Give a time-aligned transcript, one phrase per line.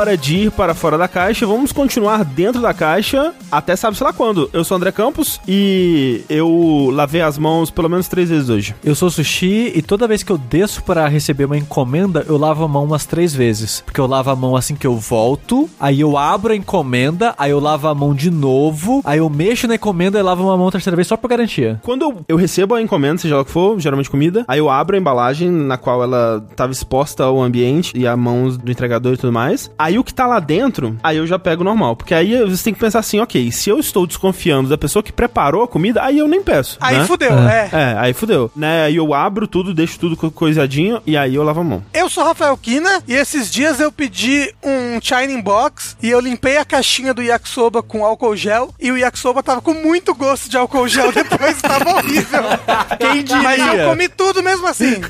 [0.00, 1.46] hora de ir para fora da caixa.
[1.46, 4.48] Vamos continuar dentro da caixa até sabe-se lá quando.
[4.52, 8.74] Eu sou o André Campos e eu lavei as mãos pelo menos três vezes hoje.
[8.82, 12.64] Eu sou Sushi e toda vez que eu desço para receber uma encomenda, eu lavo
[12.64, 13.82] a mão umas três vezes.
[13.84, 17.50] Porque eu lavo a mão assim que eu volto, aí eu abro a encomenda, aí
[17.50, 20.68] eu lavo a mão de novo, aí eu mexo na encomenda e lavo a mão
[20.68, 21.80] a terceira vez só por garantia.
[21.82, 24.70] Quando eu, eu recebo a encomenda, seja lá o que for, geralmente comida, aí eu
[24.70, 29.14] abro a embalagem na qual ela estava exposta ao ambiente e a mãos do entregador
[29.14, 29.70] e tudo mais.
[29.78, 31.96] Aí o que tá lá dentro, aí eu já pego normal.
[31.96, 35.12] Porque aí você tem que pensar assim, ok, se eu estou desconfiando da pessoa que
[35.12, 36.76] preparou a comida, aí eu nem peço.
[36.80, 37.04] Aí né?
[37.06, 37.68] fudeu, é.
[37.72, 38.50] É, aí fudeu.
[38.54, 38.84] Né?
[38.84, 41.82] Aí eu abro tudo, deixo tudo co- coisadinho e aí eu lavo a mão.
[41.92, 46.56] Eu sou Rafael Kina e esses dias eu pedi um Shining Box e eu limpei
[46.56, 50.56] a caixinha do yakisoba com álcool gel e o yakisoba tava com muito gosto de
[50.56, 52.42] álcool gel depois, tava horrível.
[52.98, 53.42] Quem diria?
[53.42, 55.00] Mas eu comi tudo mesmo assim.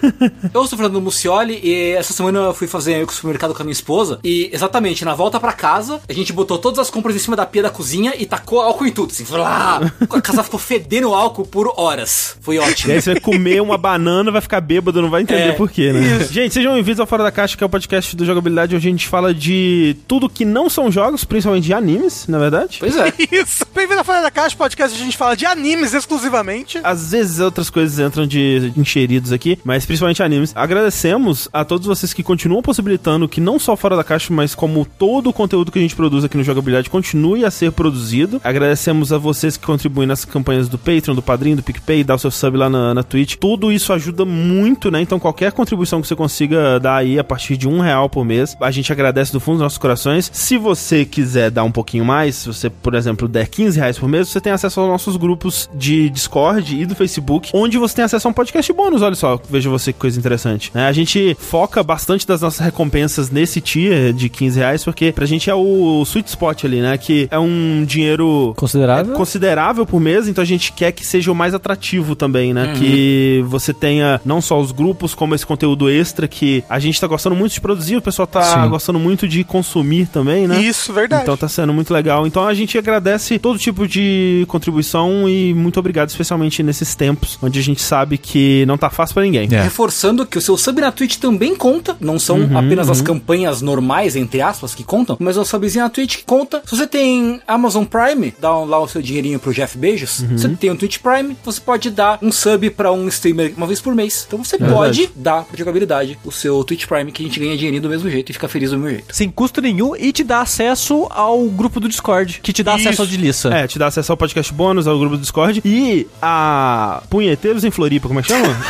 [0.53, 3.73] Eu sou Fernando Mucioli e essa semana eu fui fazer o supermercado com a minha
[3.73, 4.70] esposa e exatamente
[5.05, 7.71] na volta pra casa a gente botou todas as compras em cima da pia da
[7.71, 9.81] cozinha e tacou álcool em tudo, assim, lá.
[10.11, 12.37] A casa ficou fedendo álcool por horas.
[12.41, 12.93] Foi E ótimo.
[12.93, 15.93] aí você vai comer uma banana, vai ficar bêbado, não vai entender É, por quê,
[15.93, 16.27] né?
[16.31, 18.91] Gente, sejam bem-vindos ao Fora da Caixa, que é o podcast do Jogabilidade, onde a
[18.91, 22.77] gente fala de tudo que não são jogos, principalmente de animes, na verdade.
[22.81, 23.13] Pois é.
[23.31, 23.65] Isso.
[23.75, 26.79] Bem-vindo a Fora da Caixa, podcast onde a gente fala de animes exclusivamente.
[26.83, 30.53] Às vezes outras coisas entram de encheridos aqui, mas principalmente animes.
[30.55, 34.85] Agradecemos a todos vocês que continuam possibilitando que não só fora da caixa, mas como
[34.85, 38.39] todo o conteúdo que a gente produz aqui no Jogabilidade continue a ser produzido.
[38.45, 42.19] Agradecemos a vocês que contribuem nas campanhas do Patreon, do Padrinho, do PicPay, dá o
[42.19, 43.37] seu sub lá na, na Twitch.
[43.37, 45.01] Tudo isso ajuda muito, né?
[45.01, 48.55] Então qualquer contribuição que você consiga dar aí a partir de um real por mês,
[48.61, 50.31] a gente agradece do fundo dos nossos corações.
[50.31, 54.11] Se você quiser dar um pouquinho mais, se você, por exemplo, der 15 reais por
[54.11, 58.05] mês, você tem acesso aos nossos grupos de Discord e do Facebook, onde você tem
[58.05, 59.01] acesso a um podcast bônus.
[59.01, 60.71] Olha só, veja você que coisa interessante.
[60.75, 60.87] né?
[60.87, 65.49] A gente foca bastante das nossas recompensas nesse tier de 15 reais, porque pra gente
[65.51, 66.97] é o sweet spot ali, né?
[66.99, 69.15] Que é um dinheiro Considerável?
[69.15, 72.75] é considerável por mês, então a gente quer que seja o mais atrativo também, né?
[72.77, 77.07] Que você tenha não só os grupos, como esse conteúdo extra que a gente tá
[77.07, 78.69] gostando muito de produzir, o pessoal tá Sim.
[78.69, 80.61] gostando muito de consumir também, né?
[80.61, 81.23] Isso, verdade.
[81.23, 82.27] Então tá sendo muito legal.
[82.27, 87.59] Então a gente agradece todo tipo de contribuição e muito obrigado, especialmente nesses tempos onde
[87.59, 89.49] a gente sabe que não tá fácil pra ninguém.
[89.53, 89.63] É.
[89.63, 93.61] Reforçando que o seu sub na Twitch também conta, não são Uhum, apenas as campanhas
[93.61, 96.63] normais, entre aspas, que contam, mas o subzinho na Twitch que conta.
[96.65, 100.21] Se você tem Amazon Prime, dá um- lá o seu dinheirinho pro Jeff Bezos.
[100.21, 100.39] Uhum.
[100.39, 103.67] Se você tem um Twitch Prime, você pode dar um sub pra um streamer uma
[103.67, 104.25] vez por mês.
[104.27, 104.75] Então você verdade.
[104.79, 108.09] pode dar pra jogabilidade o seu Twitch Prime, que a gente ganha dinheirinho do mesmo
[108.11, 109.15] jeito e fica feliz do mesmo jeito.
[109.15, 113.03] Sem custo nenhum e te dá acesso ao grupo do Discord, que te dá acesso
[113.03, 113.49] ao de Lissa.
[113.53, 117.71] É, te dá acesso ao podcast bônus, ao grupo do Discord e a Punheteiros em
[117.71, 118.57] Floripa, como é que chama?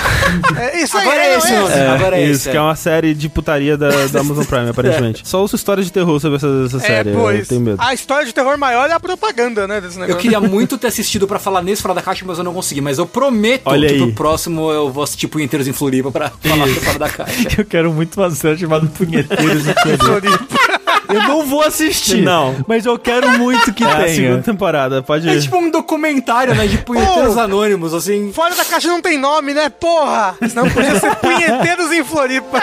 [0.57, 1.69] É isso aí, Agora é esse, mano.
[1.69, 1.79] esse.
[1.81, 2.51] Agora é isso, esse.
[2.51, 5.27] que é uma série de putaria da, da Amazon Prime, aparentemente.
[5.29, 7.49] Só ouço histórias de terror sobre essa, essa É, série, eu pois.
[7.49, 7.77] tenho medo.
[7.81, 10.15] A história de terror maior é a propaganda, né, desse negócio.
[10.15, 12.81] Eu queria muito ter assistido pra falar nesse Fora da Caixa, mas eu não consegui.
[12.81, 14.01] Mas eu prometo Olha que aí.
[14.01, 17.49] pro próximo eu vou assistir Punheteiros em Floripa pra falar do Fora da Caixa.
[17.59, 20.47] Eu quero muito uma série chamada Punheteiros em Floripa.
[21.09, 22.23] Eu não vou assistir.
[22.23, 22.55] Não.
[22.69, 24.15] Mas eu quero muito que É a tenha.
[24.15, 25.43] segunda temporada, pode É ir.
[25.43, 26.67] tipo um documentário, né?
[26.69, 27.41] De punheteiros Oh.
[27.41, 28.33] anônimos, assim.
[28.33, 29.69] Fora da caixa não tem nome, né?
[29.69, 30.37] Porra!
[30.49, 32.61] Senão podia ser punheteiros em Floripa.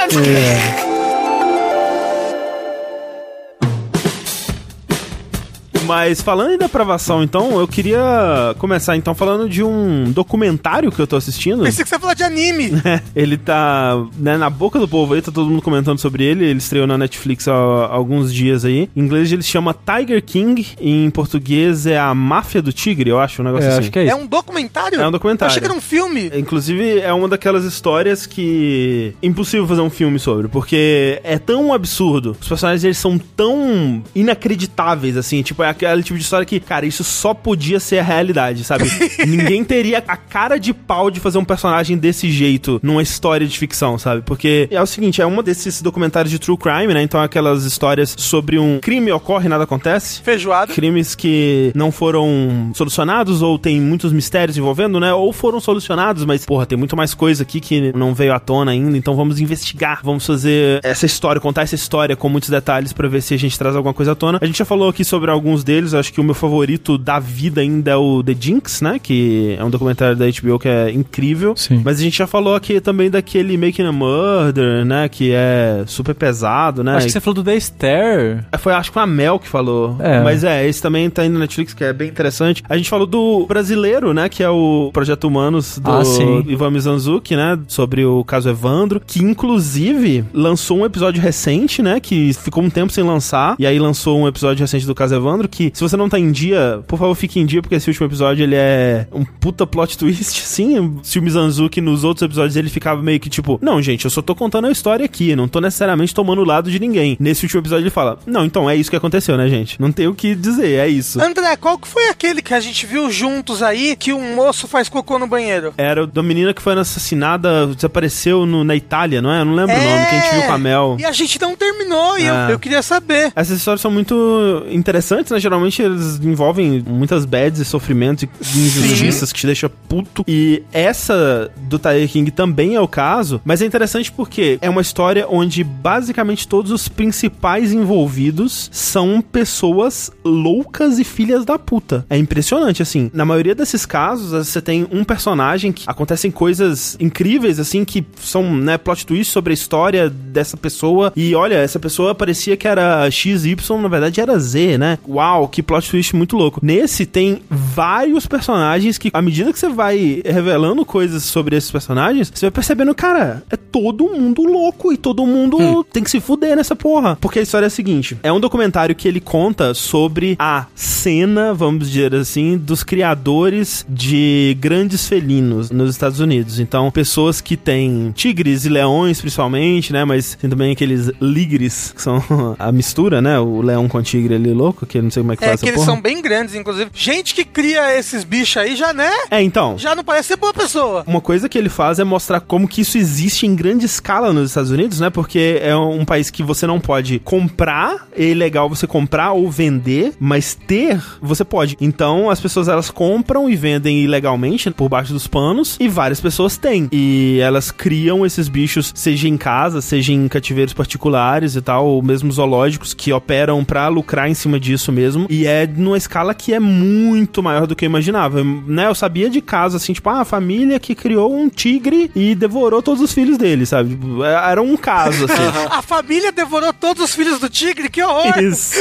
[5.88, 11.08] Mas falando em depravação, então, eu queria começar então falando de um documentário que eu
[11.08, 11.64] tô assistindo.
[11.64, 12.72] Pensei que você ia falar de anime.
[13.16, 16.46] ele tá né, na boca do povo aí, tá todo mundo comentando sobre ele.
[16.46, 18.90] Ele estreou na Netflix há, há alguns dias aí.
[18.96, 23.20] Em inglês ele se chama Tiger King, em português é a Máfia do Tigre, eu
[23.20, 23.80] acho, um negócio É, assim.
[23.80, 24.18] acho que é É isso.
[24.18, 25.00] um documentário?
[25.00, 25.50] É um documentário.
[25.50, 26.32] Eu achei que era um filme.
[26.36, 31.74] Inclusive, é uma daquelas histórias que é impossível fazer um filme sobre, porque é tão
[31.74, 32.36] absurdo.
[32.40, 35.42] Os personagens eles são tão inacreditáveis, assim.
[35.42, 38.86] Tipo, é aquele tipo de história que, cara, isso só podia ser a realidade, sabe?
[39.26, 43.58] Ninguém teria a cara de pau de fazer um personagem desse jeito numa história de
[43.58, 44.22] ficção, sabe?
[44.22, 47.02] Porque é o seguinte, é uma desses documentários de true crime, né?
[47.02, 50.74] Então, aquelas histórias sobre um crime ocorre e nada acontece Feijoada.
[50.74, 55.14] crimes que não foram solucionados ou tem muitos mistérios envolvendo, né?
[55.14, 58.72] Ou foram solucionados, mas, porra, tem muito mais coisa aqui que não veio à tona
[58.72, 63.08] ainda, então vamos investigar, vamos fazer essa história, contar essa história com muitos detalhes pra
[63.08, 64.40] ver se a gente traz alguma coisa à tona.
[64.42, 65.94] A gente já falou aqui sobre alguns deles.
[65.94, 68.98] Acho que o meu favorito da vida ainda é o The Jinx, né?
[69.02, 71.54] Que é um documentário da HBO que é incrível.
[71.56, 71.82] Sim.
[71.84, 75.10] Mas a gente já falou aqui também daquele Making a Murder, né?
[75.10, 76.96] Que é super pesado, né?
[76.96, 78.46] Acho que você falou do The Stair.
[78.60, 79.98] Foi, acho que foi a Mel que falou.
[80.00, 80.22] É.
[80.24, 82.64] Mas é, esse também tá indo na Netflix, que é bem interessante.
[82.70, 84.30] A gente falou do brasileiro, né?
[84.30, 86.04] Que é o Projeto Humanos do Ah.
[86.48, 87.60] Ivan Mizanzuki, né?
[87.68, 92.00] Sobre o caso Evandro, que inclusive lançou um episódio recente, né?
[92.00, 93.56] Que ficou um tempo sem lançar.
[93.60, 96.32] E aí lançou um episódio recente do caso Evandro, que se você não tá em
[96.32, 99.98] dia, por favor, fique em dia, porque esse último episódio ele é um puta plot
[99.98, 101.00] twist, sim.
[101.04, 104.22] Se o Mizanzuki nos outros episódios ele ficava meio que tipo, não, gente, eu só
[104.22, 107.18] tô contando a história aqui, não tô necessariamente tomando o lado de ninguém.
[107.20, 109.80] Nesse último episódio ele fala, não, então é isso que aconteceu, né, gente?
[109.82, 111.22] Não tem o que dizer, é isso.
[111.22, 114.88] André, qual que foi aquele que a gente viu juntos aí que um moço faz
[114.90, 115.74] cocô no banheiro?
[115.78, 119.42] Era da menina que foi assassinada, desapareceu no- na Itália, não é?
[119.42, 120.98] Eu não lembro o nome, que a gente viu com a Mel.
[121.00, 122.54] E a gente não terminou, e eu, É.
[122.54, 123.32] eu queria saber.
[123.36, 125.40] Essas histórias são muito interessantes, né?
[125.48, 130.26] Geralmente eles envolvem muitas bads e sofrimentos e injustiças que te deixa puto.
[130.28, 134.82] E essa do Tiger King também é o caso, mas é interessante porque é uma
[134.82, 142.06] história onde basicamente todos os principais envolvidos são pessoas loucas e filhas da puta.
[142.10, 143.10] É impressionante, assim.
[143.14, 148.54] Na maioria desses casos, você tem um personagem que acontecem coisas incríveis, assim, que são,
[148.56, 151.14] né, plot twists sobre a história dessa pessoa.
[151.16, 154.98] E olha, essa pessoa parecia que era XY, na verdade era Z, né?
[155.08, 156.60] Uau, que plot twist muito louco.
[156.64, 162.32] Nesse tem vários personagens que, à medida que você vai revelando coisas sobre esses personagens,
[162.34, 166.56] você vai percebendo, cara, é todo mundo louco e todo mundo tem que se fuder
[166.56, 167.18] nessa porra.
[167.20, 171.54] Porque a história é a seguinte: é um documentário que ele conta sobre a cena,
[171.54, 176.60] vamos dizer assim, dos criadores de grandes felinos nos Estados Unidos.
[176.60, 180.06] Então, pessoas que têm tigres e leões, principalmente, né?
[180.06, 182.24] Mas tem também aqueles ligres, que são
[182.58, 183.40] a mistura, né?
[183.40, 185.66] O leão com tigre ali louco, que não sei como é que É faz que
[185.68, 185.94] essa eles porra.
[185.94, 186.90] são bem grandes, inclusive.
[186.94, 189.10] Gente que cria esses bichos aí já, né?
[189.32, 189.78] É, então.
[189.78, 191.04] Já não parece ser boa pessoa.
[191.08, 194.50] Uma coisa que ele faz é mostrar como que isso existe em grande escala nos
[194.52, 195.10] Estados Unidos, né?
[195.10, 200.14] Porque é um país que você não pode comprar, é ilegal você comprar ou vender,
[200.20, 201.78] mas ter, você pode.
[201.80, 206.58] Então, as pessoas elas compram e vendem ilegalmente por baixo dos panos e várias pessoas
[206.58, 206.88] têm.
[206.92, 212.02] E elas criam esses bichos, seja em casa, seja em cativeiros particulares e tal, ou
[212.02, 215.07] mesmo zoológicos que operam pra lucrar em cima disso mesmo.
[215.30, 218.88] E é numa escala que é muito maior do que eu imaginava, né?
[218.88, 222.82] Eu sabia de casos assim, tipo, ah, a família que criou um tigre e devorou
[222.82, 223.90] todos os filhos dele, sabe?
[223.92, 225.38] Tipo, é- Era um caso, assim.
[225.72, 228.38] A família devorou todos os filhos do tigre, que horror!
[228.40, 228.76] Isso.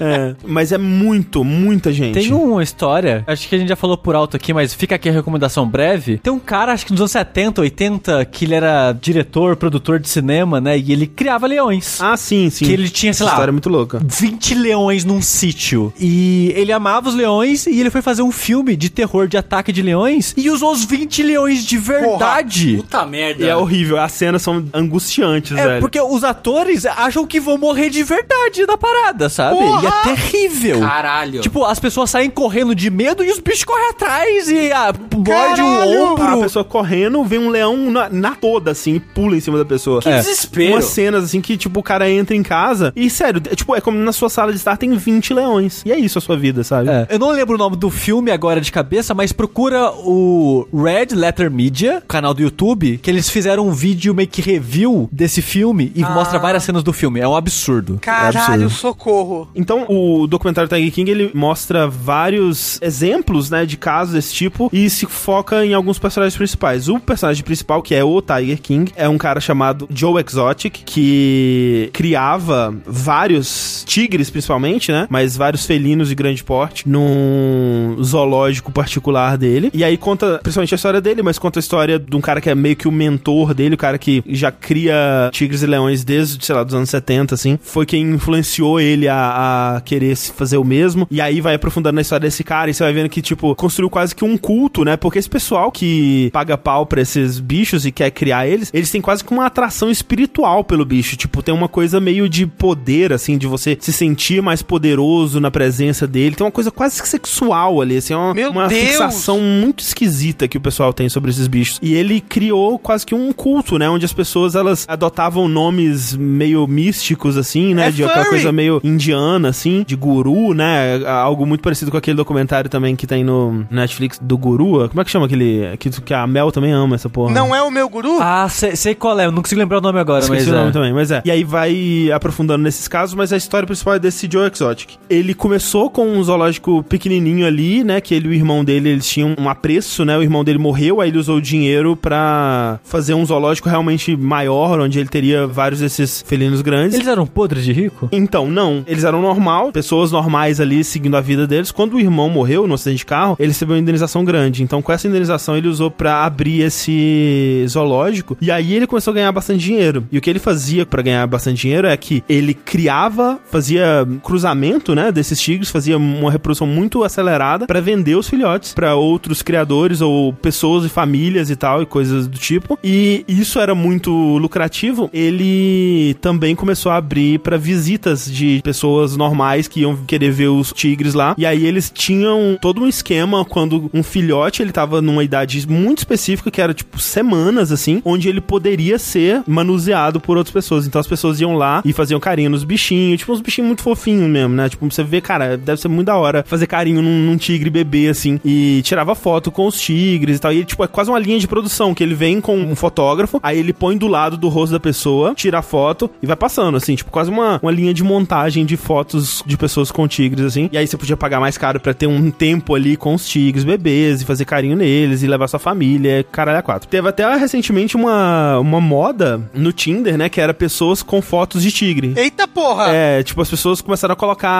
[0.00, 2.14] É, mas é muito, muita gente.
[2.14, 5.08] Tem uma história, acho que a gente já falou por alto aqui, mas fica aqui
[5.08, 6.18] a recomendação breve.
[6.18, 10.08] Tem um cara, acho que nos anos 70, 80, que ele era diretor, produtor de
[10.08, 10.78] cinema, né?
[10.78, 12.00] E ele criava leões.
[12.00, 12.64] Ah, sim, sim.
[12.64, 14.00] Que ele tinha, sei Essa lá, história é muito louca.
[14.04, 15.53] 20 leões num sítio.
[15.98, 19.72] E ele amava os leões e ele foi fazer um filme de terror de ataque
[19.72, 22.76] de leões e usou os 20 leões de verdade.
[22.78, 23.44] Puta merda.
[23.44, 25.80] E é horrível, as cenas são angustiantes, É, velho.
[25.80, 29.58] porque os atores acham que vão morrer de verdade na parada, sabe?
[29.58, 29.82] Porra!
[29.82, 30.80] E é terrível.
[30.80, 31.40] Caralho.
[31.40, 35.62] Tipo, as pessoas saem correndo de medo e os bichos correm atrás e ah, morde
[35.62, 36.04] um Caralho!
[36.12, 36.24] ombro.
[36.24, 39.64] A pessoa correndo, vê um leão na, na toda, assim, e pula em cima da
[39.64, 40.00] pessoa.
[40.00, 40.16] que é.
[40.18, 40.72] desespero.
[40.74, 43.80] Umas cenas, assim, que, tipo, o cara entra em casa e, sério, é, tipo, é
[43.80, 45.43] como na sua sala de estar tem 20 leões.
[45.84, 46.88] E é isso a sua vida, sabe?
[46.88, 47.06] É.
[47.10, 51.50] Eu não lembro o nome do filme agora de cabeça, mas procura o Red Letter
[51.50, 56.02] Media, canal do YouTube, que eles fizeram um vídeo meio que review desse filme e
[56.02, 57.20] mostra várias cenas do filme.
[57.20, 57.98] É um absurdo.
[58.00, 58.70] Caralho, absurdo.
[58.70, 59.48] socorro.
[59.54, 64.88] Então, o documentário Tiger King, ele mostra vários exemplos, né, de casos desse tipo e
[64.88, 66.88] se foca em alguns personagens principais.
[66.88, 71.90] O personagem principal, que é o Tiger King, é um cara chamado Joe Exotic, que
[71.92, 79.70] criava vários tigres, principalmente, né, mas vários felinos de grande porte num zoológico particular dele.
[79.72, 82.50] E aí conta, principalmente a história dele, mas conta a história de um cara que
[82.50, 86.44] é meio que o mentor dele, o cara que já cria tigres e leões desde,
[86.44, 87.58] sei lá, dos anos 70, assim.
[87.62, 91.06] Foi quem influenciou ele a, a querer se fazer o mesmo.
[91.10, 93.90] E aí vai aprofundando na história desse cara e você vai vendo que, tipo, construiu
[93.90, 94.96] quase que um culto, né?
[94.96, 99.00] Porque esse pessoal que paga pau pra esses bichos e quer criar eles, eles têm
[99.00, 101.16] quase que uma atração espiritual pelo bicho.
[101.16, 105.50] Tipo, tem uma coisa meio de poder, assim, de você se sentir mais poderoso na
[105.50, 106.36] presença dele.
[106.36, 108.82] Tem uma coisa quase sexual ali, assim, uma, Meu uma Deus!
[108.82, 111.78] fixação muito esquisita que o pessoal tem sobre esses bichos.
[111.82, 113.88] E ele criou quase que um culto né?
[113.88, 117.88] Onde as pessoas, elas adotavam nomes meio místicos, assim, né?
[117.88, 118.36] É de aquela furry.
[118.36, 121.04] coisa meio indiana, assim, de guru, né?
[121.06, 124.88] Algo muito parecido com aquele documentário também que tem no Netflix do guru.
[124.88, 125.76] Como é que chama aquele...
[125.78, 127.32] Que, que a Mel também ama essa porra.
[127.32, 128.18] Não é o meu guru?
[128.20, 130.56] Ah, sei, sei qual é, eu não consigo lembrar o nome agora, Esqueci mas o
[130.56, 130.72] nome é.
[130.72, 131.22] também, mas é.
[131.24, 134.94] E aí vai aprofundando nesses casos, mas a história principal é desse Joe Exotic.
[135.14, 138.00] Ele começou com um zoológico pequenininho ali, né?
[138.00, 140.16] Que ele e o irmão dele, eles tinham um apreço, né?
[140.16, 144.80] O irmão dele morreu, aí ele usou o dinheiro pra fazer um zoológico realmente maior,
[144.80, 146.94] onde ele teria vários desses felinos grandes.
[146.94, 148.08] Eles eram podres de rico?
[148.10, 148.82] Então, não.
[148.86, 151.70] Eles eram normal, pessoas normais ali seguindo a vida deles.
[151.70, 154.62] Quando o irmão morreu no acidente de carro, ele recebeu uma indenização grande.
[154.62, 158.36] Então, com essa indenização, ele usou pra abrir esse zoológico.
[158.40, 160.04] E aí ele começou a ganhar bastante dinheiro.
[160.10, 164.94] E o que ele fazia pra ganhar bastante dinheiro é que ele criava, fazia cruzamento,
[164.94, 170.00] né, desses tigres, fazia uma reprodução muito acelerada pra vender os filhotes pra outros criadores
[170.00, 172.78] ou pessoas e famílias e tal e coisas do tipo.
[172.82, 175.10] E isso era muito lucrativo.
[175.12, 180.72] Ele também começou a abrir pra visitas de pessoas normais que iam querer ver os
[180.72, 181.34] tigres lá.
[181.38, 185.98] E aí eles tinham todo um esquema quando um filhote ele tava numa idade muito
[185.98, 190.86] específica, que era tipo semanas assim, onde ele poderia ser manuseado por outras pessoas.
[190.86, 194.28] Então as pessoas iam lá e faziam carinho nos bichinhos, tipo uns bichinhos muito fofinhos
[194.28, 194.68] mesmo, né?
[194.68, 198.08] Tipo, você vê, cara, deve ser muito da hora fazer carinho num, num tigre bebê
[198.08, 198.40] assim.
[198.44, 200.52] E tirava foto com os tigres e tal.
[200.52, 203.40] E ele, tipo, é quase uma linha de produção que ele vem com um fotógrafo,
[203.42, 206.76] aí ele põe do lado do rosto da pessoa, tira a foto e vai passando,
[206.76, 210.68] assim, tipo, quase uma, uma linha de montagem de fotos de pessoas com tigres, assim.
[210.72, 213.64] E aí você podia pagar mais caro pra ter um tempo ali com os tigres
[213.64, 216.88] bebês e fazer carinho neles e levar sua família, caralho a quatro.
[216.88, 221.70] Teve até recentemente uma, uma moda no Tinder, né, que era pessoas com fotos de
[221.70, 222.14] tigre.
[222.16, 222.88] Eita porra!
[222.88, 224.50] É, tipo, as pessoas começaram a colocar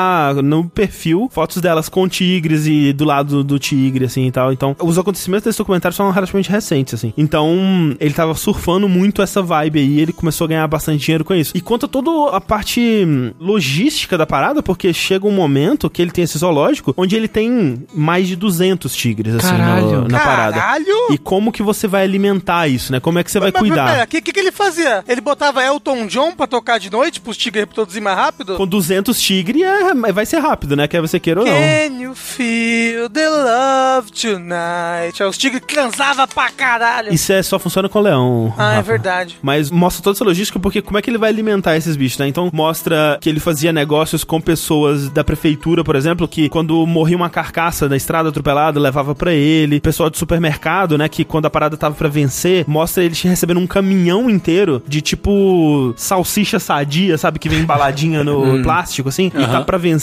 [0.42, 4.52] no perfil fotos delas com tigres e do lado do tigre, assim, e tal.
[4.52, 7.12] Então, os acontecimentos desse documentário são relativamente recentes, assim.
[7.16, 11.34] Então, ele tava surfando muito essa vibe aí, ele começou a ganhar bastante dinheiro com
[11.34, 11.52] isso.
[11.56, 16.10] E conta toda a parte hum, logística da parada, porque chega um momento que ele
[16.10, 20.02] tem esse zoológico, onde ele tem mais de 200 tigres, assim, Caralho.
[20.02, 20.56] no- na parada.
[20.58, 21.12] Caralho!
[21.12, 23.00] E como que você vai alimentar isso, né?
[23.00, 24.04] Como é que você vai Mas, cuidar?
[24.04, 25.04] o que, que, que ele fazia?
[25.08, 28.56] Ele botava Elton John pra tocar de noite, pros tigres reproduzir mais rápido?
[28.56, 30.86] Com 200 tigres, é, vai ser rápido, né?
[30.88, 31.52] Quer você queira ou não.
[31.52, 35.22] Can you feel the love tonight?
[35.22, 37.12] Aí Os tigres transavam pra caralho.
[37.12, 38.52] Isso é, só funciona com leão.
[38.58, 38.82] Ah, é Rafa.
[38.92, 39.38] verdade.
[39.42, 42.28] Mas mostra toda essa logística porque como é que ele vai alimentar esses bichos, né?
[42.28, 47.16] Então mostra que ele fazia negócios com pessoas da prefeitura, por exemplo, que quando morria
[47.16, 49.80] uma carcaça na estrada atropelada, levava pra ele.
[49.80, 51.08] Pessoal de supermercado, né?
[51.08, 55.92] Que quando a parada tava pra vencer, mostra ele recebendo um caminhão inteiro de tipo
[55.96, 57.38] salsicha sadia, sabe?
[57.38, 59.30] Que vem embaladinha no plástico, assim.
[59.34, 59.93] E tá pra vencer.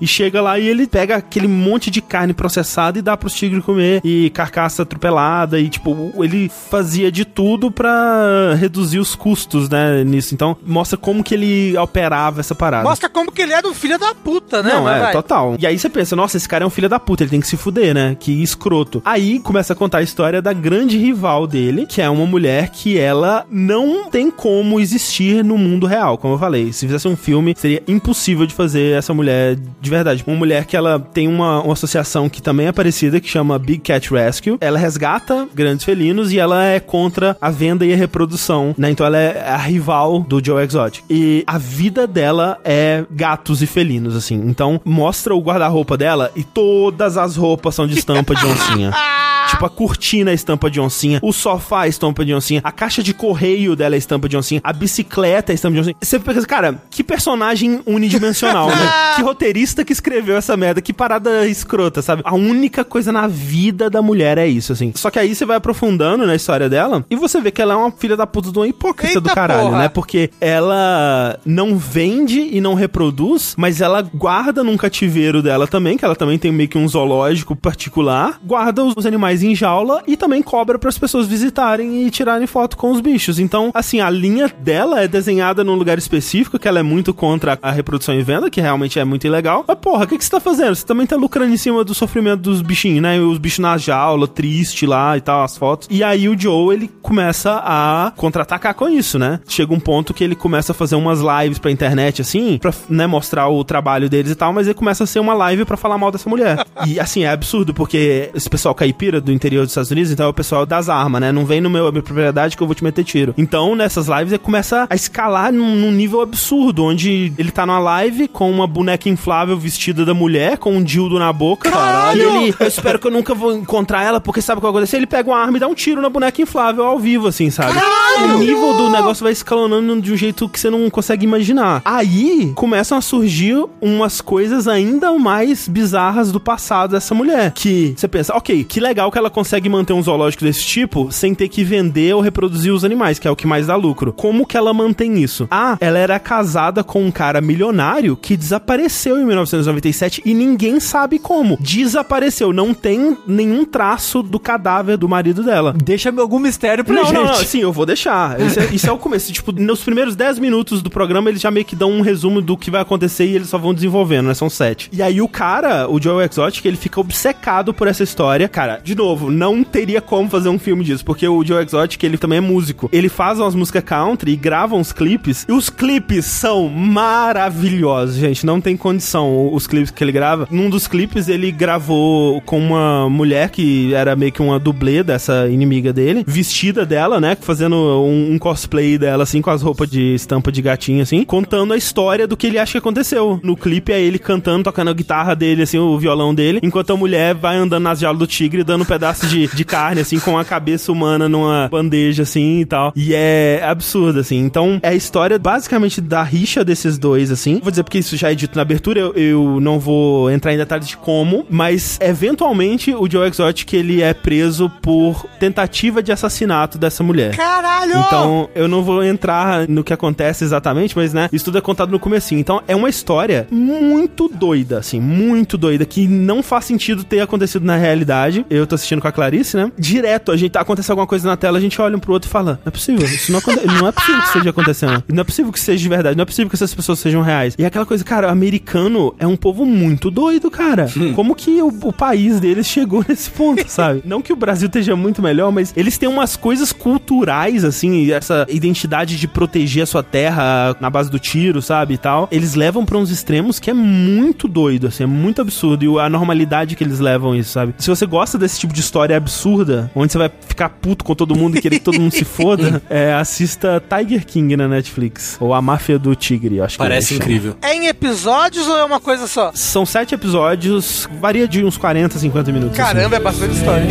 [0.00, 3.64] E chega lá e ele pega aquele monte de carne processada e dá pros tigres
[3.64, 4.00] comer.
[4.04, 5.58] E carcaça atropelada.
[5.58, 10.04] E tipo, ele fazia de tudo pra reduzir os custos, né?
[10.04, 10.34] Nisso.
[10.34, 12.88] Então mostra como que ele operava essa parada.
[12.88, 14.72] Mostra como que ele era um filho da puta, né?
[14.74, 15.12] Não, Mas é, vai.
[15.12, 15.56] total.
[15.58, 17.46] E aí você pensa, nossa, esse cara é um filho da puta, ele tem que
[17.46, 18.16] se fuder, né?
[18.18, 19.02] Que escroto.
[19.04, 22.98] Aí começa a contar a história da grande rival dele, que é uma mulher que
[22.98, 26.72] ela não tem como existir no mundo real, como eu falei.
[26.72, 29.37] Se fizesse um filme, seria impossível de fazer essa mulher
[29.80, 30.24] de verdade.
[30.26, 33.78] Uma mulher que ela tem uma, uma associação que também é parecida, que chama Big
[33.78, 34.58] Cat Rescue.
[34.60, 38.90] Ela resgata grandes felinos e ela é contra a venda e a reprodução, né?
[38.90, 41.04] Então ela é a rival do Joe Exotic.
[41.10, 44.36] E a vida dela é gatos e felinos, assim.
[44.46, 48.92] Então mostra o guarda-roupa dela e todas as roupas são de estampa de oncinha.
[49.48, 53.02] Tipo, a cortina é estampa de oncinha, o sofá é estampa de oncinha, a caixa
[53.02, 55.96] de correio dela é estampa de oncinha, a bicicleta é estampa de oncinha.
[56.00, 58.76] Você pensa, cara, que personagem unidimensional, né?
[59.18, 62.22] Que roteirista que escreveu essa merda, que parada escrota, sabe?
[62.24, 64.92] A única coisa na vida da mulher é isso, assim.
[64.94, 67.76] Só que aí você vai aprofundando na história dela e você vê que ela é
[67.76, 69.78] uma filha da puta de uma hipócrita Eita do caralho, porra.
[69.78, 69.88] né?
[69.88, 76.04] Porque ela não vende e não reproduz, mas ela guarda num cativeiro dela também, que
[76.04, 80.42] ela também tem meio que um zoológico particular, guarda os animais em jaula e também
[80.42, 83.38] cobra para as pessoas visitarem e tirarem foto com os bichos.
[83.38, 87.58] Então, assim, a linha dela é desenhada num lugar específico, que ela é muito contra
[87.60, 89.64] a reprodução e venda, que realmente é muito ilegal.
[89.66, 90.74] Mas, porra, o que, que você tá fazendo?
[90.74, 93.20] Você também tá lucrando em cima do sofrimento dos bichinhos, né?
[93.20, 95.88] Os bichos na jaula, triste lá e tal, as fotos.
[95.90, 99.40] E aí o Joe, ele começa a contra-atacar com isso, né?
[99.48, 103.06] Chega um ponto que ele começa a fazer umas lives pra internet, assim, pra, né,
[103.06, 105.98] mostrar o trabalho deles e tal, mas ele começa a ser uma live pra falar
[105.98, 106.64] mal dessa mulher.
[106.86, 110.28] E, assim, é absurdo, porque esse pessoal caipira do interior dos Estados Unidos, então é
[110.28, 111.30] o pessoal das armas, né?
[111.30, 113.34] Não vem no meu, minha propriedade que eu vou te meter tiro.
[113.36, 117.78] Então, nessas lives, ele começa a escalar num, num nível absurdo, onde ele tá numa
[117.78, 121.70] live com uma boneca inflável vestida da mulher, com um dildo na boca.
[121.70, 122.18] Caralho!
[122.18, 124.70] E ele, eu espero que eu nunca vou encontrar ela, porque sabe o que vai
[124.70, 124.96] acontecer?
[124.96, 127.78] Ele pega uma arma e dá um tiro na boneca inflável ao vivo, assim, sabe?
[128.24, 131.82] o nível do negócio vai escalonando de um jeito que você não consegue imaginar.
[131.84, 137.52] Aí começam a surgir umas coisas ainda mais bizarras do passado dessa mulher.
[137.52, 141.34] Que você pensa, ok, que legal que ela consegue manter um zoológico desse tipo sem
[141.34, 144.12] ter que vender ou reproduzir os animais, que é o que mais dá lucro.
[144.12, 145.46] Como que ela mantém isso?
[145.50, 151.18] Ah, ela era casada com um cara milionário que desapareceu em 1997 e ninguém sabe
[151.18, 151.56] como.
[151.60, 155.74] Desapareceu, não tem nenhum traço do cadáver do marido dela.
[155.82, 157.14] Deixa-me algum mistério pra Não, gente.
[157.14, 158.40] não, não, sim, eu vou deixar.
[158.40, 159.32] Isso é, isso é o começo.
[159.32, 162.56] Tipo, nos primeiros 10 minutos do programa, eles já meio que dão um resumo do
[162.56, 164.34] que vai acontecer e eles só vão desenvolvendo, né?
[164.34, 164.88] São sete.
[164.92, 168.48] E aí o cara, o Joe Exotic, ele fica obcecado por essa história.
[168.48, 172.18] Cara, de novo, não teria como fazer um filme disso, porque o Joe Exotic, ele
[172.18, 172.88] também é músico.
[172.92, 178.44] Ele faz umas músicas country e grava uns clipes, e os clipes são maravilhosos, gente.
[178.44, 180.48] Não tem condição os clipes que ele grava.
[180.50, 185.48] Num dos clipes, ele gravou com uma mulher que era meio que uma dublê dessa
[185.48, 187.36] inimiga dele, vestida dela, né?
[187.40, 191.72] Fazendo um, um cosplay dela, assim, com as roupas de estampa de gatinho, assim, contando
[191.72, 193.40] a história do que ele acha que aconteceu.
[193.42, 196.96] No clipe é ele cantando, tocando a guitarra dele, assim, o violão dele, enquanto a
[196.96, 200.44] mulher vai andando nas jaulas do tigre, dando pedaço de, de carne, assim, com a
[200.44, 202.92] cabeça humana numa bandeja, assim, e tal.
[202.96, 204.38] E é absurdo, assim.
[204.38, 207.60] Então, é a história, basicamente, da rixa desses dois, assim.
[207.62, 210.56] Vou dizer porque isso já é dito na abertura, eu, eu não vou entrar em
[210.56, 216.76] detalhes de como, mas, eventualmente, o Joe Exotic, ele é preso por tentativa de assassinato
[216.76, 217.36] dessa mulher.
[217.36, 217.98] Caralho!
[217.98, 221.90] Então, eu não vou entrar no que acontece exatamente, mas, né, isso tudo é contado
[221.90, 222.40] no comecinho.
[222.40, 227.64] Então, é uma história muito doida, assim, muito doida, que não faz sentido ter acontecido
[227.64, 228.44] na realidade.
[228.50, 229.70] Eu tô assistindo com a Clarice, né?
[229.78, 232.28] Direto, a gente tá acontecendo alguma coisa na tela, a gente olha um pro outro
[232.28, 235.04] e fala: Não é possível, isso não, aconte- não é possível que esteja acontecendo.
[235.12, 237.54] Não é possível que seja de verdade, não é possível que essas pessoas sejam reais.
[237.58, 240.88] E é aquela coisa, cara, o americano é um povo muito doido, cara.
[241.14, 244.02] Como que o, o país deles chegou nesse ponto, sabe?
[244.04, 248.12] Não que o Brasil esteja muito melhor, mas eles têm umas coisas culturais, assim, e
[248.12, 252.28] essa identidade de proteger a sua terra na base do tiro, sabe, e tal.
[252.30, 255.84] Eles levam pra uns extremos que é muito doido, assim, é muito absurdo.
[255.84, 257.74] E a normalidade que eles levam isso, sabe?
[257.78, 261.34] Se você gosta desse tipo de história absurda, onde você vai ficar puto com todo
[261.34, 265.36] mundo e querer que todo mundo se foda, é, assista Tiger King na Netflix.
[265.40, 267.56] Ou A Máfia do Tigre, acho que Parece incrível.
[267.62, 269.50] É em episódios ou é uma coisa só?
[269.54, 272.78] São sete episódios, varia de uns 40, 50 minutos.
[272.78, 272.94] assim.
[272.94, 273.86] Caramba, é bastante história.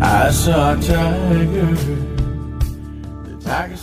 [0.00, 1.76] I saw a tiger.
[3.24, 3.76] The tiger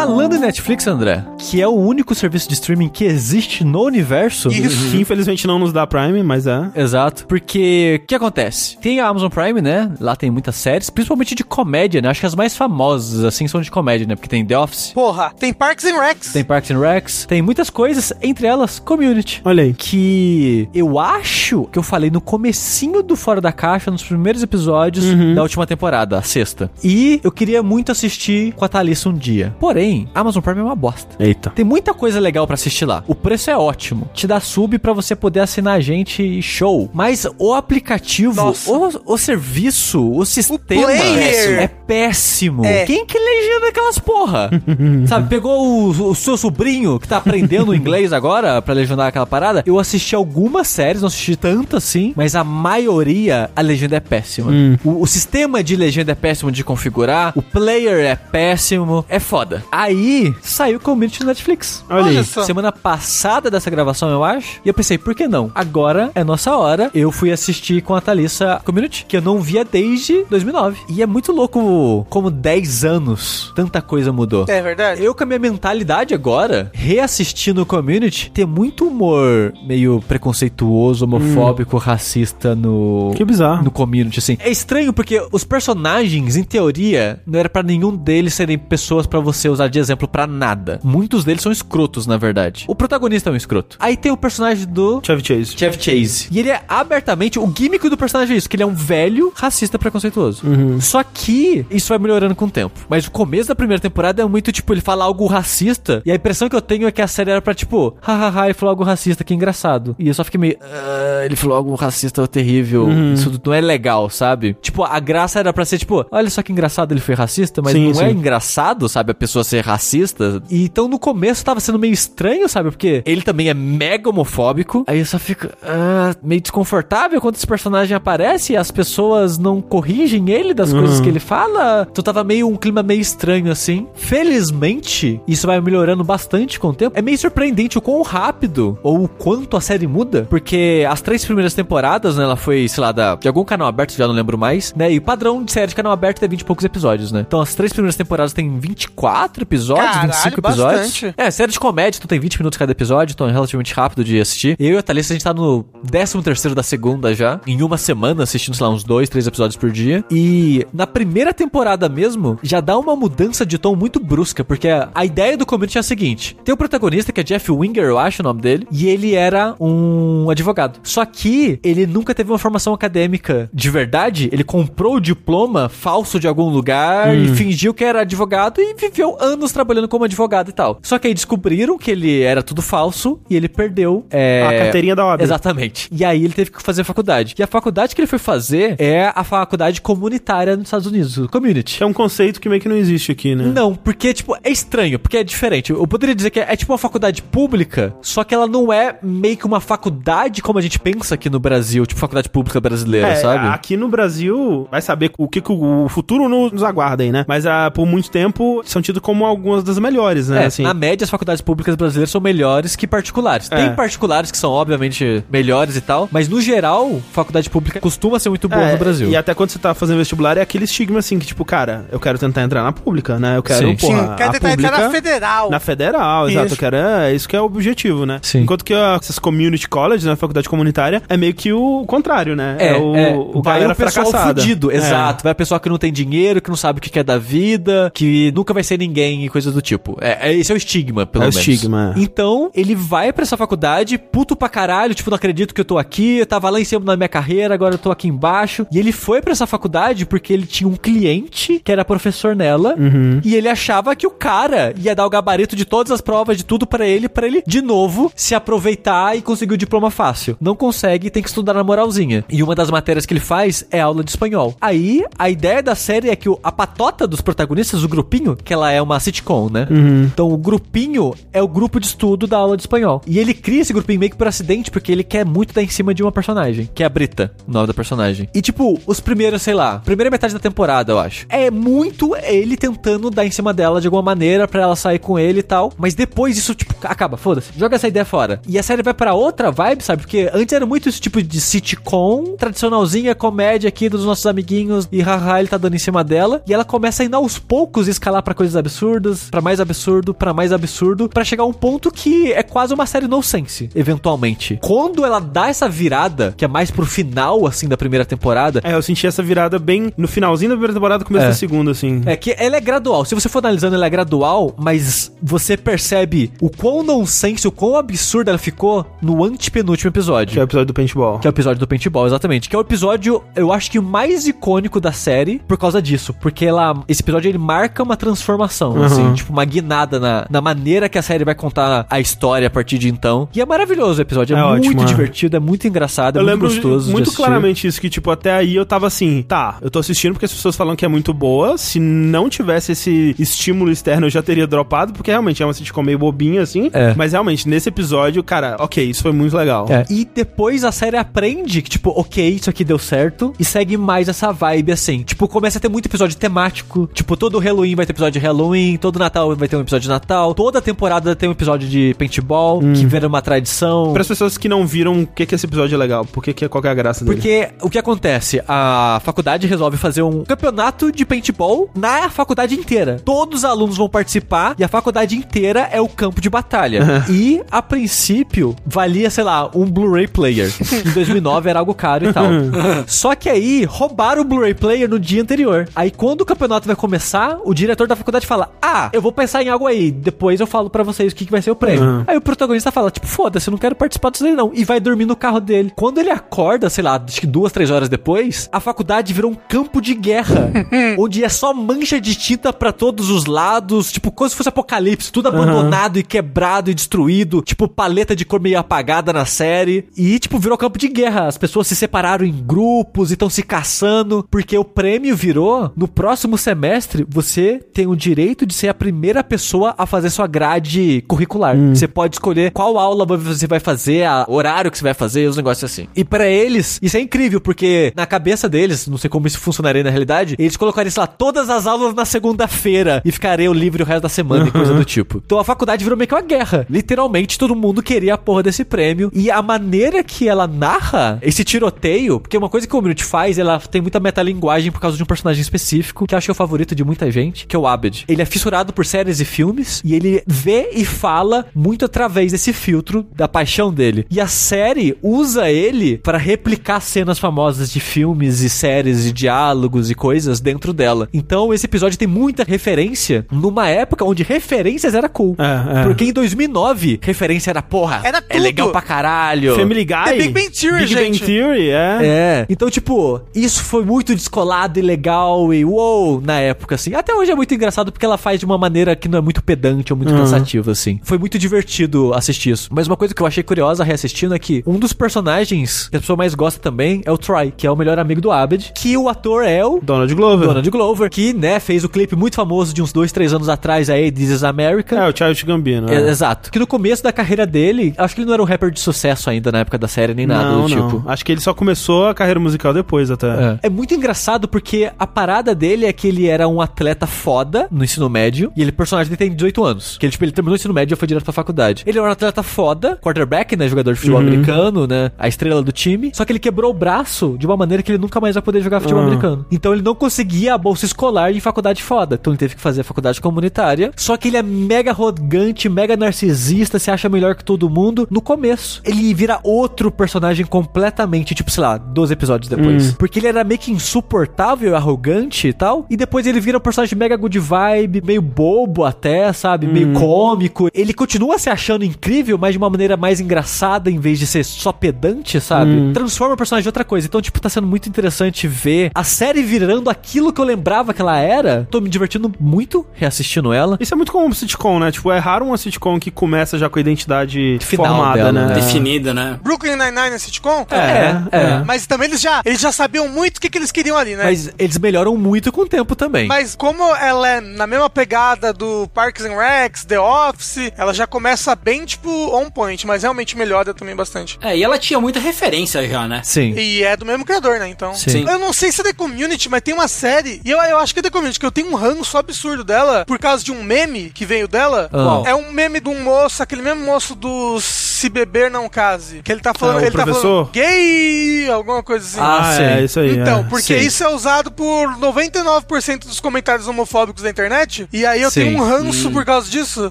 [0.00, 4.48] Falando em Netflix, André, que é o único serviço de streaming que existe no universo.
[4.48, 4.62] Que
[4.96, 6.70] infelizmente não nos dá Prime, mas é.
[6.74, 7.26] Exato.
[7.26, 8.78] Porque o que acontece?
[8.78, 9.92] Tem a Amazon Prime, né?
[10.00, 12.08] Lá tem muitas séries, principalmente de comédia, né?
[12.08, 14.16] Acho que as mais famosas, assim, são de comédia, né?
[14.16, 16.32] Porque tem The Office, Porra, tem Parks and Recs.
[16.32, 19.42] tem Parks and Recs, tem muitas coisas, entre elas Community.
[19.44, 19.74] Olha aí.
[19.74, 25.04] Que eu acho que eu falei no comecinho do Fora da Caixa, nos primeiros episódios
[25.34, 26.70] da última temporada, a sexta.
[26.82, 29.54] E eu queria muito assistir com a Thalissa um dia.
[29.60, 31.16] Porém, Amazon Prime é uma bosta.
[31.18, 31.50] Eita.
[31.50, 33.02] Tem muita coisa legal pra assistir lá.
[33.06, 34.08] O preço é ótimo.
[34.14, 36.90] Te dá sub pra você poder assinar a gente e show.
[36.92, 41.60] Mas o aplicativo, o, o serviço, o sistema player.
[41.62, 42.64] é péssimo.
[42.64, 42.84] É.
[42.84, 44.50] Quem que legenda aquelas porra?
[45.06, 49.62] Sabe, pegou o, o seu sobrinho que tá aprendendo inglês agora pra legendar aquela parada?
[49.66, 54.50] Eu assisti algumas séries, não assisti tanto assim, mas a maioria a legenda é péssima.
[54.84, 59.62] O, o sistema de legenda é péssimo de configurar, o player é péssimo, é foda.
[59.80, 61.82] Aí saiu o Community no Netflix.
[61.88, 62.42] Olha, Olha só.
[62.42, 64.60] Semana passada dessa gravação, eu acho.
[64.62, 65.50] E eu pensei, por que não?
[65.54, 66.90] Agora é nossa hora.
[66.92, 70.82] Eu fui assistir com a Thalissa Community, que eu não via desde 2009.
[70.90, 74.44] E é muito louco como 10 anos tanta coisa mudou.
[74.48, 75.02] É verdade?
[75.02, 81.78] Eu, com a minha mentalidade agora, reassistindo o Community, tem muito humor meio preconceituoso, homofóbico,
[81.78, 83.14] racista no.
[83.16, 83.64] Que bizarro.
[83.64, 84.36] No Community, assim.
[84.40, 89.20] É estranho porque os personagens, em teoria, não era pra nenhum deles serem pessoas pra
[89.20, 90.80] você usar de exemplo pra nada.
[90.82, 92.64] Muitos deles são escrotos, na verdade.
[92.68, 93.76] O protagonista é um escroto.
[93.80, 95.00] Aí tem o personagem do.
[95.04, 95.56] Chevy Chase.
[95.56, 96.28] Chevy Chase.
[96.30, 97.38] E ele é abertamente.
[97.38, 100.42] O gimmick do personagem é isso: que ele é um velho racista preconceituoso.
[100.80, 102.78] Só que isso vai melhorando com o tempo.
[102.88, 106.02] Mas o começo da primeira temporada é muito tipo: ele fala algo racista.
[106.04, 108.54] E a impressão que eu tenho é que a série era pra tipo: hahaha, ele
[108.54, 109.94] falou algo racista, que engraçado.
[109.98, 110.56] E eu só fiquei meio.
[110.60, 112.88] "Ah, ele falou algo racista terrível.
[113.14, 114.56] Isso não é legal, sabe?
[114.60, 117.72] Tipo, a graça era pra ser tipo: olha só que engraçado ele foi racista, mas
[117.72, 118.16] Sim, não é sim.
[118.16, 119.12] engraçado, sabe?
[119.12, 120.42] A pessoa ser ser racista.
[120.50, 122.70] E então no começo tava sendo meio estranho, sabe?
[122.70, 124.84] Porque ele também é mega homofóbico.
[124.86, 130.30] Aí só fica ah, meio desconfortável quando esse personagem aparece e as pessoas não corrigem
[130.30, 131.86] ele das coisas que ele fala.
[131.90, 133.86] Então tava meio um clima meio estranho assim.
[133.94, 136.98] Felizmente, isso vai melhorando bastante com o tempo.
[136.98, 141.24] É meio surpreendente o quão rápido ou o quanto a série muda, porque as três
[141.24, 144.38] primeiras temporadas, né, ela foi, sei lá, da, de algum canal aberto, já não lembro
[144.38, 144.92] mais, né?
[144.92, 147.24] E o padrão de série de canal aberto é 20 e poucos episódios, né?
[147.26, 150.80] Então as três primeiras temporadas tem 24 episódios, Caralho, 25 episódios.
[150.80, 151.14] bastante.
[151.16, 154.20] É, série de comédia, então tem 20 minutos cada episódio, então é relativamente rápido de
[154.20, 154.56] assistir.
[154.58, 157.76] Eu e a Thalissa, a gente tá no 13 terceiro da segunda já, em uma
[157.76, 160.04] semana, assistindo, sei lá, uns dois, três episódios por dia.
[160.10, 165.04] E na primeira temporada mesmo, já dá uma mudança de tom muito brusca, porque a,
[165.04, 168.22] ideia do community é a seguinte: tem o protagonista, que é Jeff Winger, eu acho
[168.22, 170.78] o nome dele, e ele era um advogado.
[170.82, 176.20] Só que ele nunca teve uma formação acadêmica de verdade, ele comprou o diploma falso
[176.20, 180.52] de algum lugar e fingiu que era advogado e viveu anos trabalhando como advogado e
[180.52, 180.78] tal.
[180.82, 184.94] Só que aí descobriram que ele era tudo falso e ele perdeu é, A carteirinha
[184.96, 185.22] da OAB.
[185.22, 185.88] Exatamente.
[185.92, 187.34] E aí ele teve que fazer faculdade.
[187.38, 191.28] E a faculdade que ele foi fazer é a faculdade comunitária nos Estados Unidos, o
[191.28, 191.82] community.
[191.82, 193.44] É um conceito que meio que não existe aqui, né?
[193.54, 195.70] Não, porque, tipo, é estranho, porque é diferente.
[195.72, 198.98] Eu poderia dizer que é, é tipo uma faculdade pública, só que ela não é
[199.02, 203.08] meio que uma faculdade como a gente pensa aqui no Brasil, tipo faculdade pública brasileira,
[203.08, 203.46] É, sabe?
[203.48, 207.24] aqui no Brasil, vai saber o que, que o futuro nos nos aguarda aí, né?
[207.28, 210.42] Mas ah, por muito tempo são tidos como algumas das melhores, né?
[210.44, 210.62] É, assim.
[210.62, 213.48] na média, as faculdades públicas brasileiras são melhores que particulares.
[213.50, 213.56] É.
[213.56, 218.28] Tem particulares que são, obviamente, melhores e tal, mas no geral, faculdade pública costuma ser
[218.28, 219.08] muito boa É, no Brasil.
[219.10, 221.98] E até quando você tá fazendo vestibular, é aquele estigma assim, que tipo, cara, eu
[222.00, 223.36] quero tentar entrar na pública, né?
[223.36, 223.76] Eu quero, Sim.
[223.76, 224.84] porra, Sim, quer a tentar entrar pública...
[224.84, 225.50] na federal.
[225.50, 226.46] Na federal, exato.
[226.46, 226.54] Isso.
[226.54, 228.18] Eu quero, é, isso que é o objetivo, né?
[228.22, 228.40] Sim.
[228.42, 232.56] Enquanto que a- essas community colleges, né, faculdade comunitária, é meio que o contrário, né?
[232.58, 234.40] É, o, é, o vai galera o pessoal fracassada.
[234.40, 234.76] fudido, É.
[234.76, 235.22] exato.
[235.24, 237.18] Vai o pessoal que não tem dinheiro, que não sabe o que que é da
[237.18, 239.96] vida, que nunca vai ser ninguém e coisas do tipo.
[240.00, 241.46] É, é- esse é o estigma, pelo É o menos.
[241.48, 242.00] estigma, é.
[242.00, 245.78] Então, ele vai pra essa faculdade, puto pra caralho, tipo, não acredito que eu tô
[245.78, 248.66] aqui, eu tava lá em cima da minha carreira, agora eu tô aqui embaixo.
[248.70, 252.74] E ele foi pra essa faculdade porque ele tinha um cliente que era professor nela,
[252.78, 253.20] Uhum.
[253.24, 256.44] e ele achava que o cara ia dar o gabarito de todas as provas, de
[256.44, 260.36] tudo pra ele, pra ele, de novo, se aproveitar e conseguir o diploma fácil.
[260.40, 262.24] Não consegue, tem que estudar na moralzinha.
[262.28, 264.54] E uma das matérias que ele faz é aula de espanhol.
[264.60, 268.52] Aí, a ideia da série é que o- a patota dos protagonistas, o grupinho, que
[268.52, 269.66] ela é uma sitcom, né?
[270.04, 273.02] Então, o grupinho é o grupo de estudo da aula de espanhol.
[273.06, 275.68] E ele cria esse grupinho meio que por acidente, porque ele quer muito dar em
[275.68, 278.28] cima de uma personagem, que é a Brita, o nome da personagem.
[278.34, 281.26] E, tipo, os primeiros, sei lá, primeira metade da temporada, eu acho.
[281.28, 285.18] É muito ele tentando dar em cima dela de alguma maneira pra ela sair com
[285.18, 285.72] ele e tal.
[285.76, 287.50] Mas depois isso, tipo, acaba, foda-se.
[287.56, 288.40] Joga essa ideia fora.
[288.46, 290.02] E a série vai pra outra vibe, sabe?
[290.02, 295.00] Porque antes era muito esse tipo de sitcom, tradicionalzinha, comédia aqui dos nossos amiguinhos, e
[295.00, 296.42] haha, ele tá dando em cima dela.
[296.46, 298.89] E ela começa a ir aos poucos escalar pra coisas absurdas,
[299.30, 302.86] pra mais absurdo, pra mais absurdo, pra chegar a um ponto que é quase uma
[302.86, 304.58] série no sense, eventualmente.
[304.62, 308.74] Quando ela dá essa virada, que é mais pro final, assim, da primeira temporada, É,
[308.74, 311.28] eu senti essa virada bem no finalzinho da primeira temporada, começo É.
[311.28, 312.02] da segunda, assim.
[312.06, 313.04] é que ela é gradual.
[313.04, 317.76] Se você for analisando, ela é gradual, mas você percebe o quão nonsense, o quão
[317.76, 320.34] absurda ela ficou no antepenúltimo episódio.
[320.34, 321.18] Que é o episódio do paintball.
[321.18, 322.48] Que é o episódio do paintball, exatamente.
[322.48, 326.14] Que é o episódio, eu acho que o mais icônico da série por causa disso.
[326.20, 328.86] Porque ela, esse episódio ele marca uma transformação, Uhum.
[328.86, 332.50] assim, tipo uma guinada na, na maneira que a série vai contar a história a
[332.50, 333.28] partir de então.
[333.34, 334.84] E é maravilhoso o episódio, é, É muito ótimo, é.
[334.84, 336.90] divertido, é muito engraçado, é Eu muito gostoso.
[336.90, 340.24] muito claramente isso, que, tipo, até aí eu tava assim, tá, eu tô assistindo porque
[340.26, 341.56] as pessoas falam que é muito boa.
[341.58, 345.82] Se não tivesse esse estímulo externo, eu já teria dropado, porque realmente é uma sitcom
[345.82, 346.70] meio bobinha, assim.
[346.72, 346.94] É.
[346.96, 349.66] Mas realmente, nesse episódio, cara, ok, isso foi muito legal.
[349.68, 349.84] É.
[349.90, 353.32] E depois a série aprende que, tipo, ok, isso aqui deu certo.
[353.38, 355.02] E segue mais essa vibe assim.
[355.02, 356.88] Tipo, começa a ter muito episódio temático.
[356.92, 358.69] Tipo, todo Halloween vai ter episódio de Halloween.
[358.76, 360.34] Todo Natal vai ter um episódio de Natal.
[360.34, 363.92] Toda temporada tem um episódio de paintball, que vira uma tradição.
[363.92, 366.04] Para as pessoas que não viram, o que que esse episódio é legal?
[366.04, 367.16] Por que que é qual que é a graça dele?
[367.16, 368.42] Porque o que acontece?
[368.46, 373.00] A faculdade resolve fazer um campeonato de paintball na faculdade inteira.
[373.04, 377.04] Todos os alunos vão participar e a faculdade inteira é o campo de batalha.
[377.08, 380.52] e, a princípio, valia, sei lá, um Blu-ray player.
[380.86, 382.26] em 2009 era algo caro e tal.
[382.86, 385.68] Só que aí, roubaram o Blu-ray player no dia anterior.
[385.74, 389.42] Aí, quando o campeonato vai começar, o diretor da faculdade fala: Ah, eu vou pensar
[389.42, 389.90] em algo aí.
[389.90, 392.04] Depois eu falo pra vocês o que, que vai ser o prêmio.
[392.06, 394.50] Aí o protagonista fala: Tipo, foda-se, eu não quero participar disso aí não.
[394.54, 395.72] E vai dormir no carro dele.
[395.74, 399.34] Quando ele acorda, sei lá, acho que duas, três horas depois, a faculdade virou um
[399.34, 400.50] campo de guerra.
[400.98, 403.90] onde é só mancha de tinta pra todos os lados.
[403.90, 405.12] Tipo, como se fosse apocalipse.
[405.12, 407.42] Tudo abandonado e quebrado e destruído.
[407.42, 409.86] Tipo, paleta de cor meio apagada na série.
[409.96, 411.26] E, tipo, virou campo de guerra.
[411.26, 414.26] As pessoas se separaram em grupos e estão se caçando.
[414.30, 419.22] Porque o prêmio virou: no próximo semestre, você tem o direito de ser a primeira
[419.24, 421.56] pessoa a fazer sua grade curricular.
[421.56, 425.36] Você pode escolher qual aula você vai fazer, a horário que você vai fazer, os
[425.36, 425.86] negócios assim.
[425.96, 429.82] E pra eles, isso é incrível, porque na cabeça deles, não sei como isso funcionaria
[429.82, 433.86] na realidade, eles colocariam, sei lá, todas as aulas na segunda-feira e ficariam livre o
[433.86, 435.22] resto da semana e coisa do tipo.
[435.24, 436.66] Então a faculdade virou meio que uma guerra.
[436.68, 439.10] Literalmente, todo mundo queria a porra desse prêmio.
[439.14, 443.38] E a maneira que ela narra esse tiroteio, porque uma coisa que o Community faz,
[443.38, 446.32] ela tem muita metalinguagem por causa de um personagem específico, que eu acho que é
[446.32, 448.04] o favorito de muita gente, que é o Abed.
[448.08, 452.52] Ele é fissurado por séries e filmes, e ele vê e fala muito através desse
[452.54, 454.06] filtro da paixão dele.
[454.10, 459.90] E a série usa ele para replicar cenas famosas de filmes e séries e diálogos
[459.90, 461.06] e coisas dentro dela.
[461.12, 465.36] Então esse episódio tem muita referência numa época onde referências era cool.
[465.38, 465.82] É, é.
[465.84, 468.00] Porque em 2009, referência era porra.
[468.04, 468.42] Era É tudo.
[468.42, 469.54] legal pra caralho.
[469.54, 470.04] Family Guy.
[470.04, 471.24] The Big Bang Theory, Big Bang gente.
[471.26, 471.98] Theory, é.
[472.02, 472.46] É.
[472.48, 476.94] Então, tipo, isso foi muito descolado e legal e uou na época, assim.
[476.94, 479.42] Até hoje é muito engraçado porque ela faz de uma maneira que não é muito
[479.42, 481.00] pedante ou muito cansativa, assim.
[481.02, 482.68] Foi muito divertido assistir isso.
[482.72, 486.00] Mas uma coisa que eu achei curiosa reassistindo é que um dos personagens que a
[486.00, 488.96] pessoa mais gosta também é o Troy, que é o melhor amigo do Abed, que
[488.96, 490.48] o ator é o Donald Glover.
[490.48, 493.90] Donald Glover, que, né, fez o clipe muito famoso de uns dois, três anos atrás
[493.90, 494.96] aí, This is America.
[494.96, 495.90] É, o Childish Gambino.
[495.90, 496.08] É, é.
[496.08, 496.50] exato.
[496.50, 499.30] Que no começo da carreira dele, acho que ele não era um rapper de sucesso
[499.30, 500.88] ainda na época da série, nem nada não, do não.
[500.88, 501.08] tipo.
[501.08, 503.28] Acho que ele só começou a carreira musical depois até.
[503.28, 503.58] É.
[503.64, 507.84] É muito engraçado porque a parada dele é que ele era um atleta foda no
[507.84, 508.19] ensino médio
[508.56, 509.96] e ele, personagem tem 18 anos.
[509.98, 511.82] Que ele, tipo, ele terminou o ensino médio e foi direto pra faculdade.
[511.86, 513.68] Ele era um atleta foda, quarterback, né?
[513.68, 515.10] Jogador de futebol americano, né?
[515.18, 516.10] A estrela do time.
[516.14, 518.60] Só que ele quebrou o braço de uma maneira que ele nunca mais vai poder
[518.62, 519.06] jogar futebol Ah.
[519.06, 519.46] americano.
[519.50, 522.16] Então ele não conseguia a bolsa escolar em faculdade foda.
[522.20, 523.90] Então ele teve que fazer a faculdade comunitária.
[523.96, 528.20] Só que ele é mega arrogante, mega narcisista, se acha melhor que todo mundo no
[528.20, 528.80] começo.
[528.84, 532.92] Ele vira outro personagem completamente, tipo, sei lá, 12 episódios depois.
[532.92, 535.86] Porque ele era meio que insuportável, arrogante e tal.
[535.90, 539.66] E depois ele vira um personagem mega good vibe, meio bobo até, sabe?
[539.66, 540.68] Meio cômico.
[540.74, 544.44] Ele continua se achando incrível, mas de uma maneira mais engraçada, em vez de ser
[544.44, 545.92] só pedante, sabe?
[545.92, 547.06] Transforma o personagem em outra coisa.
[547.06, 551.00] Então, tipo, tá sendo muito interessante ver a série virando aquilo que eu lembrava que
[551.00, 551.66] ela era.
[551.70, 553.76] Tô me divertindo muito reassistindo ela.
[553.80, 554.90] Isso é muito comum pro sitcom, né?
[554.90, 558.46] Tipo, é raro uma sitcom que começa já com a identidade Final formada, dela, né?
[558.46, 558.54] né?
[558.54, 559.38] Definida, né?
[559.42, 560.66] Brooklyn Nine-Nine é sitcom?
[560.70, 561.64] É, é.
[561.64, 564.24] Mas também eles já, eles já sabiam muito o que, que eles queriam ali, né?
[564.24, 566.26] Mas eles melhoram muito com o tempo também.
[566.26, 571.06] Mas como ela é na mesma pegada do Parks and Recs, The Office, ela já
[571.06, 574.38] começa bem, tipo, on point, mas realmente melhora também bastante.
[574.42, 576.22] É, e ela tinha muita referência já, né?
[576.24, 576.54] Sim.
[576.56, 577.68] E é do mesmo criador, né?
[577.68, 577.94] Então.
[577.94, 578.24] Sim.
[578.28, 580.40] Eu não sei se é The Community, mas tem uma série.
[580.44, 583.04] E eu, eu acho que é The Community, que eu tenho um ranço absurdo dela
[583.06, 584.88] por causa de um meme que veio dela.
[584.92, 585.22] Ah.
[585.26, 589.22] É um meme de um moço, aquele mesmo moço do Se Beber Não Case.
[589.22, 589.80] Que ele tá falando.
[589.80, 590.46] É, ele tá professor?
[590.46, 592.20] falando gay, alguma coisa assim.
[592.20, 592.62] Ah, sim.
[592.62, 593.16] é, isso aí.
[593.16, 593.42] Então, é.
[593.44, 593.86] porque sim.
[593.86, 597.79] isso é usado por 99% dos comentários homofóbicos da internet.
[597.92, 598.44] E aí eu Sim.
[598.44, 599.90] tenho um ranço por causa disso.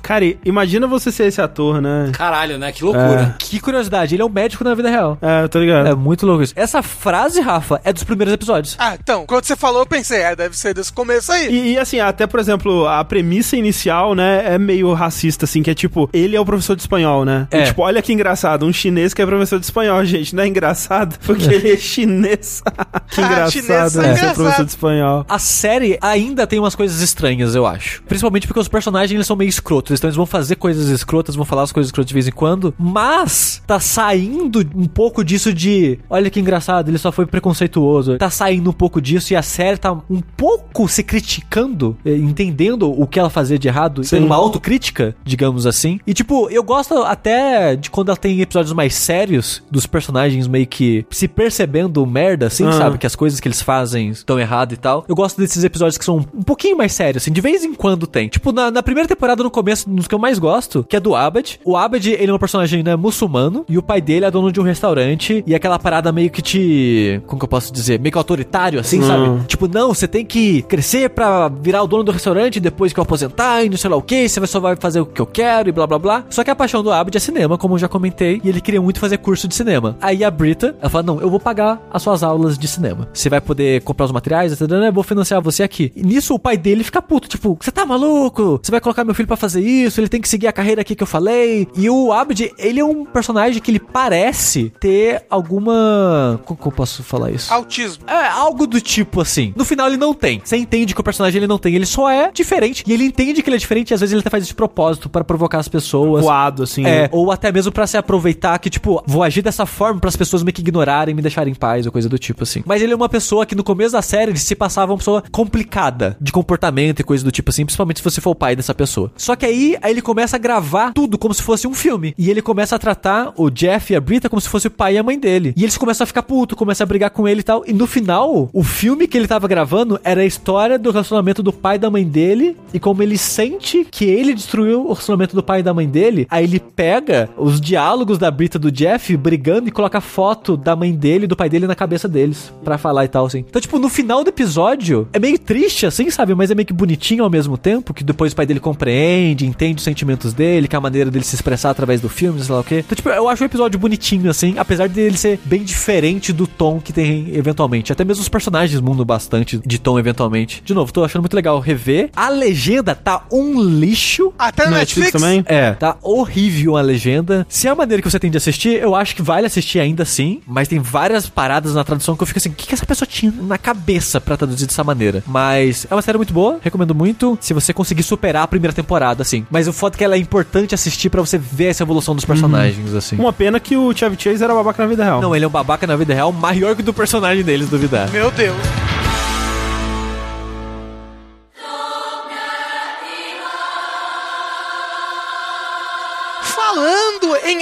[0.01, 2.11] Cara, imagina você ser esse ator, né?
[2.13, 2.71] Caralho, né?
[2.71, 3.35] Que loucura.
[3.39, 5.17] Que curiosidade, ele é um médico na vida real.
[5.21, 5.87] É, tá ligado?
[5.87, 6.53] É muito louco isso.
[6.55, 8.75] Essa frase, Rafa, é dos primeiros episódios.
[8.79, 11.49] Ah, então, quando você falou, eu pensei, é, deve ser desse começo aí.
[11.49, 15.69] E, e, assim, até, por exemplo, a premissa inicial, né, é meio racista, assim, que
[15.69, 17.47] é tipo, ele é o professor de espanhol, né?
[17.51, 17.59] É.
[17.59, 20.47] E, tipo, olha que engraçado, um chinês que é professor de espanhol, gente, não é
[20.47, 21.17] engraçado?
[21.25, 22.61] Porque ele é chinês.
[23.09, 24.35] que Ah, engraçado, chinês é engraçado.
[24.35, 25.25] professor de espanhol.
[25.27, 27.78] A série ainda tem umas coisas estranhas, eu acho.
[28.07, 29.97] Principalmente porque os personagens eles são meio escrotos.
[29.97, 32.73] Então eles vão fazer coisas escrotas, vão falar as coisas escrotas de vez em quando.
[32.77, 35.99] Mas tá saindo um pouco disso de.
[36.09, 38.17] Olha que engraçado, ele só foi preconceituoso.
[38.17, 42.89] Tá saindo um pouco disso e a série tá um pouco se criticando, eh, entendendo
[42.91, 44.17] o que ela fazia de errado, Sim.
[44.17, 45.99] tendo uma autocrítica, digamos assim.
[46.05, 50.67] E tipo, eu gosto até de quando ela tem episódios mais sérios dos personagens meio
[50.67, 52.71] que se percebendo merda, assim, Ah.
[52.73, 52.97] sabe?
[52.97, 55.05] Que as coisas que eles fazem estão errado e tal.
[55.07, 58.07] Eu gosto desses episódios que são um pouquinho mais sérios, assim, de vez em quando
[58.07, 58.27] tem.
[58.27, 61.15] Tipo, na, na primeira temporada, no começo, nos que eu mais gosto, que é do
[61.15, 61.59] Abed.
[61.63, 64.59] O Abed, ele é um personagem, né, muçulmano, e o pai dele é dono de
[64.59, 67.21] um restaurante, e aquela parada meio que te...
[67.27, 67.99] Como que eu posso dizer?
[67.99, 69.07] Meio que autoritário, assim, Hum.
[69.07, 69.45] sabe?
[69.47, 73.03] Tipo, não, você tem que crescer pra virar o dono do restaurante depois que eu
[73.03, 75.69] aposentar, e não sei lá o que, você só vai fazer o que eu quero,
[75.69, 76.25] e blá blá blá.
[76.29, 78.81] Só que a paixão do Abed é cinema, como eu já comentei, e ele queria
[78.81, 79.97] muito fazer curso de cinema.
[80.01, 83.07] Aí a Brita, ela fala, não, eu vou pagar as suas aulas de cinema.
[83.13, 85.91] Você vai poder comprar os materiais, etc, eu vou financiar você aqui.
[85.95, 88.59] E nisso o pai dele fica puto, tipo, você tá maluco?
[88.61, 89.99] Você vai colocar meu filho pra fazer isso?
[89.99, 91.67] Ele tem que seguir a carreira aqui que eu falei.
[91.75, 96.39] E o Abed, ele é um personagem que ele parece ter alguma...
[96.45, 97.53] Como que eu posso falar isso?
[97.53, 98.03] Autismo.
[98.07, 99.53] É, algo do tipo assim.
[99.55, 100.41] No final ele não tem.
[100.43, 101.75] Você entende que o personagem ele não tem.
[101.75, 102.83] Ele só é diferente.
[102.87, 104.55] E ele entende que ele é diferente e às vezes ele até faz isso de
[104.55, 106.23] propósito para provocar as pessoas.
[106.23, 106.85] Voado, assim.
[106.85, 107.09] É, né?
[107.11, 110.43] ou até mesmo pra se aproveitar que, tipo, vou agir dessa forma para as pessoas
[110.43, 112.63] que ignorarem, me deixarem em paz ou coisa do tipo, assim.
[112.65, 115.23] Mas ele é uma pessoa que no começo da série ele se passava uma pessoa
[115.31, 118.55] complicada de comportamento e coisa do tipo tipo assim, principalmente se você for o pai
[118.55, 119.11] dessa pessoa.
[119.17, 122.13] Só que aí, aí ele começa a gravar tudo como se fosse um filme.
[122.17, 124.95] E ele começa a tratar o Jeff e a Brita como se fosse o pai
[124.95, 125.53] e a mãe dele.
[125.57, 127.63] E eles começam a ficar puto, começam a brigar com ele e tal.
[127.67, 131.51] E no final, o filme que ele tava gravando era a história do relacionamento do
[131.51, 135.43] pai e da mãe dele e como ele sente que ele destruiu o relacionamento do
[135.43, 136.27] pai e da mãe dele.
[136.29, 140.93] Aí ele pega os diálogos da Brita do Jeff brigando e coloca foto da mãe
[140.93, 143.39] dele e do pai dele na cabeça deles pra falar e tal, assim.
[143.39, 146.35] Então, tipo, no final do episódio, é meio triste, assim, sabe?
[146.35, 149.77] Mas é meio que bonitinho ao mesmo tempo, que depois o pai dele compreende, entende
[149.77, 152.61] os sentimentos dele, que é a maneira dele se expressar através do filme, sei lá
[152.61, 152.83] o quê.
[152.85, 156.79] Então, tipo, eu acho o episódio bonitinho, assim, apesar dele ser bem diferente do tom
[156.79, 157.91] que tem eventualmente.
[157.91, 160.61] Até mesmo os personagens mudam bastante de tom eventualmente.
[160.63, 162.09] De novo, tô achando muito legal rever.
[162.15, 164.33] A legenda tá um lixo.
[164.37, 165.43] Até no Netflix, Netflix também?
[165.45, 167.45] É, tá horrível a legenda.
[167.49, 170.03] Se é a maneira que você tem de assistir, eu acho que vale assistir ainda
[170.03, 170.41] assim.
[170.47, 173.07] Mas tem várias paradas na tradução que eu fico assim: o que, que essa pessoa
[173.07, 175.23] tinha na cabeça pra traduzir dessa maneira?
[175.27, 177.28] Mas é uma série muito boa, recomendo muito.
[177.39, 179.45] Se você conseguir superar a primeira temporada, assim.
[179.49, 182.25] Mas o foda é que ela é importante assistir pra você ver essa evolução dos
[182.25, 183.17] personagens, assim.
[183.17, 185.21] Uma pena que o Chevy Chase era babaca na vida real.
[185.21, 188.09] Não, ele é um babaca na vida real maior que o do personagem deles, duvidar.
[188.11, 188.88] Meu Deus.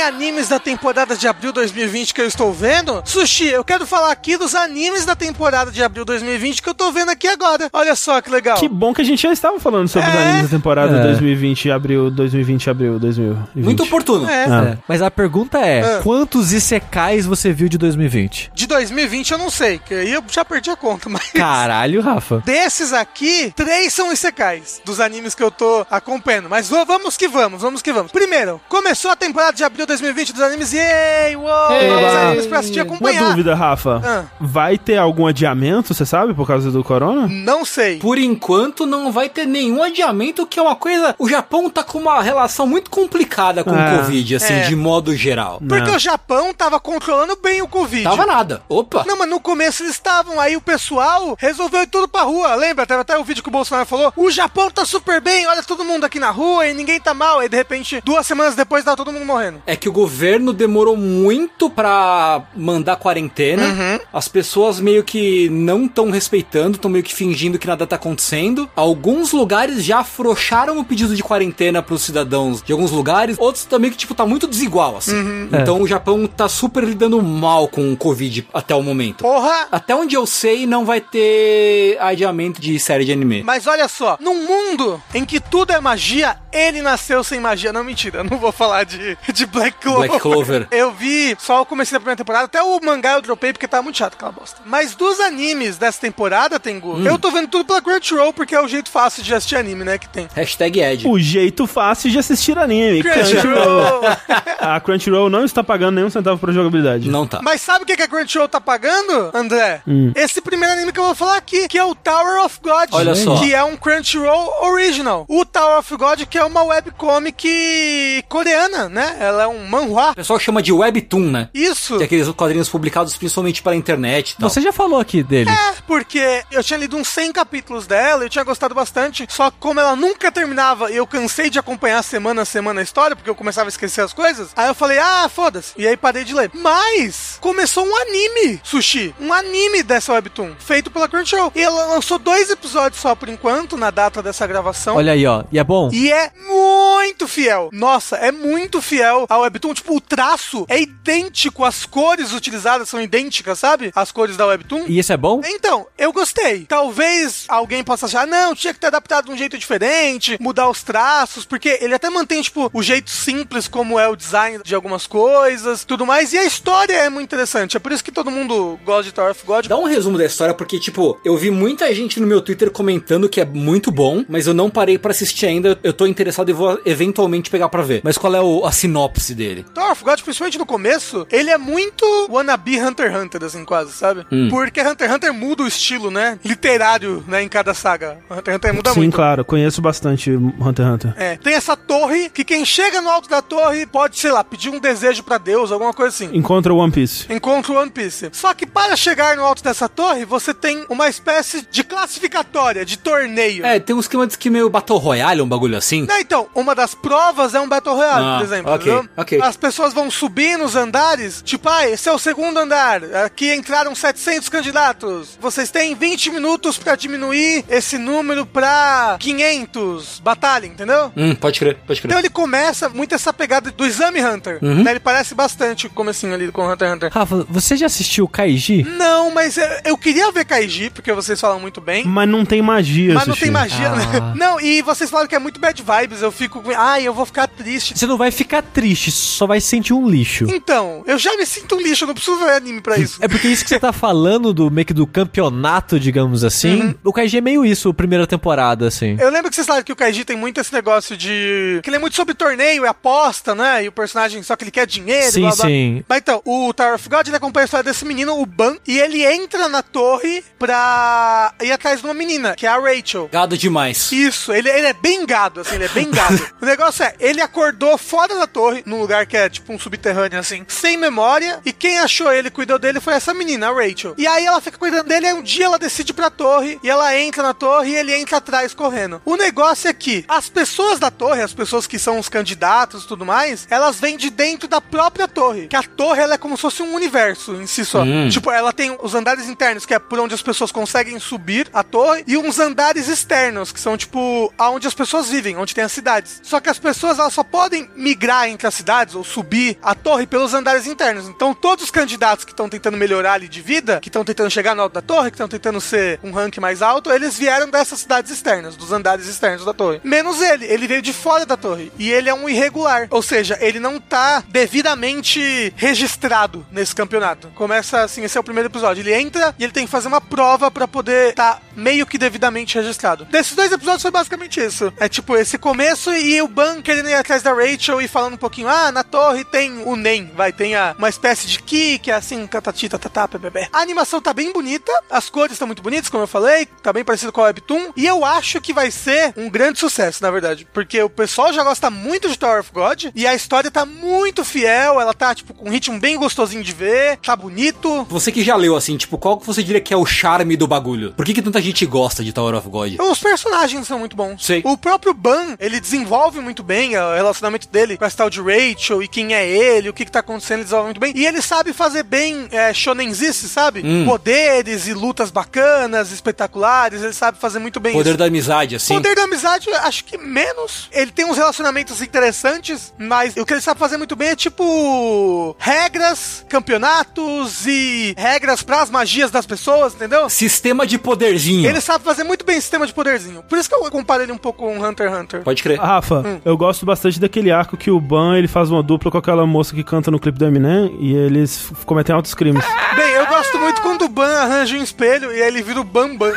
[0.07, 4.37] Animes da temporada de abril 2020 que eu estou vendo, Sushi, eu quero falar aqui
[4.37, 7.69] dos animes da temporada de abril 2020 que eu tô vendo aqui agora.
[7.73, 8.57] Olha só que legal.
[8.57, 10.23] Que bom que a gente já estava falando sobre os É.
[10.29, 11.03] animes da temporada É.
[11.03, 13.63] 2020, abril, 2020, abril, 2020.
[13.65, 14.29] Muito oportuno.
[14.29, 14.45] É.
[14.45, 14.63] Ah.
[14.73, 14.77] É.
[14.87, 15.99] Mas a pergunta é: Ah.
[16.01, 18.49] quantos Isekais você viu de 2020?
[18.53, 21.31] De 2020 eu não sei, que aí eu já perdi a conta, mas.
[21.31, 22.41] Caralho, Rafa.
[22.45, 26.49] Desses aqui, três são isekais dos animes que eu tô acompanhando.
[26.49, 28.11] Mas vamos que vamos, vamos que vamos.
[28.11, 30.71] Primeiro, começou a temporada de abril 2020 dos animes.
[30.73, 31.35] Yay!
[31.35, 31.71] Uou!
[31.71, 32.25] Ei, novos vai.
[32.27, 33.29] animes pra assistir e Uma acompanhar.
[33.29, 34.01] dúvida, Rafa.
[34.03, 34.23] Ah.
[34.39, 37.27] Vai ter algum adiamento, você sabe, por causa do corona?
[37.27, 37.97] Não sei.
[37.99, 41.15] Por enquanto, não vai ter nenhum adiamento, que é uma coisa.
[41.17, 43.95] O Japão tá com uma relação muito complicada com É.
[43.95, 44.61] o Covid, assim, É.
[44.67, 45.59] de modo geral.
[45.67, 45.95] Porque Não.
[45.95, 48.03] o Japão tava controlando bem o Covid.
[48.03, 48.61] Tava nada.
[48.69, 49.03] Opa!
[49.07, 52.55] Não, mas no começo eles estavam, aí o pessoal resolveu ir tudo pra rua.
[52.55, 52.85] Lembra?
[52.85, 55.83] Teve até o vídeo que o Bolsonaro falou: o Japão tá super bem, olha todo
[55.83, 57.39] mundo aqui na rua e ninguém tá mal.
[57.39, 59.61] Aí de repente, duas semanas depois, tava todo mundo morrendo.
[59.65, 63.63] É que o governo demorou muito pra mandar quarentena.
[63.63, 63.99] Uhum.
[64.13, 68.69] As pessoas meio que não estão respeitando, estão meio que fingindo que nada tá acontecendo.
[68.75, 73.37] Alguns lugares já afrouxaram o pedido de quarentena pros cidadãos de alguns lugares.
[73.39, 75.15] Outros também que, tipo, tá muito desigual, assim.
[75.15, 75.49] Uhum.
[75.51, 79.23] Então o Japão tá super lidando mal com o Covid até o momento.
[79.23, 79.67] Porra!
[79.71, 83.43] Até onde eu sei, não vai ter adiamento de série de anime.
[83.43, 87.73] Mas olha só, num mundo em que tudo é magia, ele nasceu sem magia.
[87.73, 90.07] Não, mentira, eu não vou falar de, de Black Clover.
[90.09, 90.67] Black Clover.
[90.71, 93.83] Eu vi só o começo da primeira temporada, até o mangá eu dropei porque tava
[93.83, 94.61] muito chato aquela bosta.
[94.65, 97.05] Mas dos animes dessa temporada, Tengu, Hum.
[97.05, 99.97] eu tô vendo tudo pela Crunchyroll porque é o jeito fácil de assistir anime, né,
[99.97, 100.27] que tem.
[100.35, 101.07] Hashtag Ed.
[101.07, 103.01] O jeito fácil de assistir anime.
[103.03, 104.01] Crunchyroll!
[104.59, 107.09] A Crunchyroll não está pagando nenhum centavo pra jogabilidade.
[107.09, 107.39] Não tá.
[107.41, 109.81] Mas sabe o que que a Crunchyroll tá pagando, André?
[109.87, 110.11] Hum.
[110.15, 112.89] Esse primeiro anime que eu vou falar aqui, que é o Tower of God.
[112.91, 113.37] Olha só.
[113.39, 115.25] Que é um Crunchyroll Original.
[115.29, 119.17] O Tower of God, que é uma webcomic coreana, né?
[119.19, 120.11] Ela é um manhwa.
[120.11, 121.49] O pessoal chama de Webtoon, né?
[121.53, 121.97] Isso.
[121.97, 124.49] Que é aqueles quadrinhos publicados principalmente pela internet e tal.
[124.49, 125.49] Você já falou aqui dele.
[125.49, 129.57] É, porque eu tinha lido uns 100 capítulos dela, eu tinha gostado bastante, só que
[129.59, 133.29] como ela nunca terminava e eu cansei de acompanhar semana a semana a história, porque
[133.29, 135.73] eu começava a esquecer as coisas, aí eu falei, ah, foda-se.
[135.77, 136.51] E aí parei de ler.
[136.53, 141.51] Mas começou um anime, Sushi, um anime dessa webtoon, feito pela Crunchyroll.
[141.55, 144.95] E ela lançou dois episódios só por enquanto, na data dessa gravação.
[144.95, 145.43] Olha aí, ó.
[145.51, 145.89] E é bom?
[145.91, 147.69] E é muito fiel.
[147.71, 149.73] Nossa, é muito fiel ao Webtoon.
[149.73, 153.91] Tipo, o traço é idêntico, as cores utilizadas são idênticas, sabe?
[153.95, 154.85] As cores da Webtoon.
[154.87, 155.41] E isso é bom?
[155.45, 156.65] Então, eu gostei.
[156.65, 160.83] Talvez alguém possa achar, não, tinha que ter adaptado de um jeito diferente, mudar os
[160.83, 165.05] traços, porque ele até mantém, tipo, o jeito simples como é o design de algumas
[165.07, 166.33] coisas, tudo mais.
[166.33, 167.75] E a história é muito interessante.
[167.77, 169.67] É por isso que todo mundo gosta de Tower of God.
[169.67, 173.29] Dá um resumo da história, porque, tipo, eu vi muita gente no meu Twitter comentando
[173.29, 175.77] que é muito bom, mas eu não parei pra assistir ainda.
[175.83, 178.01] Eu tô interessado e vou eventualmente pegar pra ver.
[178.03, 179.65] Mas qual é o- a sinopse dele?
[179.73, 183.93] Tower of God, principalmente no começo, ele é muito wannabe Hunter x Hunter, assim, quase,
[183.93, 184.25] sabe?
[184.31, 184.49] Hum.
[184.49, 186.37] Porque Hunter x Hunter muda o estilo, né?
[186.43, 188.17] Literário, né, em cada saga.
[188.29, 189.15] Hunter x Hunter muda Sim, muito.
[189.15, 189.45] claro.
[189.45, 191.13] Conheço bastante Hunter x Hunter.
[191.15, 194.69] É, tem essa torre que quem chega no alto da torre pode, sei lá, pedir
[194.69, 196.35] um desejo pra Deus, alguma coisa assim.
[196.35, 196.97] Encontra o One Piece.
[196.97, 197.31] Piece.
[197.31, 198.29] Encontra o One Piece.
[198.33, 202.97] Só que para chegar no alto dessa torre, você tem uma espécie de classificatória, de
[202.97, 203.63] torneio.
[203.63, 206.07] É, tem um esquema de que meio Battle Royale, um bagulho assim.
[206.07, 208.71] Não, então, uma das provas é um Battle Royale, Ah, por exemplo.
[208.73, 209.09] ok, entendeu?
[209.15, 209.26] ok.
[209.35, 213.93] As pessoas vão subir nos andares, tipo, ah, esse é o segundo andar, aqui entraram
[213.93, 215.37] 700 candidatos.
[215.39, 220.21] Vocês têm 20 minutos pra diminuir esse número pra 500.
[220.23, 221.11] Batalha, entendeu?
[221.15, 222.09] Hum, pode crer, pode crer.
[222.09, 224.59] Então ele começa muito essa pegada do exame Hunter.
[224.61, 224.83] Uhum.
[224.83, 224.91] né?
[224.91, 227.11] Ele parece bastante o comecinho ali com Hunter x Hunter.
[227.13, 228.83] Rafa, você já assistiu Kaiji?
[228.83, 232.05] Não, mas eu, queria ver Kaiji, porque vocês falam muito bem.
[232.05, 234.05] Mas não tem magia, Mas não tem magia, né?
[234.21, 234.33] Ah.
[234.35, 236.21] Não, e vocês falaram que é muito bad vibes.
[236.21, 236.63] Eu fico.
[236.75, 237.97] Ai, eu vou ficar triste.
[237.97, 240.45] Você não vai ficar triste, só vai sentir um lixo.
[240.49, 243.17] Então, eu já me sinto um lixo, eu não preciso ver anime pra isso.
[243.21, 246.95] É porque isso que você tá falando do meio que do campeonato, digamos assim.
[247.03, 249.17] O Kaiji é meio isso, a primeira temporada, assim.
[249.19, 251.79] Eu lembro que vocês falaram que o Kaiji tem muito esse negócio de.
[251.83, 253.83] que ele é muito sobre torneio e aposta, né?
[253.83, 255.65] E o personagem só que ele quer dinheiro, Sim, blá blá.
[255.65, 256.03] sim.
[256.07, 258.99] Mas então, o Tower of God ele acompanha a história desse menino, o Ban, e
[258.99, 263.29] ele entra na torre pra ir atrás de uma menina, que é a Rachel.
[263.31, 264.11] Gado demais.
[264.11, 266.39] Isso, ele, ele é bem gado, assim, ele é bem gado.
[266.61, 270.37] o negócio é, ele acordou fora da torre, num lugar que é tipo um subterrâneo,
[270.37, 274.13] assim, sem memória, e quem achou ele e cuidou dele foi essa menina, a Rachel.
[274.17, 276.89] E aí ela fica cuidando dele, e um dia ela decide ir pra torre, e
[276.89, 279.21] ela entra na torre e ele entra atrás correndo.
[279.23, 283.07] O negócio é que as pessoas da torre, as pessoas que são os candidatos e
[283.07, 285.67] tudo mais, elas vêm de dentro da própria torre.
[285.67, 288.03] Que a torre, ela é como se fosse um universo em si só.
[288.03, 288.27] Hum.
[288.29, 291.83] Tipo, ela tem os andares internos, que é por onde as pessoas conseguem subir a
[291.83, 295.93] torre, e uns andares externos, que são, tipo, aonde as pessoas vivem, onde tem as
[295.93, 296.41] cidades.
[296.43, 300.25] Só que as pessoas, elas só podem migrar entre as cidades, ou subir a torre
[300.25, 301.27] pelos andares internos.
[301.27, 304.75] Então, todos os candidatos que estão tentando melhorar ali de vida, que estão tentando chegar
[304.75, 307.99] no alto da torre, que estão tentando ser um rank mais alto, eles vieram dessas
[307.99, 310.01] cidades externas, dos andares externos da torre.
[310.03, 311.91] Menos ele, ele veio de fora da torre.
[311.97, 313.07] E ele é um irregular.
[313.09, 317.49] Ou seja, ele não tá devidamente registrado nesse campeonato.
[317.49, 319.01] Começa assim, esse é o primeiro episódio.
[319.01, 322.75] Ele entra e ele tem que fazer uma prova pra poder tá meio que devidamente
[322.75, 323.25] registrado.
[323.25, 324.91] Desses dois episódios foi basicamente isso.
[324.99, 328.37] É tipo esse começo e o Ban querendo ir atrás da Rachel e falando um
[328.37, 332.11] pouquinho, ah, na torre tem o Nen, vai, tem a, uma espécie de Ki, que
[332.11, 333.69] é assim, catati, tatatá, ppp.
[333.71, 337.03] A animação tá bem bonita, as cores estão muito bonitas, como eu falei, tá bem
[337.03, 340.67] parecido com a Webtoon, e eu acho que vai ser um grande sucesso, na verdade,
[340.73, 344.43] porque o pessoal já gosta muito de Tower of God, e a história tá muito
[344.43, 348.43] fiel, ela tá, tipo, com um ritmo bem gostosinho de ver, tá bonito, Você que
[348.43, 351.13] já leu, assim, tipo, qual que você diria que é o charme do bagulho?
[351.13, 352.99] Por que, que tanta gente gosta de Tower of God?
[352.99, 354.45] Os personagens são muito bons.
[354.45, 354.61] Sei.
[354.65, 358.41] O próprio Ban, ele desenvolve muito bem o relacionamento dele com a tal de
[358.77, 361.11] Rachel e quem é ele, o que, que tá acontecendo, ele desenvolve muito bem.
[361.15, 363.81] E ele sabe fazer bem é, shonenzice, sabe?
[363.83, 364.05] Hum.
[364.05, 368.17] Poderes e lutas bacanas, espetaculares, ele sabe fazer muito bem Poder isso.
[368.17, 368.93] da amizade, assim.
[368.93, 370.87] Poder da amizade, acho que menos.
[370.91, 375.55] Ele tem uns relacionamentos interessantes, mas o que ele sabe fazer muito bem é tipo
[375.59, 380.29] regras, campeonatos e regras pras magias das pessoas, entendeu?
[380.29, 381.67] Sistema de poderzinho.
[381.67, 383.43] Ele sabe fazer muito bem sistema de poderzinho.
[383.43, 385.41] Por isso que eu comparo ele um pouco com Hunter x Hunter.
[385.43, 385.79] Pode crer.
[385.79, 386.41] Rafa, Hum.
[386.43, 389.75] eu gosto bastante daquele arco que o Ban ele faz uma dupla com aquela moça
[389.75, 392.65] que canta no clipe do Eminem e eles cometem altos crimes.
[392.97, 395.83] Bem, eu gosto muito quando o Ban arranja um espelho e aí ele vira o
[395.83, 396.33] Bambam.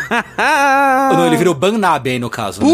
[1.11, 2.61] Ou não, ele virou Bannabe aí no caso.
[2.61, 2.71] né?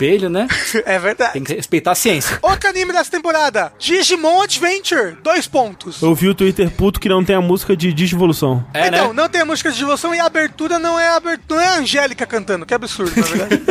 [0.00, 0.48] Espelho, né?
[0.86, 1.32] É verdade.
[1.34, 2.38] Tem que respeitar a ciência.
[2.40, 5.16] Outro anime dessa temporada: Digimon Adventure.
[5.22, 6.00] Dois pontos.
[6.00, 8.64] Eu vi o Twitter puto que não tem a música de Digivolução.
[8.72, 9.14] É, então, né?
[9.14, 11.68] não tem a música de devoção e a abertura não é a abertura, não é
[11.68, 13.62] a Angélica cantando, que absurdo, na verdade.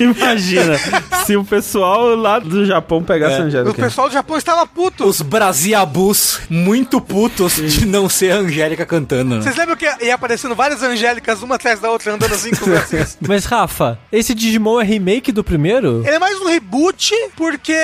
[0.00, 0.78] Imagina
[1.24, 3.38] se o pessoal lá do Japão pegasse É.
[3.38, 3.82] a o Angélica.
[3.82, 5.04] pessoal do Japão estava puto.
[5.06, 9.42] Os Brasiabus muito putos de não ser a Angélica cantando.
[9.42, 13.16] Vocês lembram que ia aparecendo várias Angélicas, uma atrás da outra, andando assim com bracinhos?
[13.26, 16.02] Mas, Rafa, esse Digimon é remake do primeiro?
[16.04, 17.76] Ele é mais um reboot, porque.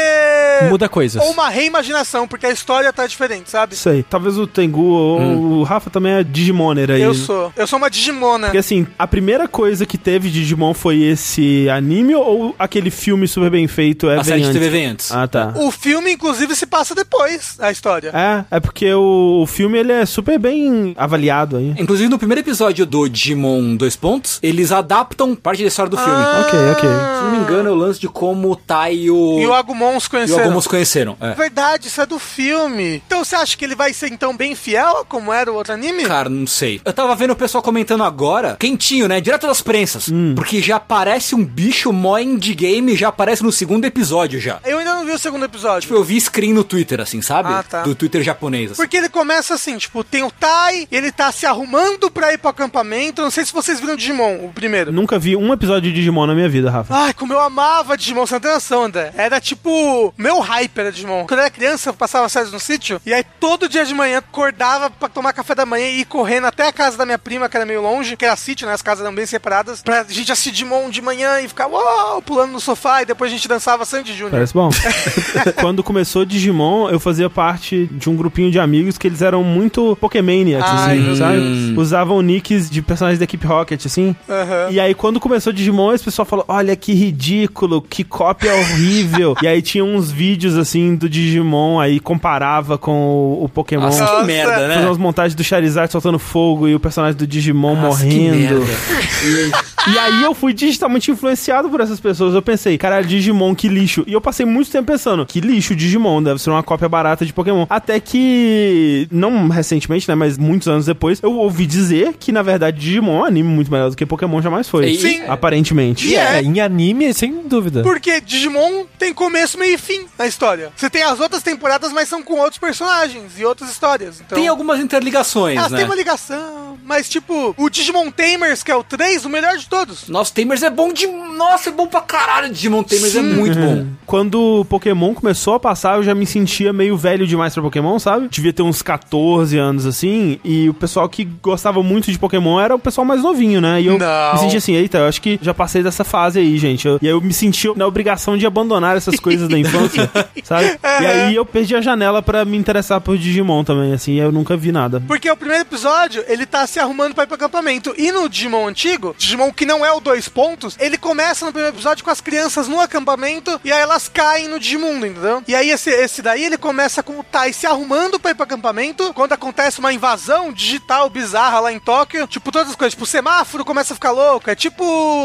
[0.68, 1.22] Muda coisas.
[1.22, 3.74] Ou uma reimaginação, porque a história tá diferente, sabe?
[3.74, 4.02] Isso aí.
[4.02, 7.02] Talvez o Tengu ou o Rafa também é Digimoner aí.
[7.02, 7.52] Eu sou.
[7.56, 8.46] Eu sou uma Digimona.
[8.46, 13.28] Porque assim, a primeira coisa que teve de Digimon foi esse anime ou aquele filme
[13.28, 14.60] super bem feito é a série de antes?
[14.60, 15.12] TV vem antes.
[15.12, 15.52] Ah, tá.
[15.56, 18.10] O filme, inclusive, se passa depois, a história.
[18.14, 21.74] É, é porque o, o filme ele é super bem avaliado aí.
[21.78, 26.20] Inclusive, no primeiro episódio do Digimon Dois Pontos, eles adaptam parte da história do filme.
[26.40, 27.09] Ok, ok.
[27.18, 29.54] Se não me engano, é o lance de como o Tai e o, E o
[29.54, 30.42] Agumon se e o conheceram.
[30.44, 31.16] Agumon se conheceram.
[31.20, 31.34] É.
[31.34, 33.02] Verdade, isso é do filme.
[33.06, 36.04] Então você acha que ele vai ser então bem fiel como era o outro anime?
[36.04, 36.80] Cara, não sei.
[36.84, 39.20] Eu tava vendo o pessoal comentando agora, quentinho, né?
[39.20, 40.08] Direto das prensas.
[40.08, 40.34] Hum.
[40.34, 44.58] Porque já aparece um bicho mó endgame, já aparece no segundo episódio já.
[44.64, 45.82] Eu ainda não vi o segundo episódio.
[45.82, 47.50] Tipo, eu vi screen no Twitter, assim, sabe?
[47.52, 47.82] Ah, tá.
[47.82, 48.72] Do Twitter japonês.
[48.72, 48.82] assim.
[48.82, 52.50] Porque ele começa assim, tipo, tem o Tai, ele tá se arrumando pra ir pro
[52.50, 53.22] acampamento.
[53.22, 54.92] Não sei se vocês viram o Digimon, o primeiro.
[54.92, 56.89] Nunca vi um episódio de Digimon na minha vida, Rafa.
[56.92, 59.12] Ai, como eu amava Digimon, você não tem noção, André.
[59.16, 61.24] Era tipo, meu hype era Digimon.
[61.24, 64.18] Quando eu era criança, eu passava séries no sítio, e aí todo dia de manhã
[64.18, 67.48] acordava pra tomar café da manhã e ir correndo até a casa da minha prima,
[67.48, 68.74] que era meio longe, que era sítio, né?
[68.74, 72.50] As casas eram bem separadas, pra gente assistir Digimon de manhã e ficar uau, pulando
[72.50, 74.32] no sofá, e depois a gente dançava Sandy Júnior.
[74.32, 74.70] Parece bom.
[75.60, 79.96] Quando começou Digimon, eu fazia parte de um grupinho de amigos que eles eram muito
[80.00, 81.74] Pokémaniacs, Ai, assim, sabe?
[81.76, 84.16] Usavam nicks de personagens da equipe Rocket, assim.
[84.28, 84.70] Aham.
[84.70, 89.36] E aí, quando começou Digimon, esse pessoal falou: Olha que ridículo, que cópia horrível.
[89.42, 93.84] e aí tinha uns vídeos assim do Digimon, aí comparava com o, o Pokémon.
[93.84, 94.86] Nossa, que merda, Fazia né?
[94.86, 98.60] umas montagens do Charizard soltando fogo e o personagem do Digimon Nossa, que morrendo.
[98.60, 99.60] merda.
[99.88, 102.34] E aí eu fui digitalmente influenciado por essas pessoas.
[102.34, 104.04] Eu pensei, caralho, Digimon, que lixo.
[104.06, 107.32] E eu passei muito tempo pensando, que lixo Digimon, deve ser uma cópia barata de
[107.32, 107.66] Pokémon.
[107.68, 112.78] Até que, não recentemente, né, mas muitos anos depois, eu ouvi dizer que, na verdade,
[112.78, 114.94] Digimon é um anime muito melhor do que Pokémon jamais foi.
[114.94, 115.22] Sim.
[115.28, 116.06] Aparentemente.
[116.08, 116.38] E é.
[116.38, 117.82] É, em anime, sem dúvida.
[117.82, 120.70] Porque Digimon tem começo, meio e fim na história.
[120.76, 124.20] Você tem as outras temporadas, mas são com outros personagens e outras histórias.
[124.20, 125.78] Então, Tem algumas interligações, elas né?
[125.78, 129.68] têm uma ligação, mas tipo, o Digimon Tamers, que é o 3, o melhor de
[129.70, 130.08] todos.
[130.08, 131.06] Nossa, Tamers é bom de...
[131.06, 132.52] Nossa, é bom pra caralho.
[132.52, 133.86] Digimon Tamers é muito bom.
[134.04, 137.98] Quando o Pokémon começou a passar, eu já me sentia meio velho demais pra Pokémon,
[137.98, 138.28] sabe?
[138.28, 142.74] Devia ter uns 14 anos assim, e o pessoal que gostava muito de Pokémon era
[142.74, 143.80] o pessoal mais novinho, né?
[143.80, 144.32] E eu Não.
[144.34, 146.86] me sentia assim, eita, eu acho que já passei dessa fase aí, gente.
[146.88, 150.10] Eu- e aí eu me senti na obrigação de abandonar essas coisas da infância,
[150.42, 150.76] sabe?
[151.00, 154.32] E aí eu perdi a janela pra me interessar por Digimon também, assim, e eu
[154.32, 155.00] nunca vi nada.
[155.06, 157.94] Porque o primeiro episódio, ele tá se arrumando pra ir pro acampamento.
[157.96, 161.76] E no Digimon antigo, Digimon que não é o dois pontos, ele começa no primeiro
[161.76, 165.42] episódio com as crianças no acampamento e aí elas caem no Digimundo, entendeu?
[165.46, 168.44] E aí esse, esse daí, ele começa com o Tai se arrumando pra ir pro
[168.44, 173.04] acampamento, quando acontece uma invasão digital bizarra lá em Tóquio, tipo todas as coisas, tipo
[173.04, 174.82] o semáforo começa a ficar louco, é tipo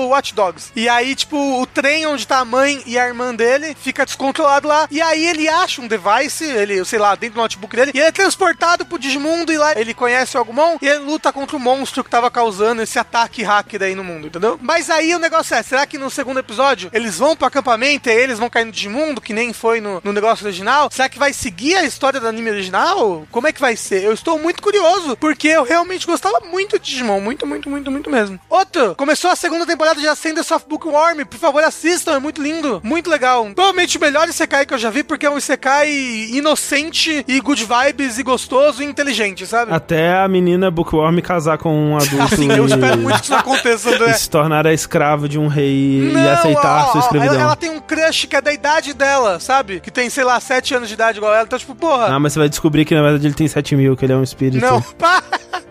[0.09, 0.73] Watch Dogs.
[0.75, 4.67] E aí, tipo, o trem onde tá a mãe e a irmã dele fica descontrolado
[4.67, 7.99] lá, e aí ele acha um device, ele, sei lá, dentro do notebook dele, e
[7.99, 11.55] ele é transportado pro Digimundo e lá ele conhece o Agumon e ele luta contra
[11.55, 14.59] o monstro que tava causando esse ataque hacker aí no mundo, entendeu?
[14.61, 18.13] Mas aí o negócio é, será que no segundo episódio eles vão pro acampamento e
[18.13, 20.89] eles vão cair no Digimundo, que nem foi no, no negócio original?
[20.91, 23.25] Será que vai seguir a história do anime original?
[23.31, 24.03] Como é que vai ser?
[24.03, 28.09] Eu estou muito curioso, porque eu realmente gostava muito de Digimon, muito, muito, muito, muito
[28.09, 28.39] mesmo.
[28.49, 32.81] Outro, começou a segunda temporada de Ascenders of Bookworm, por favor assistam, é muito lindo,
[32.83, 33.45] muito legal.
[33.53, 35.89] Provavelmente o melhor Isekai que eu já vi, porque é um Isekai
[36.31, 39.73] inocente e good vibes e gostoso e inteligente, sabe?
[39.73, 43.89] Até a menina Bookworm casar com um adulto Assim, eu espero muito que isso aconteça,
[43.89, 44.14] André.
[44.15, 47.35] E se tornar a escrava de um rei e Não, aceitar ó, sua escravidão.
[47.35, 49.79] Ela, ela tem um crush que é da idade dela, sabe?
[49.79, 51.43] Que tem, sei lá, 7 anos de idade igual ela.
[51.43, 52.07] Então, tipo, porra.
[52.07, 54.17] Ah, mas você vai descobrir que na verdade ele tem 7 mil, que ele é
[54.17, 54.65] um espírito.
[54.65, 55.23] Não, para!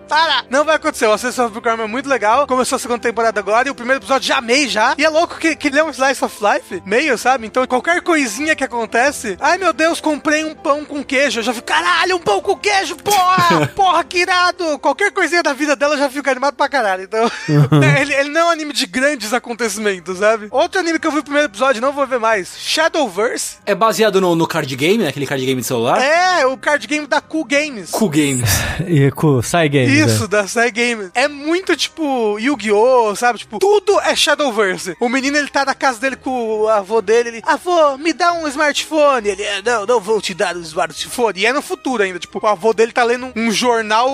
[0.08, 0.44] Para!
[0.50, 1.06] Não vai acontecer.
[1.06, 2.46] O Assassin's of Crime é muito legal.
[2.46, 4.94] Começou a segunda temporada agora e o primeiro episódio já amei já.
[4.98, 7.46] E é louco que, que ele é um slice of life, meio, sabe?
[7.46, 9.36] Então qualquer coisinha que acontece.
[9.40, 11.40] Ai meu Deus, comprei um pão com queijo.
[11.40, 13.66] Eu já fico, caralho, um pão com queijo, porra!
[13.74, 14.78] porra, que irado!
[14.78, 17.04] Qualquer coisinha da vida dela eu já fico animado pra caralho.
[17.04, 17.30] Então,
[18.00, 20.48] ele, ele não é um anime de grandes acontecimentos, sabe?
[20.50, 22.54] Outro anime que eu vi o primeiro episódio, não vou ver mais.
[22.58, 23.56] Shadowverse.
[23.66, 25.08] É baseado no, no card game, né?
[25.08, 26.00] Aquele card game de celular.
[26.00, 27.90] É, o card game da Cool Games.
[27.90, 28.50] Cool Games.
[28.86, 29.90] E com Sai Games.
[29.94, 31.10] Isso, da Sai Games.
[31.14, 33.38] É muito tipo Yu-Gi-Oh!, sabe?
[33.40, 34.96] Tipo, tudo é Shadowverse.
[35.00, 38.32] O menino, ele tá na casa dele com o avô dele, ele, avô, me dá
[38.32, 39.28] um smartphone.
[39.28, 41.40] Ele, "É, não, não vou te dar um smartphone.
[41.40, 44.08] E é no futuro ainda, tipo, o avô dele tá lendo um jornal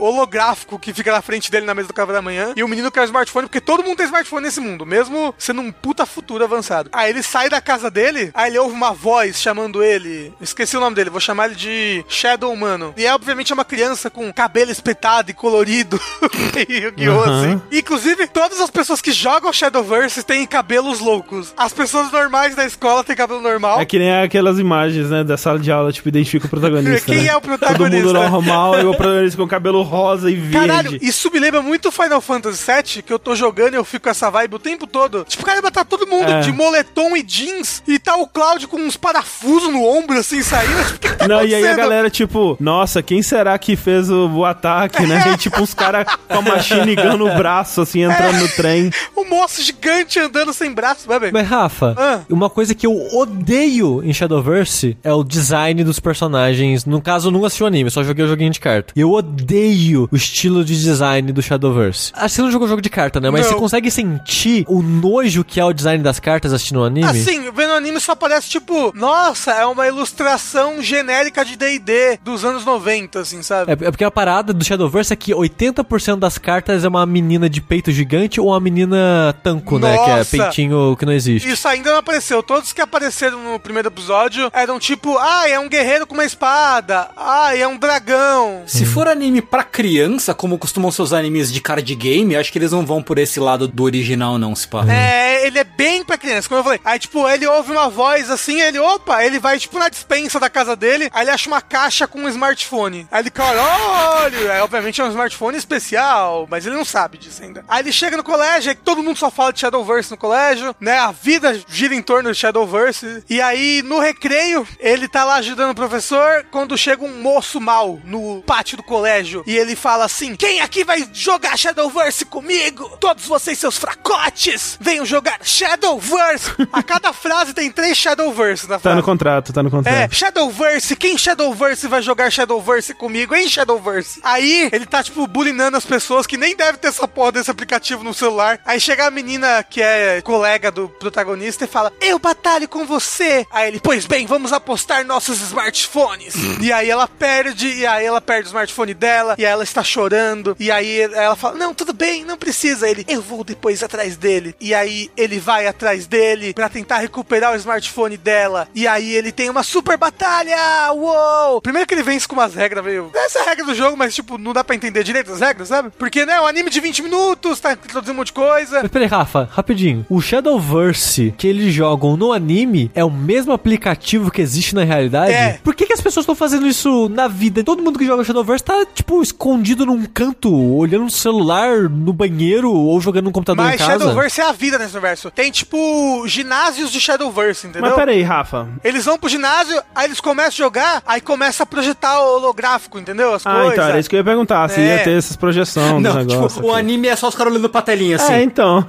[0.00, 2.52] holográfico que fica na frente dele na mesa do café da manhã.
[2.56, 5.60] E o menino quer um smartphone, porque todo mundo tem smartphone nesse mundo, mesmo sendo
[5.60, 6.90] um puta futuro avançado.
[6.92, 10.32] Aí ele sai da casa dele, aí ele ouve uma voz chamando ele.
[10.40, 12.94] Esqueci o nome dele, vou chamar ele de Shadow Humano.
[12.96, 16.00] E é obviamente é uma criança com cabelo espetado e colorido.
[16.68, 17.12] Yu-Gi-Oh!
[17.22, 17.40] Aham.
[17.40, 17.62] assim.
[17.72, 21.52] Inclusive, todas as pessoas que jogam Shadowverse têm cabelos loucos.
[21.56, 23.80] As pessoas normais da escola têm cabelo normal.
[23.80, 27.06] É que nem aquelas imagens, né, da sala de aula, tipo, identifica o protagonista.
[27.12, 27.28] Quem né?
[27.28, 28.06] é o Todo protagonista?
[28.06, 30.66] mundo normal e o protagonista com cabelo rosa e verde.
[30.68, 34.04] Caralho, isso me lembra muito Final Fantasy VII, que eu tô jogando e eu fico
[34.04, 35.24] com essa vibe o tempo todo.
[35.28, 36.40] Tipo, caramba, tá todo mundo É.
[36.40, 40.84] de moletom e jeans e tá o Cloud com uns parafusos no ombro, assim, saindo.
[40.84, 44.10] Tipo, que, que tá Não, e aí a galera, tipo, nossa, quem será que fez
[44.10, 45.15] o, o ataque, né?
[45.32, 48.90] E tipo, uns caras com a machine gun no braço, assim, entrando no trem.
[49.16, 51.30] Um moço gigante andando sem braço, vai bem.
[51.32, 52.20] Mas, Rafa, Ah.
[52.30, 56.84] uma coisa que eu odeio em Shadowverse é o design dos personagens.
[56.84, 58.92] No caso, eu não assisti o anime, só joguei o joguinho de carta.
[58.96, 62.12] E eu odeio o estilo de design do Shadowverse.
[62.14, 63.30] Acho que você não jogou jogo de carta, né?
[63.30, 63.52] Mas Não.
[63.52, 67.06] você consegue sentir o nojo que é o design das cartas assistindo o anime?
[67.08, 72.44] Assim, vendo o anime só parece tipo, nossa, é uma ilustração genérica de D&D dos
[72.44, 73.70] anos 90, assim, sabe?
[73.70, 77.48] É, é porque a parada do Shadowverse É que 80% das cartas é uma menina
[77.48, 79.96] de peito gigante ou uma menina tanco, né?
[79.96, 80.36] Que é Nossa!
[80.36, 81.48] peitinho que não existe.
[81.48, 82.42] Isso ainda não apareceu.
[82.42, 87.08] Todos que apareceram no primeiro episódio eram tipo, ah, é um guerreiro com uma espada.
[87.16, 88.62] Ah, é um dragão.
[88.66, 92.58] Se for anime pra criança, como costumam ser os animes de card game, acho que
[92.58, 94.84] eles não vão por esse lado do original, não, se pá.
[94.88, 96.80] É, ele é bem pra criança, como eu falei.
[96.84, 100.50] Aí, tipo, ele ouve uma voz assim, ele, opa, ele vai, tipo, na dispensa da
[100.50, 103.06] casa dele, aí ele acha uma caixa com um smartphone.
[103.10, 104.62] Aí ele, cara, olha, é,
[104.96, 107.64] obviamente é um smartphone especial, mas ele não sabe disso ainda.
[107.68, 110.98] Aí ele chega no colégio, aí todo mundo só fala de Shadowverse no colégio, né?
[110.98, 113.24] A vida gira em torno de Shadowverse.
[113.28, 117.98] E aí, no recreio, ele tá lá ajudando o professor, quando chega um moço mal
[118.04, 122.96] no pátio do colégio, e ele fala assim, quem aqui vai jogar Shadowverse comigo?
[123.00, 126.52] Todos vocês, seus fracotes, venham jogar Shadowverse.
[126.72, 128.96] A cada frase tem três Shadowverse na Tá frase.
[128.96, 130.14] no contrato, tá no É, contrato.
[130.14, 134.20] Shadowverse, quem Shadowverse vai jogar Shadowverse comigo, hein, Shadowverse?
[134.22, 138.02] Aí, ele tá, tipo, bulinando as pessoas que nem deve ter essa porra desse aplicativo
[138.04, 138.60] no celular.
[138.64, 143.46] Aí chega a menina que é colega do protagonista e fala, eu batalho com você.
[143.50, 146.34] Aí ele, pois bem, vamos apostar nossos smartphones.
[146.60, 149.82] e aí ela perde, e aí ela perde o smartphone dela, e aí ela está
[149.82, 150.56] chorando.
[150.58, 152.88] E aí ela fala, não, tudo bem, não precisa.
[152.88, 154.54] Ele, eu vou depois atrás dele.
[154.60, 158.68] E aí ele vai atrás dele pra tentar recuperar o smartphone dela.
[158.74, 160.92] E aí ele tem uma super batalha!
[160.92, 161.60] Uou!
[161.60, 163.10] Primeiro que ele vence com umas regras meio.
[163.14, 165.68] Essa é a regra do jogo, mas tipo, não dá pra entender direito as regras,
[165.68, 165.90] sabe?
[165.98, 168.80] Porque, né, é um anime de 20 minutos, tá introduzindo um monte de coisa.
[168.82, 170.04] Mas peraí, Rafa, rapidinho.
[170.08, 175.32] O Shadowverse que eles jogam no anime é o mesmo aplicativo que existe na realidade?
[175.32, 175.58] É.
[175.62, 177.62] Por que, que as pessoas estão fazendo isso na vida?
[177.64, 182.70] Todo mundo que joga Shadowverse tá, tipo, escondido num canto, olhando no celular, no banheiro
[182.72, 183.92] ou jogando no computador Mas em casa.
[183.98, 185.30] Shadowverse é a vida nesse universo.
[185.30, 187.88] Tem, tipo, ginásios de Shadowverse, entendeu?
[187.90, 188.68] Mas peraí, Rafa.
[188.84, 192.98] Eles vão pro ginásio, aí eles começam a jogar, aí começa a projetar o holográfico,
[192.98, 193.34] entendeu?
[193.34, 193.72] As Ah, coisas.
[193.72, 194.96] então, era isso que eu ia perguntar, se É.
[194.98, 196.56] ia ter essas projeções Não, do negócio.
[196.60, 198.84] tipo, o anime é só os caras olhando pra telinha, assim, É, então.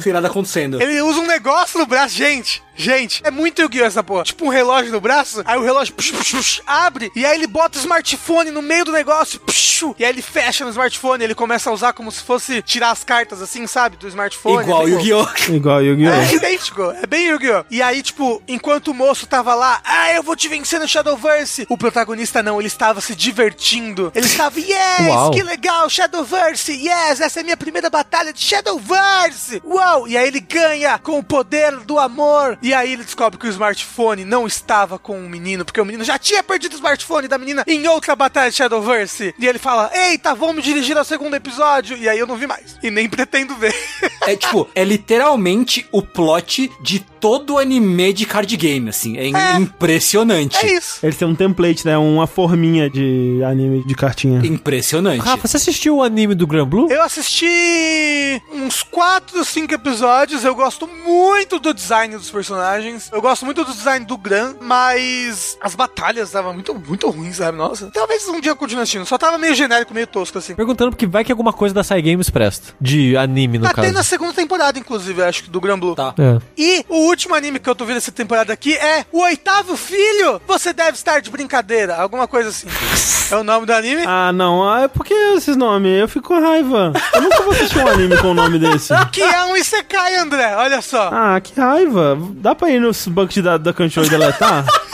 [0.00, 0.80] sem nada acontecendo.
[0.82, 2.62] Ele usa um negócio no braço, gente.
[2.76, 3.84] Gente, é muito Yu-Gi-Oh!
[3.84, 4.24] essa porra.
[4.24, 7.46] Tipo um relógio no braço, aí o relógio psh, psh, psh, abre, e aí ele
[7.46, 11.34] bota o smartphone no meio do negócio, psh, e aí ele fecha no smartphone, ele
[11.34, 13.96] começa a usar como se fosse tirar as cartas assim, sabe?
[13.96, 14.62] Do smartphone.
[14.62, 15.28] Igual é Yu-Gi-Oh!
[15.52, 16.12] Igual Yu-Gi-Oh!
[16.12, 17.64] É idêntico, é bem Yu-Gi-Oh!
[17.70, 21.66] E aí, tipo, enquanto o moço tava lá, ah, eu vou te vencer no Shadowverse,
[21.68, 24.10] o protagonista não, ele estava se divertindo.
[24.14, 25.30] Ele estava, yes, Uau.
[25.30, 30.08] que legal, Shadowverse, yes, essa é a minha primeira batalha de Shadowverse, uau!
[30.08, 32.58] E aí ele ganha com o poder do amor.
[32.64, 36.02] E aí ele descobre que o smartphone não estava com o menino, porque o menino
[36.02, 39.34] já tinha perdido o smartphone da menina em outra batalha de Shadowverse.
[39.38, 41.94] E ele fala, eita, vamos dirigir ao segundo episódio.
[41.94, 42.78] E aí eu não vi mais.
[42.82, 43.74] E nem pretendo ver.
[44.22, 49.16] É tipo, é literalmente o plot de todo anime de card game, assim.
[49.16, 49.56] É, É.
[49.56, 50.58] impressionante.
[50.58, 50.98] é isso.
[51.02, 51.96] Eles têm um template, né?
[51.96, 54.40] Uma forminha de anime de cartinha.
[54.44, 55.20] Impressionante.
[55.22, 56.86] Rafa, você assistiu o anime do Gran Blue?
[56.92, 60.44] Eu assisti uns 4, 5 episódios.
[60.44, 63.08] Eu gosto muito do design dos personagens.
[63.10, 67.56] Eu gosto muito do design do Gran, mas as batalhas estavam muito, muito ruins, sabe?
[67.56, 67.90] Nossa.
[67.92, 69.06] Talvez um dia eu continue assistindo.
[69.06, 70.54] Só tava meio genérico, meio tosco, assim.
[70.54, 72.74] Perguntando porque vai que alguma coisa da Sai Games presta.
[72.78, 73.86] De anime, no Tá caso.
[73.88, 75.94] tendo a segunda temporada, inclusive, acho que, do Gran Blue.
[75.94, 76.14] Tá.
[76.18, 76.38] É.
[76.58, 80.42] E o último anime que eu tô vendo essa temporada aqui é O Oitavo Filho!
[80.48, 81.94] Você deve estar de brincadeira.
[81.94, 82.66] Alguma coisa assim.
[83.32, 84.02] é o nome do anime.
[84.04, 84.68] Ah, não.
[84.68, 86.00] Ah, por que esses nomes?
[86.00, 86.92] Eu fico com raiva.
[87.14, 88.92] Eu nunca vou assistir um anime com o nome desse.
[89.12, 90.56] Que é um Isekai, André.
[90.56, 91.08] Olha só.
[91.12, 92.18] Ah, que raiva.
[92.32, 94.64] Dá pra ir nos bancos de dados da Crunchyroll e deletar?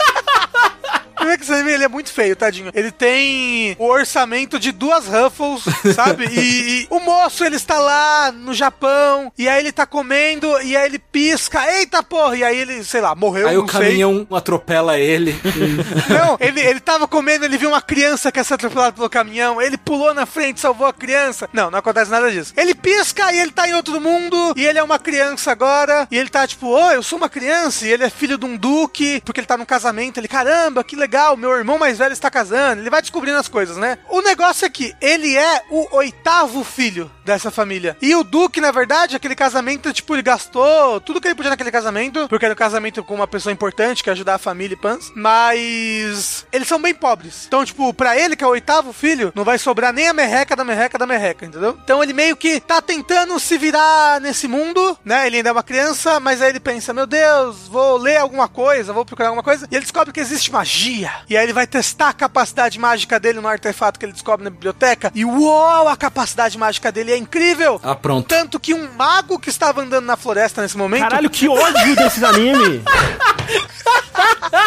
[1.29, 2.71] Esse anime ele é muito feio, tadinho.
[2.73, 5.63] Ele tem o orçamento de duas Ruffles,
[5.95, 6.25] sabe?
[6.25, 10.75] E, e o moço, ele está lá no Japão, e aí ele tá comendo, e
[10.75, 14.99] aí ele pisca, eita porra, e aí ele, sei lá, morreu, Aí o caminhão atropela
[14.99, 15.33] ele.
[15.41, 15.71] sei.
[16.17, 19.61] Não, ele, ele tava comendo, ele viu uma criança que ia ser atropelada pelo caminhão,
[19.61, 21.49] ele pulou na frente, salvou a criança.
[21.53, 22.53] Não, não acontece nada disso.
[22.55, 26.17] Ele pisca e ele tá em outro mundo, e ele é uma criança agora, e
[26.17, 29.21] ele tá tipo, ô, eu sou uma criança, e ele é filho de um duque,
[29.25, 32.81] porque ele tá num casamento, ele, caramba, que legal, meu irmão mais velho está casando,
[32.81, 33.97] ele vai descobrindo as coisas, né?
[34.09, 37.97] O negócio é que ele é o oitavo filho dessa família.
[38.01, 41.71] E o duque, na verdade, aquele casamento, tipo, ele gastou tudo que ele podia naquele
[41.71, 45.11] casamento, porque era um casamento com uma pessoa importante que ajudar a família e pans,
[45.15, 47.45] mas eles são bem pobres.
[47.47, 50.55] Então, tipo, pra ele, que é o oitavo filho, não vai sobrar nem a merreca
[50.55, 51.77] da merreca da merreca, entendeu?
[51.83, 55.27] Então ele meio que tá tentando se virar nesse mundo, né?
[55.27, 58.93] Ele ainda é uma criança, mas aí ele pensa, meu Deus, vou ler alguma coisa,
[58.93, 61.00] vou procurar alguma coisa, e ele descobre que existe magia.
[61.29, 64.49] E aí ele vai testar a capacidade mágica dele no artefato que ele descobre na
[64.49, 67.79] biblioteca, e uau, a capacidade mágica dele é incrível!
[67.83, 68.27] Ah, pronto.
[68.27, 72.23] Tanto que um mago que estava andando na floresta nesse momento Caralho, que ódio desses
[72.23, 72.83] anime.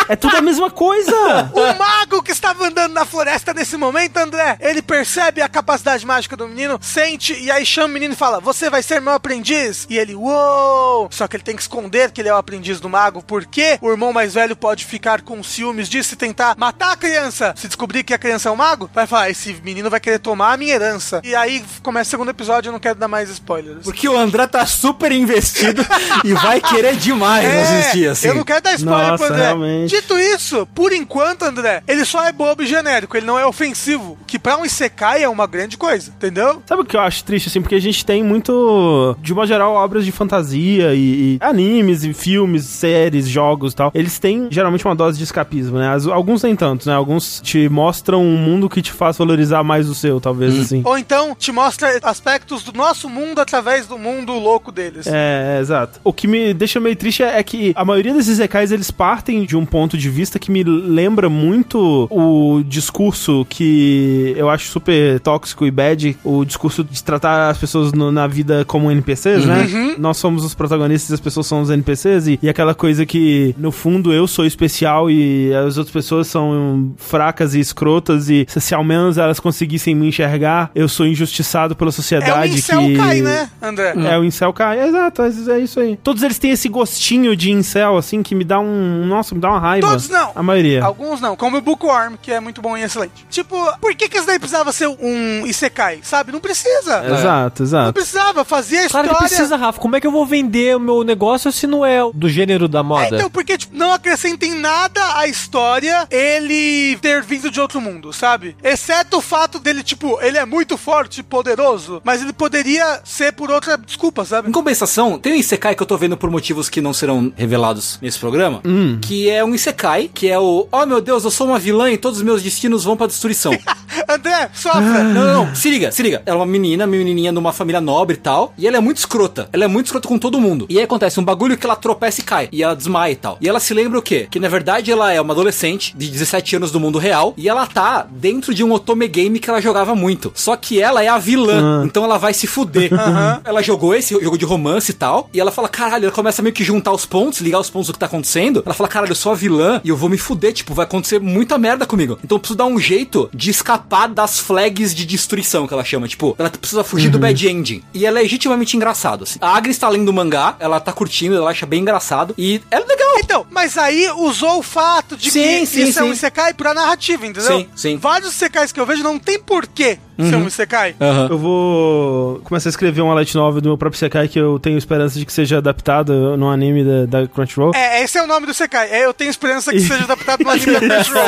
[0.08, 1.50] É tudo a mesma coisa.
[1.52, 6.36] O mago que estava andando na floresta nesse momento, André, ele percebe a capacidade mágica
[6.36, 9.86] do menino, sente e aí chama o menino e fala: Você vai ser meu aprendiz?
[9.88, 11.08] E ele, uou!
[11.10, 13.90] Só que ele tem que esconder que ele é o aprendiz do mago, porque o
[13.90, 17.52] irmão mais velho pode ficar com ciúmes disso e tentar matar a criança.
[17.56, 20.52] Se descobrir que a criança é um mago, vai falar: Esse menino vai querer tomar
[20.52, 21.20] a minha herança.
[21.24, 23.84] E aí começa o segundo episódio, eu não quero dar mais spoilers.
[23.84, 25.84] Porque o André tá super investido
[26.24, 28.28] e vai querer demais nesses dias, assim.
[28.28, 29.46] É, eu não quero dar spoiler Nossa, pro André.
[29.46, 29.90] realmente.
[29.90, 34.18] Dito isso, por enquanto, André, ele só é bobo e genérico, ele não é ofensivo.
[34.26, 36.62] Que pra um Isekai é uma grande coisa, entendeu?
[36.66, 37.60] Sabe o que eu acho triste, assim?
[37.60, 40.98] Porque a gente tem muito, de uma geral, obras de fantasia e,
[41.34, 43.90] e animes e filmes, séries, jogos e tal.
[43.94, 45.88] Eles têm geralmente uma dose de escapismo, né?
[45.94, 46.94] As- alguns nem tanto, né?
[46.94, 50.82] Alguns te mostram um mundo que te faz valorizar mais o seu, talvez, assim.
[50.84, 55.06] Ou então te mostra aspectos do nosso mundo através do mundo louco deles.
[55.06, 56.00] É, é, exato.
[56.04, 59.44] O que me deixa meio triste é, é que a maioria desses recais eles partem
[59.44, 65.18] de um ponto de vista que me lembra muito o discurso que eu acho super
[65.20, 69.94] tóxico e bad, o discurso de tratar as pessoas no- na vida como NPCs, né?
[69.98, 73.54] Nós somos os protagonistas e as pessoas são os NPCs e, e aquela coisa que
[73.58, 78.60] no fundo eu sou especial e as outras pessoas são fracas e escrotas e se,
[78.60, 82.80] se ao menos elas conseguissem me enxergar, eu sou injustiçado pela É o sociedade incel
[82.80, 83.94] que Kai, né, André?
[83.96, 84.80] é, o incel cai.
[84.88, 85.98] Exato, é é isso aí.
[86.02, 89.04] Todos eles têm esse gostinho de incel, assim, que me dá um.
[89.06, 89.88] Nossa, me dá uma raiva.
[89.88, 90.32] Todos não.
[90.34, 90.82] A maioria.
[90.84, 93.26] Alguns não, como o Bookworm, que é muito bom e excelente.
[93.30, 96.32] Tipo, por que que isso daí precisava ser um Isekai, sabe?
[96.32, 97.04] Não precisa.
[97.06, 97.92] Exato, Não exato.
[97.92, 99.28] precisava, fazia a Claro história...
[99.28, 99.80] que precisa, Rafa.
[99.80, 102.80] Como é que eu vou vender o meu negócio se não é do gênero da
[102.80, 103.16] É, moda?
[103.16, 108.12] então, porque tipo, não acrescenta em nada a história ele ter vindo de outro mundo,
[108.12, 108.56] sabe?
[108.62, 113.32] Exceto o fato dele, tipo, ele é muito forte e poderoso, mas ele poderia ser
[113.32, 114.48] por outra desculpa, sabe?
[114.48, 117.98] Em compensação, tem um Isekai que eu tô vendo por motivos que não serão revelados
[118.00, 118.62] nesse programa,
[119.02, 121.98] que é um Isekai, que é o, oh meu Deus, eu sou uma vilã e
[121.98, 123.52] todos os meus destinos vão pra destruição.
[124.08, 124.80] André, sofra!
[124.80, 126.22] Não, não, não, se liga, se liga.
[126.26, 128.98] Ela é uma menina, uma menininha numa família nobre e tal, e ela é muito
[128.98, 129.48] escrota.
[129.52, 130.66] Ela é muito escrota com todo mundo.
[130.68, 133.38] E aí acontece um bagulho que ela tropeça e cai, e ela desmaia e tal.
[133.40, 134.26] E ela se lembra o quê?
[134.30, 137.66] Que na verdade ela é uma adolescente de 17 anos do mundo real, e ela
[137.66, 140.32] tá dentro de um otome game que ela jogava muito.
[140.34, 142.90] Só que ela é a vilã, então ela vai se fuder.
[143.44, 146.54] Ela jogou esse jogo de romance e tal, e ela fala, caralho, ela começa meio
[146.54, 148.62] que juntar os pontos, ligar os pontos do que tá acontecendo.
[148.64, 151.20] Ela fala, caralho, eu sou a vilã e eu vou me fuder, tipo, vai acontecer
[151.20, 152.18] muita merda comigo.
[152.24, 156.08] Então eu preciso dar um jeito de escapar das flags de destruição que ela chama.
[156.08, 157.82] Tipo, ela precisa fugir do bad ending.
[157.92, 159.38] E é legitimamente engraçado, assim.
[159.40, 162.34] A Agri está lendo o mangá, ela tá curtindo, ela acha bem engraçado.
[162.38, 163.14] E é legal.
[163.18, 166.12] Então, mas aí usou o fato de Sim, que sim, isso é um sim.
[166.12, 167.42] Isekai pra narrativa, entendeu?
[167.58, 167.96] Sim, sim.
[167.96, 170.94] Vários Isekais que eu vejo não tem porquê ser um Isekai.
[171.28, 174.78] Eu vou começar a escrever uma light novel do meu próprio Sekai que eu tenho
[174.78, 177.72] esperança de que seja adaptado no anime da, da Crunchyroll.
[177.74, 178.90] É, esse é o nome do Isekai.
[178.90, 181.24] É, eu tenho esperança que seja adaptado no anime da Crunchyroll.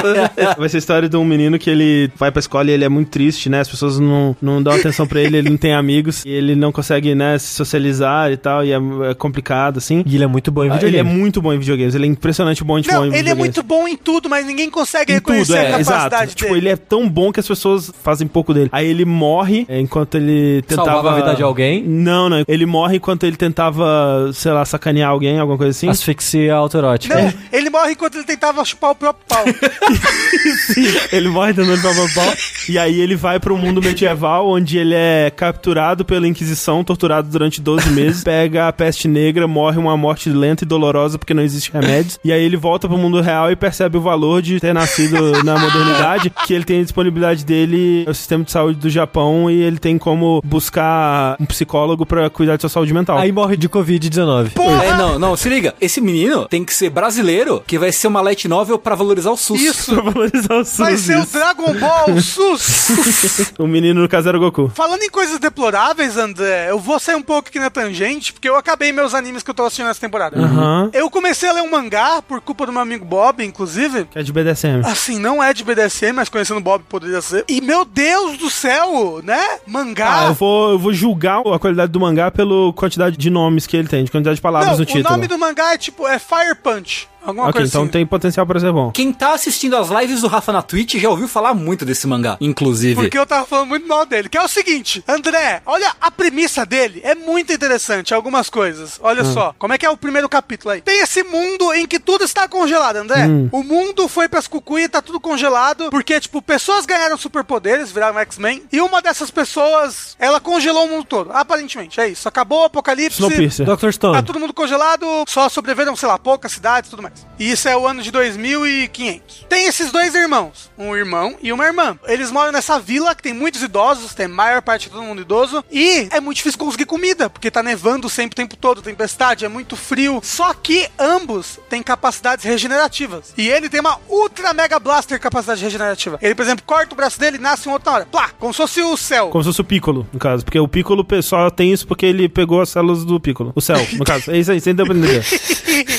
[0.58, 2.88] Vai ser a história de um menino que ele vai pra escola e ele é
[2.88, 3.60] muito triste, né?
[3.60, 6.70] As pessoas não, não dão atenção pra ele, ele não tem amigos, e ele não
[6.70, 8.76] consegue, né, se socializar e tal, e é,
[9.10, 10.02] é complicado, assim.
[10.06, 10.98] E ele é muito bom em Ele videogame.
[11.08, 13.18] é muito bom em videogames, ele é impressionante bom, de bom Não, em ele é
[13.18, 13.38] videogames.
[13.44, 16.16] muito bom em tudo, mas ninguém consegue Em reconhecer tudo, a é, capacidade exato.
[16.18, 16.34] dele.
[16.34, 18.68] Tipo, ele é tão bom que as pessoas fazem pouco dele.
[18.72, 20.90] Aí ele morre é, enquanto ele tentava...
[20.90, 21.82] Salvava a vida de alguém.
[21.82, 22.44] Não, não.
[22.46, 25.88] Ele morre enquanto ele tentava, sei lá, sacanear alguém, alguma coisa assim.
[25.88, 27.14] Asfixia autoerótica.
[27.14, 29.44] Não, ele morre enquanto ele tentava chupar o próprio pau.
[31.12, 32.34] ele morre tentando pau, pau, pau.
[32.68, 37.60] E aí ele vai pro mundo medieval, onde ele é capturado pela Inquisição, torturado durante
[37.60, 41.72] 12 meses, pega a peste negra, morre uma morte lenta e dolorosa porque não existe
[41.72, 42.18] remédios.
[42.24, 45.58] E aí ele volta pro mundo real e percebe o valor de ter nascido na
[45.58, 49.78] modernidade, que ele tem a disponibilidade dele, o sistema de saúde do Japão, e ele
[49.78, 53.18] tem como buscar um psicólogo pra cuidar de sua saúde mental.
[53.18, 54.50] Aí morre de Covid-19.
[54.82, 55.74] É, não, não, se liga.
[55.80, 59.36] Esse menino tem que ser brasileiro, que vai ser uma light novel pra valorizar o
[59.36, 59.60] SUS.
[59.60, 59.94] Isso.
[59.94, 60.78] Pra valorizar o SUS.
[60.78, 61.26] Vai ser o.
[61.26, 63.52] Dragon Ball SUS.
[63.58, 64.70] O menino no caso era o Goku.
[64.74, 68.56] Falando em coisas deploráveis, André, eu vou sair um pouco aqui na tangente, porque eu
[68.56, 70.38] acabei meus animes que eu tô assistindo nessa temporada.
[70.38, 70.90] Aham.
[70.92, 74.05] Eu comecei a ler um mangá, por culpa do meu amigo Bob, inclusive.
[74.10, 74.82] Que é de BDSM.
[74.84, 77.44] Assim, não é de BDSM, mas conhecendo o Bob poderia ser.
[77.48, 79.58] E meu Deus do céu, né?
[79.66, 80.20] Mangá.
[80.20, 83.76] Ah, eu vou, eu vou julgar a qualidade do mangá pela quantidade de nomes que
[83.76, 85.10] ele tem, de quantidade de palavras não, no o título.
[85.10, 87.08] nome do mangá é tipo, é Fire Punch.
[87.26, 87.90] Alguma Ok, coisa então assim.
[87.90, 88.90] tem potencial pra ser bom.
[88.92, 92.36] Quem tá assistindo as lives do Rafa na Twitch já ouviu falar muito desse mangá,
[92.40, 92.94] inclusive.
[92.94, 94.28] Porque eu tava falando muito mal dele.
[94.28, 97.00] Que é o seguinte, André, olha a premissa dele.
[97.04, 98.98] É muito interessante, algumas coisas.
[99.02, 100.80] Olha só, como é que é o primeiro capítulo aí?
[100.80, 103.26] Tem esse mundo em que tudo está congelado, André.
[103.52, 105.90] O mundo foi pras cucuí e tá tudo congelado.
[105.90, 108.62] Porque, tipo, pessoas ganharam superpoderes, viraram X-Men.
[108.72, 111.32] E uma dessas pessoas, ela congelou o mundo todo.
[111.32, 112.28] Aparentemente, é isso.
[112.28, 113.18] Acabou o apocalipse.
[113.20, 113.66] Snowpiercer.
[113.66, 113.90] Dr.
[113.90, 114.14] Stone.
[114.16, 117.14] Tá todo mundo congelado, só sobreviveram, sei lá, poucas cidades e tudo mais.
[117.38, 119.46] E isso é o ano de 2500.
[119.48, 121.98] Tem esses dois irmãos, um irmão e uma irmã.
[122.06, 125.20] Eles moram nessa vila que tem muitos idosos, tem a maior parte de todo mundo
[125.20, 125.62] idoso.
[125.70, 129.48] E é muito difícil conseguir comida, porque tá nevando sempre o tempo todo, tempestade, é
[129.48, 130.20] muito frio.
[130.22, 133.34] Só que ambos têm capacidades regenerativas.
[133.36, 136.18] E ele tem uma ultra mega blaster capacidade regenerativa.
[136.22, 138.06] Ele, por exemplo, corta o braço dele e nasce um outro na hora.
[138.06, 139.28] Plá, como se fosse o céu.
[139.28, 140.44] Como se fosse o Piccolo, no caso.
[140.44, 143.52] Porque o Piccolo só tem isso porque ele pegou as células do Piccolo.
[143.54, 144.30] O céu, no caso.
[144.30, 145.24] É isso aí, você pra entender.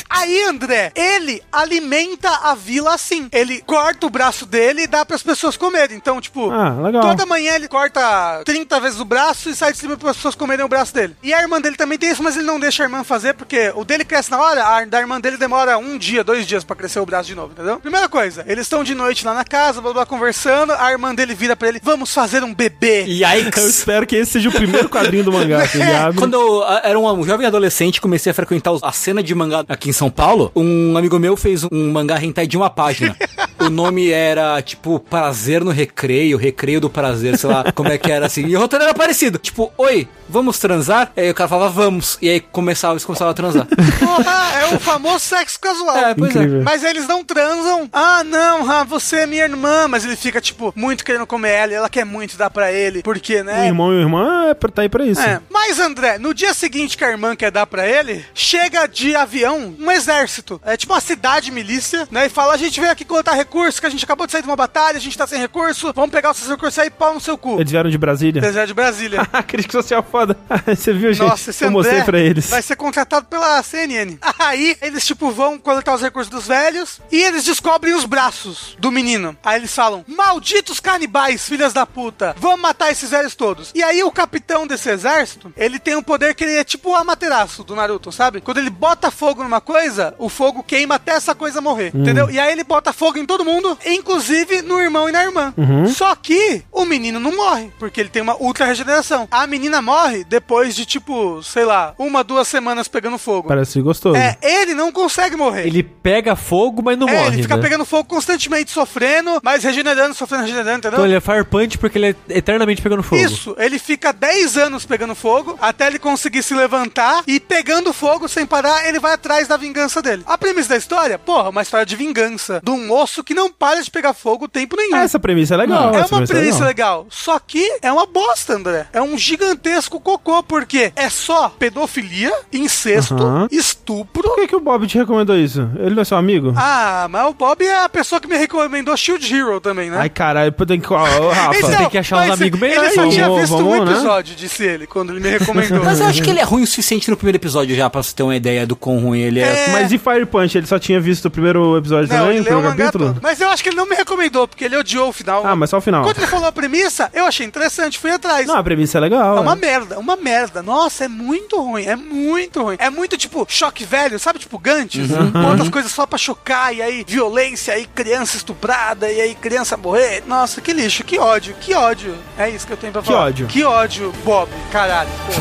[0.10, 1.07] Aí, André, ele
[1.52, 3.28] alimenta a vila assim.
[3.32, 5.98] Ele corta o braço dele e dá pras pessoas comerem.
[5.98, 7.02] Então, tipo, Ah, legal.
[7.02, 10.36] toda manhã ele corta 30 vezes o braço e sai de cima para as pessoas
[10.36, 11.16] comerem o braço dele.
[11.24, 13.72] E a irmã dele também tem isso, mas ele não deixa a irmã fazer, porque
[13.76, 16.76] o dele cresce na hora, a da irmã dele demora um dia, dois dias pra
[16.76, 17.80] crescer o braço de novo, entendeu?
[17.80, 21.34] Primeira coisa, eles estão de noite lá na casa, blá blá, conversando, a irmã dele
[21.34, 23.04] vira pra ele, vamos fazer um bebê.
[23.04, 23.64] Eu Yikes!
[23.64, 25.68] espero que esse seja o primeiro quadrinho do mangá.
[25.68, 26.18] que ele abre.
[26.18, 29.94] Quando eu era um jovem adolescente, comecei a frequentar a cena de mangá aqui em
[29.94, 30.52] São Paulo.
[30.56, 33.16] Um amigo meu fez um mangá hentai de uma página.
[33.60, 38.12] O nome era, tipo, Prazer no Recreio, Recreio do Prazer, sei lá como é que
[38.12, 38.46] era assim.
[38.46, 39.38] E o roteiro era parecido.
[39.38, 41.12] Tipo, oi, vamos transar?
[41.18, 42.18] Aí o cara falava, vamos.
[42.22, 43.68] E aí começava, eles começavam a transar.
[44.00, 45.98] Porra, é o famoso sexo casual.
[45.98, 46.64] É, pois Incrível.
[46.64, 47.90] Mas eles não transam.
[47.92, 49.88] Ah, não, ah, você é minha irmã.
[49.88, 53.02] Mas ele fica, tipo, muito querendo comer ela e ela quer muito dar pra ele.
[53.04, 53.66] Porque, O né?
[53.68, 55.22] irmão e a irmã é pra- tá aí pra isso.
[55.22, 55.40] É.
[55.50, 59.76] Mas, André, no dia seguinte que a irmã quer dar pra ele, chega de avião
[59.80, 60.62] um exército.
[60.66, 62.26] É tipo uma cidade milícia, né?
[62.28, 64.48] E fala: a gente veio aqui coletar recursos, que a gente acabou de sair de
[64.48, 67.22] uma batalha, a gente tá sem recurso, vamos pegar os seus recursos aí pau no
[67.22, 67.60] seu cu.
[67.60, 68.42] Eles vieram de Brasília.
[68.42, 69.26] Deserto de Brasília.
[69.48, 70.38] Crítica social foda.
[70.68, 71.28] Você viu, gente?
[71.28, 72.50] Nossa, esse Eu mostrei André pra eles.
[72.50, 74.18] vai ser contratado pela CNN.
[74.38, 78.92] Aí eles, tipo, vão coletar os recursos dos velhos e eles descobrem os braços do
[78.92, 79.36] menino.
[79.44, 83.72] Aí eles falam: Malditos canibais, filhas da puta, vamos matar esses velhos todos.
[83.74, 86.96] E aí o capitão desse exército, ele tem um poder que ele é tipo o
[86.96, 88.42] Amaterasu do Naruto, sabe?
[88.42, 92.02] Quando ele bota fogo numa coisa, o fogo queima até essa coisa morrer, Hum.
[92.02, 92.30] entendeu?
[92.30, 95.54] E aí ele bota fogo em todo mundo, inclusive no irmão e na irmã.
[95.58, 95.88] Uhum.
[95.88, 99.28] Só que o menino não morre, porque ele tem uma ultra regeneração.
[99.32, 103.48] A menina morre depois de, tipo, sei lá, uma, duas semanas pegando fogo.
[103.48, 104.16] Parece gostoso.
[104.16, 105.68] É, ele não consegue morrer.
[105.68, 107.28] Ele pega fogo, mas não é, morre.
[107.36, 107.62] ele fica né?
[107.62, 110.98] pegando fogo constantemente, sofrendo, mas regenerando, sofrendo, regenerando, entendeu?
[110.98, 113.22] Então ele é Fire Punch porque ele é eternamente pegando fogo.
[113.22, 118.28] Isso, ele fica 10 anos pegando fogo, até ele conseguir se levantar e pegando fogo
[118.28, 120.24] sem parar, ele vai atrás da vingança dele.
[120.26, 123.82] A premissa da história, porra, uma história de vingança de um osso que não para
[123.84, 124.96] de pegar fogo o tempo nenhum.
[124.96, 125.94] Essa premissa é legal.
[125.94, 127.06] É essa uma é premissa legal.
[127.10, 128.88] Só que é uma bosta, André.
[128.94, 133.16] É um gigantesco cocô, porque é só pedofilia, incesto,
[133.52, 134.24] estupro.
[134.24, 135.70] Por que, que o Bob te recomendou isso?
[135.78, 136.54] Ele não é seu amigo?
[136.56, 139.98] Ah, mas o Bob é a pessoa que me recomendou Shield Hero também, né?
[140.00, 140.94] Ai, caralho, eu tenho que.
[140.94, 140.96] Ô,
[141.30, 141.58] Rafa.
[141.58, 142.94] Então, tem que achar uns amigos Ele melhores.
[142.94, 143.92] só tinha Vamos, visto vamos, um né?
[143.92, 145.84] episódio, disse ele, quando ele me recomendou.
[145.84, 148.16] Mas eu acho que ele é ruim o suficiente no primeiro episódio já, pra você
[148.16, 149.68] ter uma ideia do quão ruim ele é.
[149.68, 149.72] É.
[149.72, 150.58] Mas e Fire Punch?
[150.58, 152.38] Ele só tinha visto o primeiro episódio Não, também?
[152.38, 153.17] ele O primeiro capítulo?
[153.22, 155.46] Mas eu acho que ele não me recomendou, porque ele odiou o final.
[155.46, 156.04] Ah, mas só o final.
[156.04, 158.48] Quando ele falou a premissa, eu achei interessante, fui atrás.
[158.48, 159.38] Não, a premissa é legal.
[159.38, 159.56] É uma é.
[159.56, 160.62] merda, uma merda.
[160.64, 162.76] Nossa, é muito ruim, é muito ruim.
[162.80, 164.40] É muito tipo choque velho, sabe?
[164.40, 165.10] Tipo Gantes.
[165.12, 165.32] Uhum.
[165.32, 169.78] Bota as coisas só pra chocar, e aí violência, aí criança estuprada, e aí criança
[169.78, 170.24] morrer.
[170.26, 172.16] Nossa, que lixo, que ódio, que ódio.
[172.38, 173.26] É isso que eu tenho pra Que falar.
[173.26, 173.48] ódio.
[173.48, 175.10] Que ódio, Bob, caralho.
[175.26, 175.34] pô.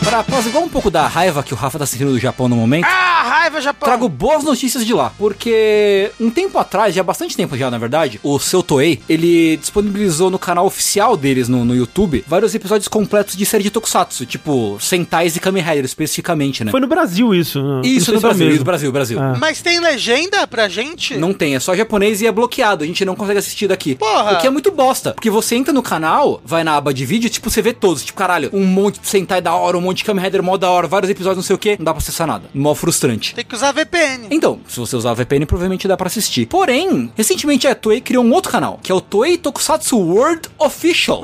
[0.07, 2.87] Pra apaziguar um pouco da raiva que o Rafa tá sentindo do Japão no momento,
[2.87, 3.87] Ah, raiva, Japão.
[3.89, 7.77] Trago boas notícias de lá, porque um tempo atrás, já há bastante tempo já, na
[7.77, 12.87] verdade, o seu Toei, ele disponibilizou no canal oficial deles no, no YouTube vários episódios
[12.87, 16.71] completos de série de Tokusatsu, tipo Sentais e Kamen Rider especificamente, né?
[16.71, 17.61] Foi no Brasil isso.
[17.83, 19.21] sei Isso no é Brasil, isso no Brasil, Brasil.
[19.21, 19.35] Ah.
[19.41, 21.17] Mas tem legenda pra gente?
[21.17, 23.97] Não tem, é só japonês e é bloqueado, a gente não consegue assistir daqui.
[23.97, 24.35] Porra!
[24.35, 27.29] O que é muito bosta, porque você entra no canal, vai na aba de vídeo,
[27.29, 30.05] tipo, você vê todos, tipo, caralho, um monte de Sentai da hora, um monte de
[30.05, 32.27] Kamen Rider mó da hora, vários episódios, não sei o que, não dá pra acessar
[32.27, 32.45] nada.
[32.55, 33.35] Mó frustrante.
[33.35, 34.27] Tem que usar VPN.
[34.31, 36.47] Então, se você usar VPN, provavelmente dá pra assistir.
[36.47, 41.23] Porém, recentemente a Toei criou um outro canal, que é o Toei Tokusatsu World Official,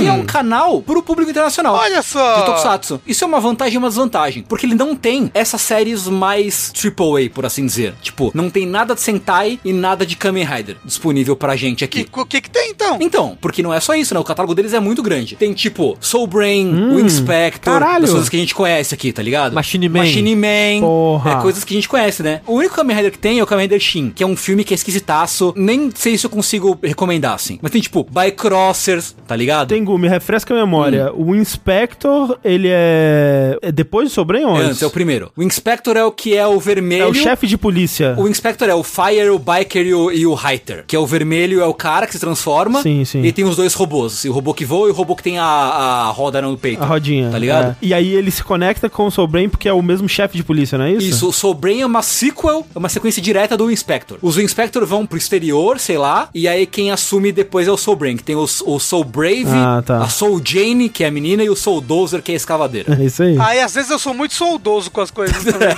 [0.00, 1.74] que é um canal pro público internacional.
[1.74, 2.40] Olha só.
[2.40, 3.00] De Tokusatsu.
[3.06, 7.30] Isso é uma vantagem e uma desvantagem, porque ele não tem essas séries mais AAA,
[7.32, 7.94] por assim dizer.
[8.02, 11.84] Tipo, não tem nada de Sentai e nada de Kamen Rider disponível pra gente E
[11.84, 12.06] aqui.
[12.12, 12.98] o que que tem então?
[13.00, 14.20] Então, porque não é só isso, né?
[14.20, 15.36] O catálogo deles é muito grande.
[15.36, 17.72] Tem tipo Soul Brain, Wing Spectre,
[18.04, 18.10] caralho.
[18.10, 19.52] as coisas que a gente conhece aqui, tá ligado?
[19.54, 19.98] Machine Man.
[20.00, 21.30] Machine Man, Porra.
[21.32, 22.40] é, coisas que a gente conhece, né?
[22.46, 24.64] O único Kamen Rider que tem é o Kamen Rider Shin, que é um filme
[24.64, 25.52] que é esquisitaço.
[25.56, 27.58] Nem sei se eu consigo recomendar, assim.
[27.62, 29.68] Mas tem, tipo, Bycrossers, tá ligado?
[29.68, 31.12] Tengu, me refresca a memória.
[31.14, 33.58] O Inspector, ele é.
[33.62, 34.70] É depois do Sobren ou É antes?
[34.70, 35.30] antes, é o primeiro.
[35.36, 37.04] O Inspector é o que é o vermelho.
[37.04, 38.14] É o chefe de polícia.
[38.18, 40.84] O Inspector é o Fire, o Biker e o, e o Highter.
[40.86, 42.82] Que é o vermelho, é o cara que se transforma.
[42.82, 43.22] Sim, sim.
[43.22, 44.12] E tem os dois robôs.
[44.14, 46.82] assim, o robô que voa e o robô que tem a, a roda no peito.
[46.82, 47.30] A rodinha.
[47.30, 47.70] Tá ligado?
[47.70, 47.76] É.
[47.80, 50.76] E aí ele se conecta com o Sobren porque é o mesmo chefe de polícia,
[50.76, 51.06] não é isso?
[51.08, 54.18] Isso, o Soul Brain é uma sequel, é uma sequência direta do Inspector.
[54.20, 57.96] Os Inspector vão pro exterior, sei lá, e aí quem assume depois é o Soul
[57.96, 59.98] Brain, que tem o, o Soul Brave, Ah, tá.
[60.02, 62.94] a Soul Jane, que é a menina, e o Soul Dozer, que é a escavadeira.
[63.00, 63.38] É isso aí.
[63.38, 65.68] Aí às vezes eu sou muito soldoso com as coisas também.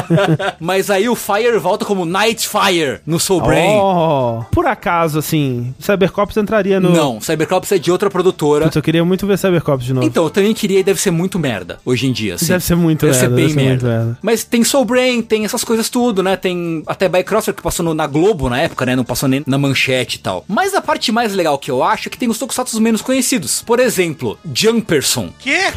[0.60, 3.78] Mas aí o Fire volta como Night Fire no Soul Brain.
[3.78, 6.90] Oh, por acaso, assim, Cybercops entraria no.
[6.90, 8.64] Não, Cybercops é de outra produtora.
[8.64, 10.06] Putz, eu queria muito ver Cybercops de novo.
[10.06, 12.34] Então, eu também queria e deve ser muito merda hoje em dia.
[12.34, 12.46] Assim.
[12.46, 13.88] Deve ser muito deve merda, ser bem deve ser merda.
[13.88, 14.18] merda.
[14.22, 16.36] Mas tem Soul Brain, tem essas coisas tudo, né?
[16.36, 18.94] Tem até Bycrosser que passou no- na Globo na época, né?
[18.96, 20.44] Não passou nem na manchete e tal.
[20.48, 23.62] Mas a parte mais legal que eu acho é que tem os tokusatsu menos conhecidos.
[23.66, 25.30] Por exemplo, Jumperson.
[25.38, 25.58] Quê?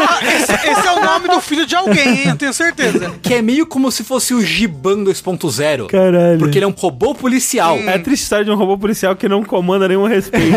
[0.00, 2.28] Ah, esse, esse é o nome do filho de alguém, hein?
[2.28, 3.14] Eu tenho certeza.
[3.20, 5.86] Que é meio como se fosse o Giban 2.0.
[5.88, 6.38] Caralho.
[6.38, 7.76] Porque ele é um robô policial.
[7.76, 10.56] É a triste história de um robô policial que não comanda nenhum respeito.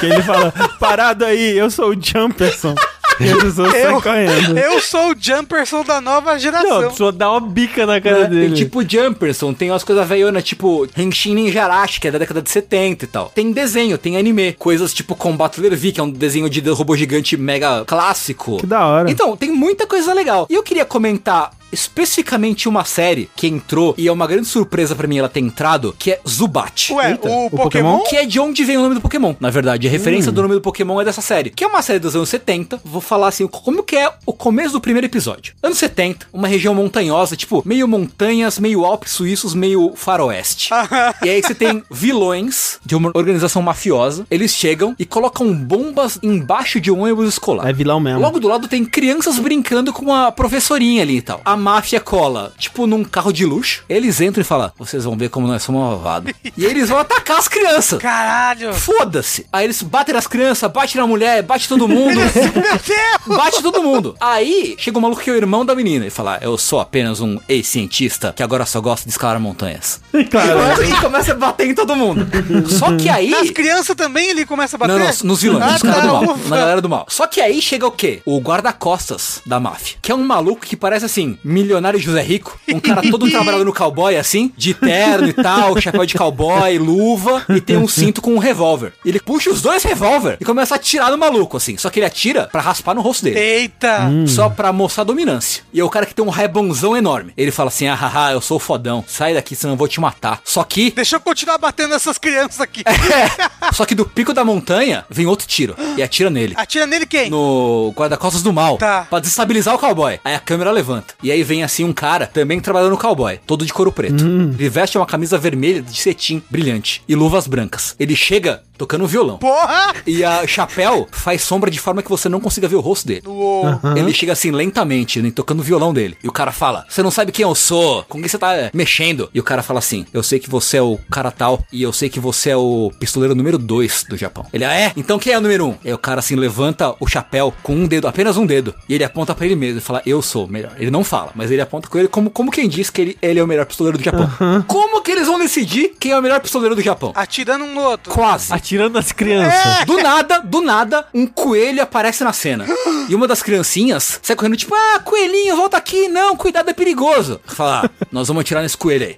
[0.00, 2.74] Que ele fala, parado aí, eu sou o Jumperson.
[3.20, 4.58] E as pessoas saem Eu, correndo.
[4.58, 6.90] eu sou o Jumperson da nova Não, a geração.
[6.90, 8.26] pessoa dá uma bica na cara Né?
[8.26, 8.46] dele.
[8.46, 12.40] Tem tipo Jumperson, tem umas coisas velhonas, tipo Henshin Ninja Arashi, que é da década
[12.42, 13.30] de 70 e tal.
[13.34, 14.52] Tem desenho, tem anime.
[14.52, 18.58] Coisas tipo Combat V, que é um desenho de robô gigante mega clássico.
[18.58, 19.10] Que da hora.
[19.10, 20.46] Então, tem muita coisa legal.
[20.50, 25.06] E eu queria comentar especificamente uma série que entrou, e é uma grande surpresa pra
[25.06, 26.92] mim ela ter entrado, que é Zubat.
[26.92, 27.98] Ué, Eita, o, o Pokémon?
[27.98, 28.00] Pokémon?
[28.08, 29.34] Que é de onde vem o nome do Pokémon.
[29.40, 31.50] Na verdade, a referência do nome do Pokémon é dessa série.
[31.50, 32.80] Que é uma série dos anos 70.
[32.84, 35.54] Vou falar assim, como que é o começo do primeiro episódio.
[35.62, 40.70] Anos 70, uma região montanhosa, tipo, meio montanhas, meio Alpes suíços, meio faroeste.
[41.22, 44.26] e aí você tem vilões de uma organização mafiosa.
[44.30, 47.68] Eles chegam e colocam bombas embaixo de um ônibus escolar.
[47.68, 48.20] É vilão mesmo.
[48.20, 51.40] Logo do lado tem crianças brincando com a professorinha ali e tal.
[51.44, 53.84] A máfia cola, tipo, num carro de luxo.
[53.88, 56.32] Eles entram e falam: Vocês vão ver como nós somos malvados.
[56.56, 57.98] e eles vão atacar as crianças.
[58.00, 58.72] Caralho.
[58.72, 59.46] Foda-se.
[59.52, 62.16] Aí eles batem nas crianças, batem na mulher, bate todo mundo.
[62.18, 63.36] Meu Deus!
[63.38, 64.16] Bate todo mundo.
[64.20, 67.20] Aí chega o maluco que é o irmão da menina e fala: Eu sou apenas
[67.20, 70.00] um ex-cientista que agora só gosta de escalar montanhas.
[70.30, 70.82] Claro.
[70.82, 72.26] E começa a bater em todo mundo.
[72.68, 73.30] Só que aí.
[73.30, 74.92] Nas crianças também ele começa a bater?
[74.92, 76.34] Não, não, nos vilões, Ah, nos caras tá, do mal.
[76.34, 76.48] ufa.
[76.48, 77.06] Na galera do mal.
[77.08, 78.20] Só que aí chega o quê?
[78.24, 79.96] O guarda-costas da máfia.
[80.00, 82.58] Que é um maluco que parece assim, milionário José Rico.
[82.68, 87.44] Um cara todo trabalhando no cowboy, assim, de terno e tal, chapéu de cowboy, luva,
[87.48, 88.92] e tem um cinto com um revólver.
[89.04, 91.76] Ele puxa os dois revólver e começa a atirar no maluco, assim.
[91.76, 93.38] Só que ele atira pra raspar no rosto dele.
[93.38, 94.10] Eita!
[94.26, 95.62] Só pra mostrar dominância.
[95.72, 97.32] E é o cara que tem um rebonzão enorme.
[97.36, 99.04] Ele fala assim: ah, haha, eu sou o fodão.
[99.06, 100.40] Sai daqui, senão eu vou te matar.
[100.44, 102.82] Só que Deixa eu continuar batendo essas crianças aqui.
[102.86, 103.72] é.
[103.72, 105.76] Só que do pico da montanha vem outro tiro.
[105.96, 106.54] E atira nele.
[106.56, 107.30] Atira nele quem?
[107.30, 108.76] No guarda-costas do mal.
[108.78, 109.06] Tá.
[109.08, 110.18] Pra desestabilizar o cowboy.
[110.24, 111.14] Aí a câmera levanta.
[111.22, 113.38] E aí vem assim um cara, também trabalhando no cowboy.
[113.46, 114.24] Todo de couro preto.
[114.58, 117.02] Ele veste uma camisa vermelha de cetim brilhante.
[117.08, 117.94] E luvas brancas.
[117.98, 119.38] Ele chega tocando violão.
[119.38, 119.94] Porra!
[120.06, 123.22] E a chapéu faz sombra de forma que você não consiga ver o rosto dele.
[123.26, 123.66] Uou.
[123.96, 126.16] Ele chega assim lentamente, né, tocando o violão dele.
[126.22, 128.04] E o cara fala: Você não sabe quem eu sou?
[128.04, 129.28] Com quem você tá é, mexendo?
[129.34, 131.64] E o cara fala assim: Eu sei que você é o cara tal.
[131.72, 134.46] E eu sei que você é o pistoleiro número 2 do Japão.
[134.52, 134.92] Ele, ah, é?
[134.96, 135.68] Então quem é o número 1?
[135.68, 135.74] Um?
[135.84, 138.74] Aí o cara assim levanta o chapéu com um dedo, apenas um dedo.
[138.88, 140.72] E ele aponta pra ele mesmo e fala: Eu sou o melhor.
[140.78, 143.40] Ele não fala, mas ele aponta com ele como, como quem diz que ele, ele
[143.40, 144.28] é o melhor pistoleiro do Japão.
[144.66, 147.12] Como que eles vão decidir quem é o melhor pistoleiro do Japão?
[147.14, 148.12] Atirando um no outro.
[148.12, 148.52] Quase.
[148.52, 149.84] Atirando nas crianças.
[149.86, 152.66] Do nada, do nada, um coelho aparece na cena.
[153.08, 157.40] E uma das criancinhas sai correndo, tipo, ah, coelhinho, volta aqui, não, cuidado, é perigoso.
[157.46, 159.16] Fala, ah, nós vamos atirar nesse coelho aí.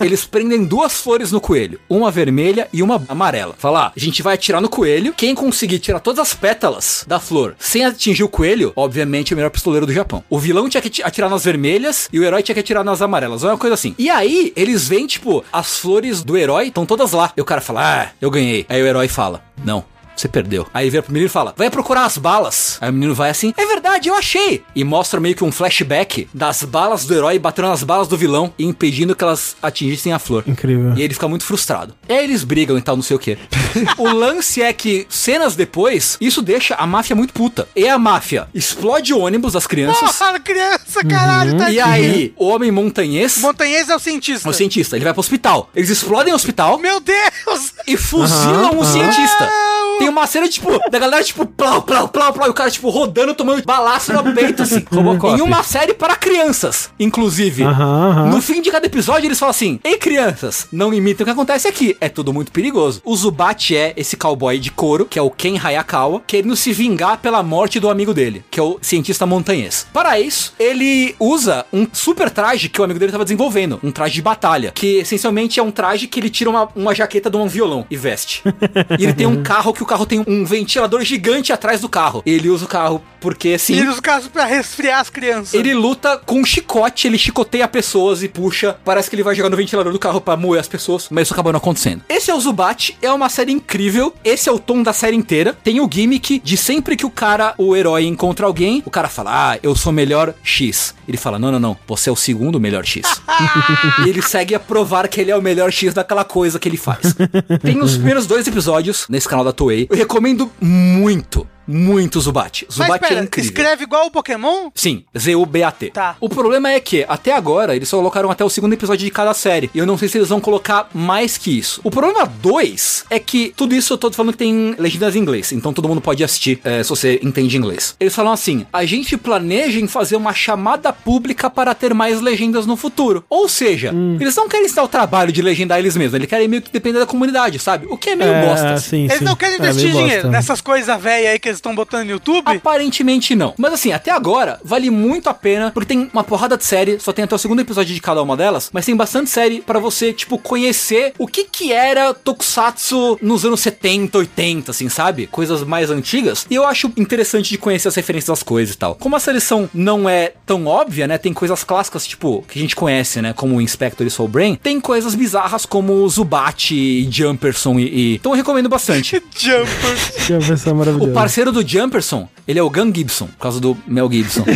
[0.00, 3.54] Eles prendem duas flores no coelho, uma vermelha e uma amarela.
[3.58, 5.12] Fala, ah, a gente vai atirar no coelho.
[5.16, 9.36] Quem conseguir tirar todas as pétalas da flor sem atingir o coelho, obviamente é o
[9.36, 10.24] melhor pistoleiro do Japão.
[10.28, 13.02] O vilão tinha que ati- atirar nas vermelhas e o herói tinha que atirar nas
[13.02, 13.44] amarelas.
[13.44, 13.94] É uma coisa assim.
[13.98, 17.32] E aí, eles veem, tipo, as flores do herói estão todas lá.
[17.36, 18.37] E o cara fala, ah, eu ganhei.
[18.68, 19.84] Aí o herói fala, não.
[20.18, 20.66] Você perdeu.
[20.74, 22.78] Aí ele vira pro menino e fala: Vai procurar as balas.
[22.80, 24.64] Aí o menino vai assim: É verdade, eu achei.
[24.74, 28.52] E mostra meio que um flashback das balas do herói batendo nas balas do vilão
[28.58, 30.44] e impedindo que elas atingissem a flor.
[30.46, 30.94] Incrível.
[30.96, 31.94] E ele fica muito frustrado.
[32.08, 33.38] E aí eles brigam e tal, não sei o que.
[33.96, 37.68] o lance é que, cenas depois, isso deixa a máfia muito puta.
[37.76, 40.16] E a máfia explode o ônibus das crianças.
[40.16, 44.48] Porra, criança, caralho, tá E aí, o homem montanhês, Montanhês é o cientista.
[44.48, 45.70] o cientista, ele vai pro hospital.
[45.74, 47.74] Eles explodem o hospital Meu Deus!
[47.86, 49.50] e fuzilam o cientista.
[49.98, 52.88] Tem uma cena, tipo, da galera, tipo, plau, plau, plau, plau, e o cara, tipo,
[52.90, 54.84] rodando, tomando balaço no peito, assim.
[54.90, 55.38] Robocop.
[55.38, 57.64] Em uma série para crianças, inclusive.
[57.64, 58.26] Aham, aham.
[58.30, 61.66] No fim de cada episódio, eles falam assim: Ei, crianças, não imitem o que acontece
[61.68, 61.96] aqui.
[62.00, 63.00] É tudo muito perigoso.
[63.04, 67.18] O Zubat é esse cowboy de couro, que é o Ken Hayakawa, querendo se vingar
[67.18, 69.86] pela morte do amigo dele, que é o cientista montanhês.
[69.92, 74.14] Para isso, ele usa um super traje que o amigo dele estava desenvolvendo, um traje
[74.14, 77.46] de batalha, que essencialmente é um traje que ele tira uma, uma jaqueta de um
[77.46, 78.42] violão e veste.
[78.98, 82.22] e ele tem um carro que o carro tem um ventilador gigante atrás do carro.
[82.24, 85.54] Ele usa o carro porque, assim, E os casos pra resfriar as crianças.
[85.54, 88.76] ele luta com um chicote, ele chicoteia pessoas e puxa.
[88.84, 91.34] Parece que ele vai jogar no ventilador do carro pra moer as pessoas, mas isso
[91.34, 92.02] acabou não acontecendo.
[92.08, 94.14] Esse é o Zubat, é uma série incrível.
[94.24, 95.56] Esse é o tom da série inteira.
[95.64, 99.52] Tem o gimmick de sempre que o cara, o herói, encontra alguém, o cara fala:
[99.52, 100.94] Ah, eu sou melhor X.
[101.06, 103.02] Ele fala: Não, não, não, você é o segundo melhor X.
[104.04, 106.76] e ele segue a provar que ele é o melhor X daquela coisa que ele
[106.76, 107.14] faz.
[107.62, 109.77] Tem os primeiros dois episódios nesse canal da Toei.
[109.88, 111.46] Eu recomendo muito.
[111.68, 112.64] Muito Zubat.
[112.66, 113.50] Mas Zubat pera, é incrível.
[113.50, 114.70] escreve igual o Pokémon?
[114.74, 115.90] Sim, Z-U-B-A-T.
[115.90, 116.16] Tá.
[116.20, 119.34] O problema é que, até agora, eles só colocaram até o segundo episódio de cada
[119.34, 119.70] série.
[119.74, 121.80] E eu não sei se eles vão colocar mais que isso.
[121.84, 125.52] O problema 2 é que tudo isso eu tô falando que tem legendas em inglês.
[125.52, 127.94] Então todo mundo pode assistir é, se você entende inglês.
[128.00, 132.64] Eles falam assim: a gente planeja em fazer uma chamada pública para ter mais legendas
[132.66, 133.24] no futuro.
[133.28, 136.14] Ou seja, eles não querem dar o trabalho de legendar eles mesmos.
[136.14, 137.86] Eles querem meio que depender da comunidade, sabe?
[137.90, 138.74] O que é meio bosta.
[138.74, 138.88] assim.
[138.88, 139.24] sim, Eles sim.
[139.24, 140.02] não querem É, investir bosta.
[140.02, 142.44] dinheiro nessas coisas velhas aí que eles estão botando no YouTube?
[142.46, 143.54] Aparentemente não.
[143.58, 147.12] Mas assim, até agora, vale muito a pena, porque tem uma porrada de série, só
[147.12, 150.12] tem até o segundo episódio de cada uma delas, mas tem bastante série pra você,
[150.12, 155.26] tipo, conhecer o que que era Tokusatsu nos anos 70, 80, assim, sabe?
[155.26, 156.46] Coisas mais antigas.
[156.48, 158.94] E eu acho interessante de conhecer as referências das coisas e tal.
[158.94, 161.18] Como a seleção não é tão óbvia, né?
[161.18, 163.32] Tem coisas clássicas, tipo, que a gente conhece, né?
[163.32, 164.54] Como o Inspector e Soul Brain.
[164.56, 167.84] Tem coisas bizarras como Zubat e Jumperson e...
[167.84, 168.14] e...
[168.16, 169.22] Então eu recomendo bastante.
[169.36, 170.26] Jumper.
[170.26, 171.12] Que versão O maravilhosa.
[171.48, 174.44] Parceiro do Jumperson, ele é o Gun Gibson, por causa do Mel Gibson.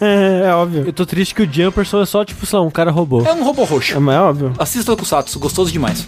[0.00, 0.84] É, óbvio.
[0.86, 3.22] Eu tô triste que o Jumperson é só, tipo, sei lá, um cara robô.
[3.22, 3.94] é um robô roxo.
[3.94, 4.52] É, mas é óbvio.
[4.58, 6.06] Assista o Kusatsu, gostoso demais.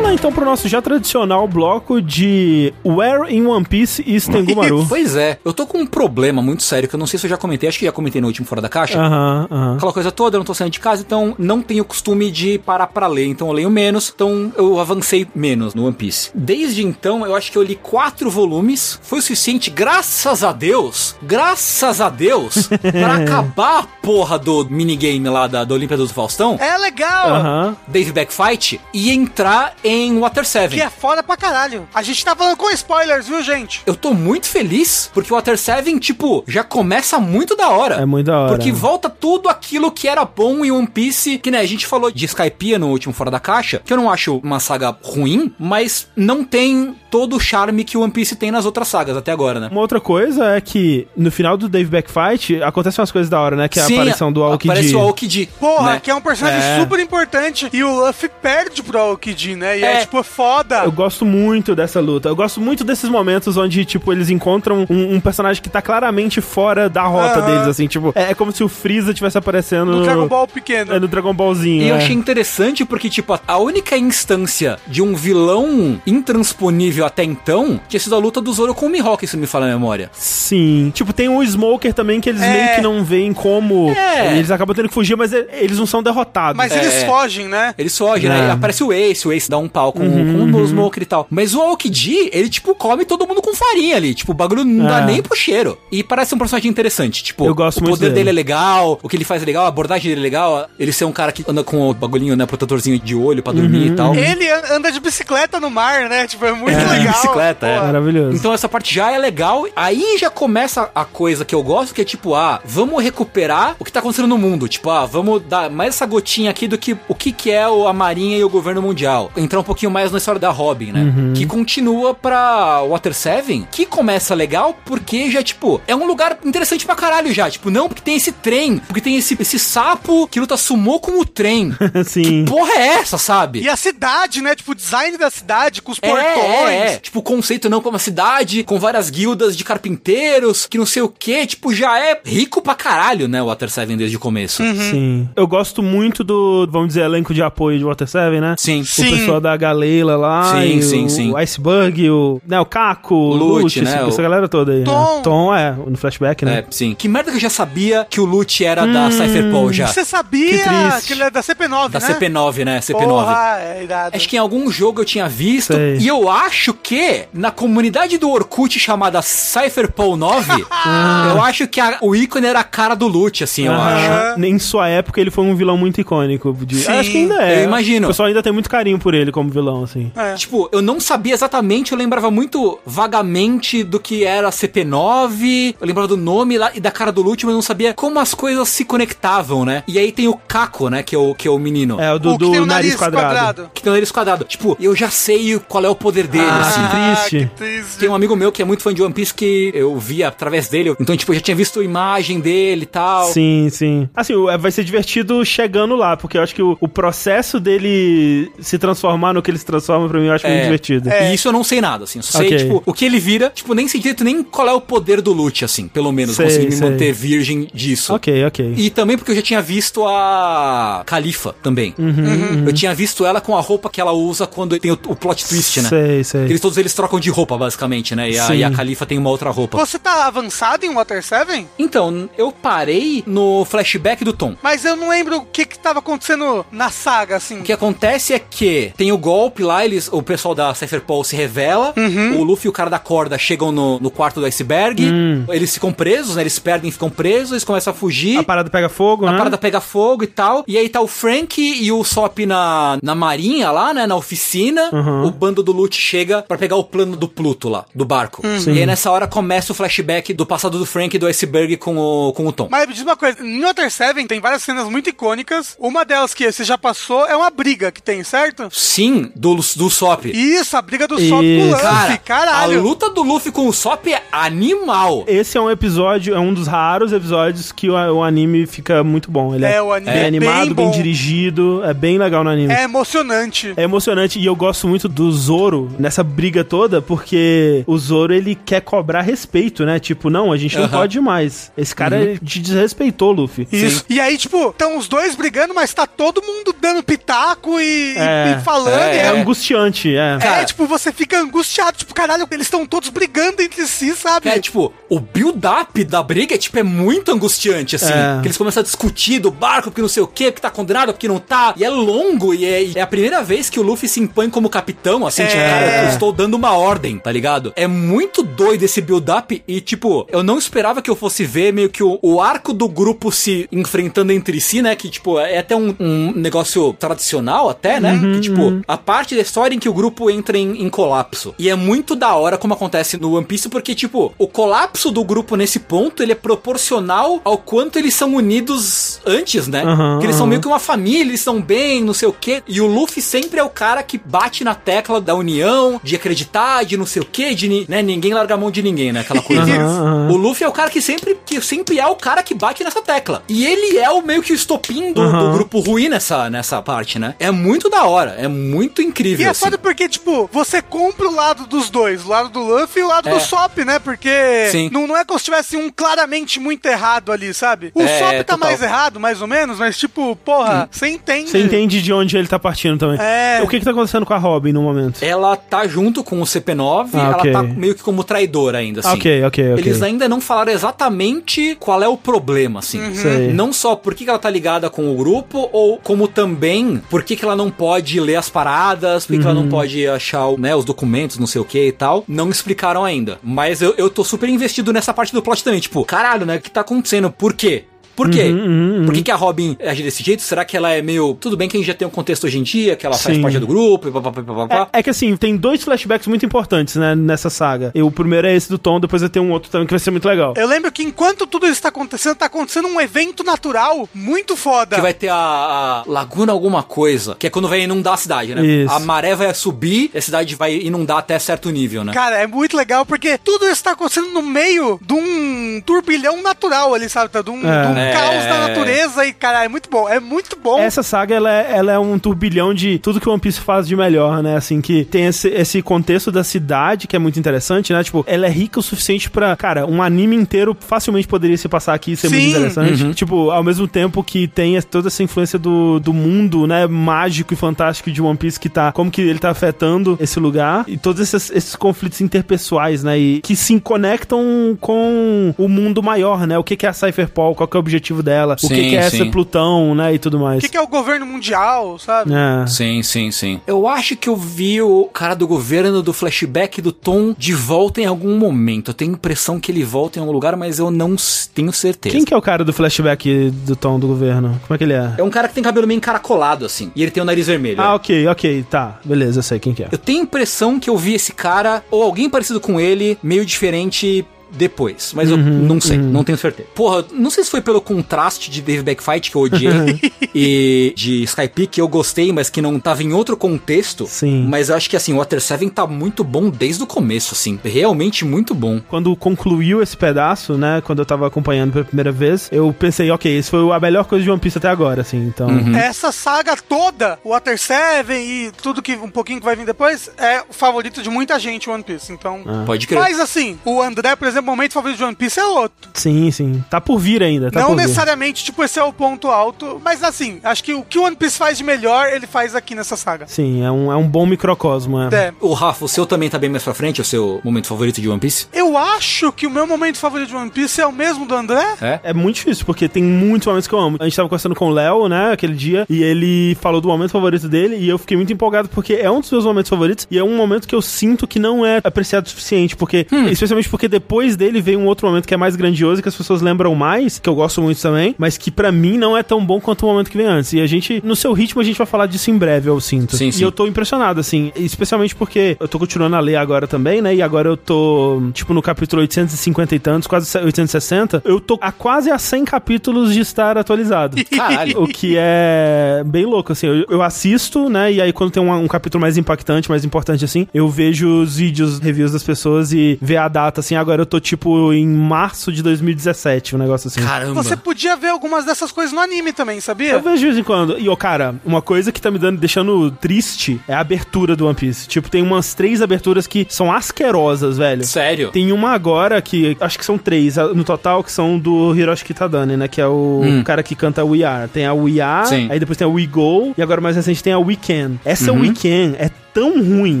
[0.20, 4.84] Então pro nosso já tradicional bloco de Where in One Piece is Tengumaru.
[4.90, 7.30] Pois é, eu tô com um problema muito sério que eu não sei se eu
[7.30, 9.00] já comentei, acho que já comentei no último Fora da Caixa.
[9.00, 9.76] Aham, aham.
[9.76, 12.88] Aquela coisa toda, eu não tô saindo de casa, então não tenho costume de parar
[12.88, 13.28] pra ler.
[13.28, 16.30] Então eu leio menos, então eu avancei menos no One Piece.
[16.34, 19.00] Desde então, eu acho que eu li quatro volumes.
[19.02, 25.30] Foi o suficiente, graças a Deus, graças a Deus, pra acabar a porra do minigame
[25.30, 26.58] lá da, da Olimpíada do Faustão.
[26.60, 27.28] É legal.
[27.36, 27.76] Aham.
[27.88, 30.74] Dave Back Fight e entrar em Water 7.
[30.74, 31.86] Que é foda pra caralho.
[31.94, 33.82] A gente tá falando com spoilers, viu, gente?
[33.86, 37.96] Eu tô muito feliz porque o Water 7, tipo, já começa muito da hora.
[37.96, 38.48] É muito da hora.
[38.56, 42.10] Porque volta tudo aquilo que era bom em One Piece, que né, a gente falou
[42.10, 46.08] de Skypiea no último Fora da Caixa, que eu não acho uma saga ruim, mas
[46.16, 49.58] não tem todo o charme que o One Piece tem nas outras sagas até agora,
[49.60, 49.68] né?
[49.70, 53.40] Uma outra coisa é que no final do Dave Back Fight acontecem umas coisas da
[53.40, 53.68] hora, né?
[53.68, 54.70] Que é a Sim, aparição do Aokiji.
[54.70, 55.46] Aparece o Aokiji.
[55.58, 56.00] Porra, né?
[56.00, 56.80] que é um personagem É.
[56.80, 57.68] super importante.
[57.72, 59.78] E o Luffy perde pro Aokiji, né?
[59.78, 60.04] E é, É.
[60.04, 60.82] tipo, foda.
[60.84, 62.28] Eu gosto muito dessa luta.
[62.28, 66.40] Eu gosto muito desses momentos onde, tipo, eles encontram um, um personagem que tá claramente
[66.40, 70.02] fora da rota deles, assim, tipo, é, é como se o Freeza tivesse aparecendo No
[70.02, 70.94] Dragon Ball pequeno.
[70.94, 71.82] É, no Dragon Ballzinho.
[71.82, 71.98] E eu é.
[71.98, 78.00] achei interessante porque, tipo, a- a única instância de um vilão intransponível até então tinha
[78.00, 80.10] sido a luta do Zoro com o Mihawk, se não me falha a memória.
[80.12, 80.90] Sim.
[80.94, 82.52] Tipo, tem o Smoker também que eles É.
[82.52, 83.90] meio que não veem como.
[83.90, 84.36] É.
[84.36, 86.56] Eles acabam tendo que fugir, mas eles não são derrotados.
[86.56, 86.78] Mas É.
[86.78, 87.74] eles fogem, né?
[87.76, 88.28] Ele foge, É.
[88.28, 88.48] né?
[88.48, 91.06] E aparece o Ace, o Ace dá um pau com, Uhum, com o Smoker e
[91.06, 91.26] tal.
[91.30, 94.14] Mas o Aokiji, ele, tipo, come todo mundo com farinha ali.
[94.14, 95.06] Tipo, o bagulho não dá É.
[95.06, 95.78] nem pro cheiro.
[95.90, 97.22] E parece um personagem interessante.
[97.22, 98.16] Tipo, Eu gosto o muito poder dele.
[98.24, 98.30] dele.
[98.30, 100.68] é legal, o que ele faz é legal, a abordagem dele é legal.
[100.78, 102.46] Ele ser um cara que anda com o bagulhinho, né?
[102.46, 103.92] Protetorzinho de olho pra dormir Uhum.
[103.92, 104.14] e tal.
[104.14, 106.26] Ele an- anda de bicicleta no mar, né?
[106.26, 107.12] Tipo, é muito É, legal.
[107.14, 107.78] bicicleta, é.
[107.78, 108.36] Pô, Maravilhoso.
[108.36, 109.66] Então essa parte já é legal.
[109.74, 113.84] Aí já começa a coisa que eu gosto, que é tipo, ah, vamos recuperar o
[113.84, 114.68] que tá acontecendo no mundo.
[114.68, 117.86] Tipo, ah, vamos dar mais essa gotinha aqui do que o que, que é o-
[117.88, 119.30] a Marinha e o governo mundial.
[119.36, 121.32] Entrar um pouquinho mais na história da Robin, né?
[121.36, 126.84] Que continua pra Water 7, que começa legal porque já, tipo, é um lugar interessante
[126.84, 127.48] pra caralho já.
[127.48, 131.20] Tipo, não porque tem esse trem, porque tem esse, esse sapo que luta sumô com
[131.20, 131.72] o trem.
[132.04, 132.44] Sim.
[132.44, 133.60] Porra é essa, sabe?
[133.60, 134.54] E a cidade, né?
[134.56, 136.70] Tipo, o design da cidade, com os É, portões.
[136.70, 136.98] É, é.
[136.98, 141.02] Tipo, o conceito não como uma cidade, com várias guildas de carpinteiros, que não sei
[141.02, 144.62] o que, tipo, já é rico pra caralho, né, o Water 7 desde o começo.
[144.62, 145.28] Sim.
[145.36, 148.54] Eu gosto muito do, vamos dizer, elenco de apoio de Water 7, né?
[148.58, 148.80] Sim.
[148.80, 149.10] O Sim.
[149.18, 150.52] pessoal da a Leila lá.
[150.54, 151.32] Sim, e sim, o, sim.
[151.32, 154.72] O Iceberg, o, né, o Caco, o Lute, Lute, né, essa, o- essa galera toda
[154.72, 154.84] aí.
[154.84, 155.16] Tom.
[155.16, 155.20] né?
[155.22, 156.58] Tom, é, no flashback, né?
[156.58, 156.94] É, sim.
[156.94, 159.86] Que merda que eu já sabia que o Lute era da Cypherpole já.
[159.86, 160.48] Você Que sabia
[160.90, 161.06] triste.
[161.06, 162.06] que ele é da CP9, Da né?
[162.14, 162.80] CP9, né?
[162.80, 163.04] CP9.
[163.04, 164.16] Porra, é irado.
[164.16, 165.74] Acho que em algum jogo eu tinha visto.
[165.74, 165.98] Sei.
[165.98, 170.64] E eu acho que na comunidade do Orkut chamada Cypherpole 9,
[171.34, 174.32] eu acho que a- o ícone era a cara do Lute, assim, eu Aham.
[174.34, 174.44] acho.
[174.44, 176.52] Em sua época, ele foi um vilão muito icônico.
[176.60, 176.76] De...
[176.76, 177.60] Sim, acho que ainda é.
[177.60, 178.06] eu imagino.
[178.06, 180.10] O pessoal ainda tem muito carinho por ele como vilão, assim.
[180.16, 180.34] É.
[180.34, 186.08] Tipo, eu não sabia exatamente, eu lembrava muito vagamente do que era CP9, eu lembrava
[186.08, 188.68] do nome lá e da cara do Lute, mas eu não sabia como as coisas
[188.68, 189.82] se conectavam, né?
[189.86, 192.00] E aí tem o Caco, né, que é o, que é o menino.
[192.00, 193.70] É, o do, o que do o nariz, quadrado.
[193.74, 194.44] Que tem o nariz quadrado.
[194.44, 196.80] Tipo, eu já sei qual é o poder dele, Ah, assim.
[197.26, 197.48] triste.
[197.50, 197.98] que triste.
[197.98, 200.68] Tem um amigo meu que é muito fã de One Piece que eu via através
[200.68, 200.94] dele.
[201.00, 203.26] Então, tipo, eu já tinha visto a imagem dele e tal.
[203.26, 204.08] Sim, sim.
[204.14, 208.50] Assim, é, vai ser divertido chegando lá, porque eu acho que o, o processo dele
[208.60, 211.10] se transformar no que ele se transforma, pra mim, eu acho muito divertido.
[211.10, 212.18] E isso eu não sei nada, assim.
[212.18, 212.58] Eu só sei, Ok.
[212.58, 213.50] tipo, o que ele vira.
[213.54, 215.88] Tipo, nem sei direito nem qual é o poder do Lute, assim.
[215.88, 216.90] Pelo menos, Sei, consegui me sei.
[216.90, 218.14] manter virgem disso.
[218.14, 218.74] Ok, ok.
[218.76, 221.94] E também porque eu já tinha visto a Califa também.
[221.98, 225.16] Uhum, Eu tinha visto ela com a roupa que ela usa quando tem o, o
[225.16, 225.88] plot twist, né?
[225.88, 226.40] Sei, sei.
[226.44, 228.30] Eles, todos eles trocam de roupa, basicamente, né?
[228.30, 229.78] E a, e a Califa tem uma outra roupa.
[229.78, 231.66] Você tá avançado em Water 7?
[231.78, 234.54] Então, eu parei no flashback do Tom.
[234.62, 237.60] Mas eu não lembro o que que tava acontecendo na saga, assim.
[237.60, 241.36] O que acontece é que tem o golpe lá, eles, o pessoal da Cypherpole se
[241.36, 241.94] revela,
[242.36, 245.06] o Luffy e o cara da corda chegam no, no quarto do iceberg,
[245.50, 246.42] eles ficam presos, né?
[246.42, 248.38] Eles perdem, ficam presos, eles começam a fugir.
[248.38, 249.38] A parada pega fogo, A né?
[249.38, 250.64] parada pega fogo e tal.
[250.66, 254.04] E aí tá o Frank e o Sop na, na marinha lá, né?
[254.06, 254.90] Na oficina.
[254.92, 255.26] Uhum.
[255.26, 258.42] O bando do Lute chega pra pegar o plano do Pluto lá, do barco.
[258.66, 261.96] E aí nessa hora começa o flashback do passado do Frank e do iceberg com
[261.96, 262.68] o, com o Tom.
[262.70, 265.76] Mas me diz uma coisa, em Water 7 tem várias cenas muito icônicas.
[265.78, 268.68] Uma delas que você já passou é uma briga que tem, certo?
[268.72, 270.24] Sim, do, do Sop.
[270.26, 271.70] Isso, a briga do Sop com o Isso.
[271.70, 272.78] Luffy, Cara, caralho.
[272.78, 275.24] a luta do Luffy com o Sop é animal.
[275.26, 279.30] Esse é um episódio, é um dos raros episódios que o, o anime fica muito
[279.30, 279.54] bom.
[279.54, 282.50] Ele é, É, o anime bem é animado, bem bem, dirigido, é bem legal no
[282.50, 282.72] anime.
[282.72, 283.72] É emocionante.
[283.76, 288.54] É emocionante e eu gosto muito do Zoro nessa briga toda, porque o Zoro ele
[288.54, 289.98] quer cobrar respeito, né?
[289.98, 290.98] Tipo, não, a gente não Aham.
[290.98, 291.72] pode mais.
[291.76, 292.22] Esse cara Uhum.
[292.22, 293.66] ele te desrespeitou, Luffy.
[293.72, 294.04] Isso.
[294.08, 298.56] E aí, tipo, estão os dois brigando, mas tá todo mundo dando pitaco e, É,
[298.58, 298.94] e falando.
[299.00, 300.36] é, É, é, angustiante, é.
[300.36, 301.98] é, Cara- tipo, você fica angustiado.
[301.98, 304.48] Tipo, caralho, eles estão todos brigando entre si, sabe?
[304.48, 308.12] É, tipo, o build-up da briga é, tipo, é muito angustiante, assim.
[308.12, 308.40] É.
[308.40, 311.12] Que eles começam a discutir do barco, porque não sei o quê, porque tá condenado,
[311.12, 311.74] porque não tá.
[311.76, 314.48] E é longo, e é, e é a primeira vez que o Luffy se impõe
[314.50, 315.68] como capitão, assim, tipo, É.
[315.70, 317.72] cara, eu estou dando uma ordem, tá ligado?
[317.76, 321.88] É muito doido esse build-up e, tipo, eu não esperava que eu fosse ver meio
[321.88, 324.94] que o, o arco do grupo se enfrentando entre si, né?
[324.94, 328.18] Que, tipo, é até um, um negócio tradicional, até, né?
[328.18, 331.54] que, tipo, a parte da história em que o grupo entra em, em colapso.
[331.58, 335.24] E é muito da hora como acontece no One Piece, porque, tipo, o colapso do
[335.24, 339.82] grupo nesse ponto, ele é proporcional ao quanto eles são unidos antes, né?
[339.82, 342.62] Aham, que eles são meio que uma família, eles estão bem, não sei o quê.
[342.66, 346.84] E o Luffy sempre é o cara que bate na tecla da união, de acreditar,
[346.84, 349.20] de não sei o quê, de né, ninguém larga a mão de ninguém, né?
[349.20, 349.62] Aquela coisa.
[349.70, 350.30] Aham.
[350.30, 353.02] O Luffy é o cara que sempre, que sempre é o cara que bate nessa
[353.02, 353.42] tecla.
[353.48, 355.46] E ele é o meio que o estopim do, Aham.
[355.46, 357.34] do grupo ruim nessa, nessa parte, né?
[357.38, 359.44] É muito da hora, é muito incrível.
[359.44, 359.64] E é assim.
[359.64, 363.08] foda porque, tipo, você compra o lado dos dois, o lado do Luffy e o
[363.08, 363.32] lado É.
[363.34, 363.98] do Sop, né?
[363.98, 364.30] Porque
[364.70, 364.88] Sim.
[364.92, 367.90] não, não é como se tivesse um claramente muito errado ali, sabe?
[367.94, 368.58] O É, Sop tá total.
[368.58, 371.50] mais errado, mais ou menos, mas, tipo, porra, você entende.
[371.50, 373.18] Você entende de onde ele tá partindo também.
[373.20, 373.60] É.
[373.62, 375.22] O que que tá acontecendo com a Robin no momento?
[375.22, 377.52] Ela tá junto com o CP9, Ah, ela ok.
[377.52, 379.10] tá meio que como traidora ainda, assim.
[379.10, 379.84] Ok, ok, ok.
[379.84, 383.00] Eles ainda não falaram exatamente qual é o problema, assim.
[383.00, 383.14] Uhum.
[383.14, 383.52] Sei.
[383.52, 387.22] Não só por que que ela tá ligada com o grupo, ou como também por
[387.22, 388.79] que que ela não pode ler as paradas,
[389.26, 389.68] por que, que ela não Uhum.
[389.68, 392.24] pode achar né, os documentos, não sei o que e tal.
[392.26, 393.38] Não explicaram ainda.
[393.42, 395.80] Mas eu, eu tô super investido nessa parte do plot também.
[395.80, 396.56] Tipo, caralho, né?
[396.56, 397.30] O que tá acontecendo?
[397.30, 397.84] Por quê?
[398.16, 398.44] Por quê?
[398.44, 400.42] Uhum, Por que, que a Robin age desse jeito?
[400.42, 401.36] Será que ela é meio.
[401.40, 403.36] Tudo bem que a gente já tem um contexto hoje em dia, que ela faz
[403.36, 403.42] Sim.
[403.42, 404.88] parte do grupo e papapá, papapá.
[404.92, 407.90] É, é que assim, tem dois flashbacks muito importantes, né, nessa saga.
[407.94, 410.00] E o primeiro é esse do Tom, depois vai ter um outro também que vai
[410.00, 410.54] ser muito legal.
[410.56, 414.96] Eu lembro que enquanto tudo isso tá acontecendo, tá acontecendo um evento natural muito foda.
[414.96, 418.54] Que vai ter a, a Laguna alguma coisa, que é quando vai inundar a cidade,
[418.54, 418.64] né?
[418.64, 418.92] Isso.
[418.92, 422.12] A maré vai subir e a cidade vai inundar até certo nível, né?
[422.12, 426.94] Cara, é muito legal porque tudo isso tá acontecendo no meio de um turbilhão natural
[426.94, 427.30] ali, sabe?
[427.30, 427.42] Tá?
[427.42, 427.86] De, um, É.
[427.86, 428.12] de É.
[428.12, 430.08] caos da natureza e, cara, é muito bom.
[430.08, 430.78] É muito bom.
[430.78, 433.86] Essa saga, ela é, ela é um turbilhão de tudo que o One Piece faz
[433.86, 434.56] de melhor, né?
[434.56, 438.02] Assim, que tem esse, esse contexto da cidade, que é muito interessante, né?
[438.02, 441.94] Tipo, ela é rica o suficiente pra, cara, um anime inteiro facilmente poderia se passar
[441.94, 442.50] aqui e ser muito Sim.
[442.50, 443.14] interessante.
[443.14, 446.86] Tipo, ao mesmo tempo que tem toda essa influência do, do mundo, né?
[446.86, 450.84] Mágico e fantástico de One Piece que tá, como que ele tá afetando esse lugar
[450.86, 453.18] e todos esses, esses conflitos interpessoais, né?
[453.18, 456.58] E que se conectam com o mundo maior, né?
[456.58, 458.74] O que que é a Cypherpol, qual que é o objetivo dela, o que Sim,
[458.90, 459.22] que é sim.
[459.22, 460.14] essa Plutão, né?
[460.14, 460.60] E tudo O mais.
[460.62, 462.32] que, que é o governo mundial, sabe?
[462.32, 462.66] É.
[462.66, 463.60] Sim, sim, sim.
[463.66, 468.00] Eu acho que eu vi o cara do governo do flashback do Tom de volta
[468.00, 468.90] em algum momento.
[468.90, 471.16] Eu tenho a impressão que ele volta em algum lugar, mas eu não
[471.54, 472.14] tenho certeza.
[472.14, 474.60] Quem que é o cara do flashback do tom do governo?
[474.66, 475.14] Como é que ele é?
[475.18, 476.90] É um cara que tem cabelo meio encaracolado, assim.
[476.94, 477.80] E ele tem o nariz vermelho.
[477.80, 477.94] Ah, é.
[477.94, 479.00] ok, ok, tá.
[479.04, 479.88] Beleza, eu sei quem que é.
[479.90, 483.44] Eu tenho a impressão que eu vi esse cara, ou alguém parecido com ele, meio
[483.44, 485.12] diferente depois.
[485.14, 486.68] Mas eu não sei, não tenho certeza.
[486.74, 490.00] Porra, não sei se foi pelo contraste de Dave Backfight que eu odiei
[490.34, 494.06] e de Skype que eu gostei, mas que não tava em outro contexto.
[494.06, 494.46] Sim.
[494.48, 497.58] Mas eu acho que assim, o Water 7 tá muito bom desde o começo, assim.
[497.62, 498.80] Realmente muito bom.
[498.88, 503.38] Quando concluiu esse pedaço, né, quando eu tava acompanhando pela primeira vez, eu pensei, ok,
[503.38, 505.48] isso foi a melhor coisa de One Piece até agora, assim, então...
[505.76, 510.10] Essa saga toda, o Water 7 e tudo que um pouquinho que vai vir depois,
[510.16, 512.12] é o favorito de muita gente, One Piece.
[512.12, 512.42] Então.
[512.66, 513.00] Pode crer.
[513.00, 515.90] Mas assim, o André, por exemplo, o momento favorito de One Piece é outro.
[515.94, 516.64] Sim, sim.
[516.70, 517.82] Tá por vir ainda, tá não por vir.
[517.82, 519.80] necessariamente, tipo, esse é o ponto alto.
[519.84, 522.74] Mas assim, acho que o que o One Piece faz de melhor, ele faz aqui
[522.74, 523.26] nessa saga.
[523.26, 525.08] Sim, é um, é um bom microcosmo, é.
[525.14, 525.32] É.
[525.40, 528.08] O Rafa, o seu também tá bem mais pra frente, o seu momento favorito de
[528.08, 528.46] One Piece?
[528.52, 531.64] Eu acho que o meu momento favorito de One Piece é o mesmo do André.
[531.80, 532.00] É?
[532.02, 533.96] É muito difícil, porque tem muitos momentos que eu amo.
[534.00, 537.10] A gente tava conversando com o Léo, né, aquele dia, e ele falou do momento
[537.10, 540.18] favorito dele, e eu fiquei muito empolgado, porque é um dos meus momentos favoritos, e
[540.18, 543.88] é um momento que eu sinto que não é apreciado o suficiente, porque, especialmente porque
[543.88, 547.18] depois dele vem um outro momento que é mais grandioso, que as pessoas lembram mais,
[547.18, 549.88] que eu gosto muito também, mas que pra mim não é tão bom quanto o
[549.88, 550.52] momento que vem antes.
[550.52, 553.16] E a gente, no seu ritmo, a gente vai falar disso em breve, eu sinto.
[553.16, 553.44] Sim, e sim.
[553.44, 557.22] eu tô impressionado, assim, especialmente porque eu tô continuando a ler agora também, né, e
[557.22, 562.10] agora eu tô, tipo, no capítulo 850 e tantos, quase 860, eu tô a quase
[562.10, 564.16] a 100 capítulos de estar atualizado.
[564.30, 564.82] Caralho.
[564.82, 566.66] O que é bem louco, assim.
[566.66, 567.92] Eu, eu assisto, né?
[567.92, 571.36] E aí, quando tem um, um capítulo mais impactante, mais importante, assim, eu vejo os
[571.36, 573.74] vídeos, reviews das pessoas e ver a data, assim.
[573.74, 577.00] Agora eu tô, tipo, em março de 2017, um negócio assim.
[577.00, 577.34] Caramba.
[577.42, 579.92] Você podia ver algumas dessas coisas no anime também, sabia?
[579.92, 580.78] Eu vejo de vez em quando.
[580.78, 584.46] E, ô, cara, uma coisa que tá me dando, deixando triste é a abertura do
[584.46, 584.86] One Piece.
[584.88, 587.84] Tipo, tem umas três aberturas que são asquerosas, velho.
[587.84, 588.30] Sério?
[588.30, 592.56] Tem uma agora que acho que são três no total que são do Hiroshi Kitadani,
[592.56, 592.68] né?
[592.68, 593.42] Que é o Hum.
[593.42, 594.48] cara que canta We Are.
[594.48, 595.48] Tem a We Are, Sim.
[595.50, 597.92] aí depois tem a We Go e agora mais recente tem a We Can.
[598.04, 598.40] Essa Uhum.
[598.42, 600.00] We Can é tão ruim.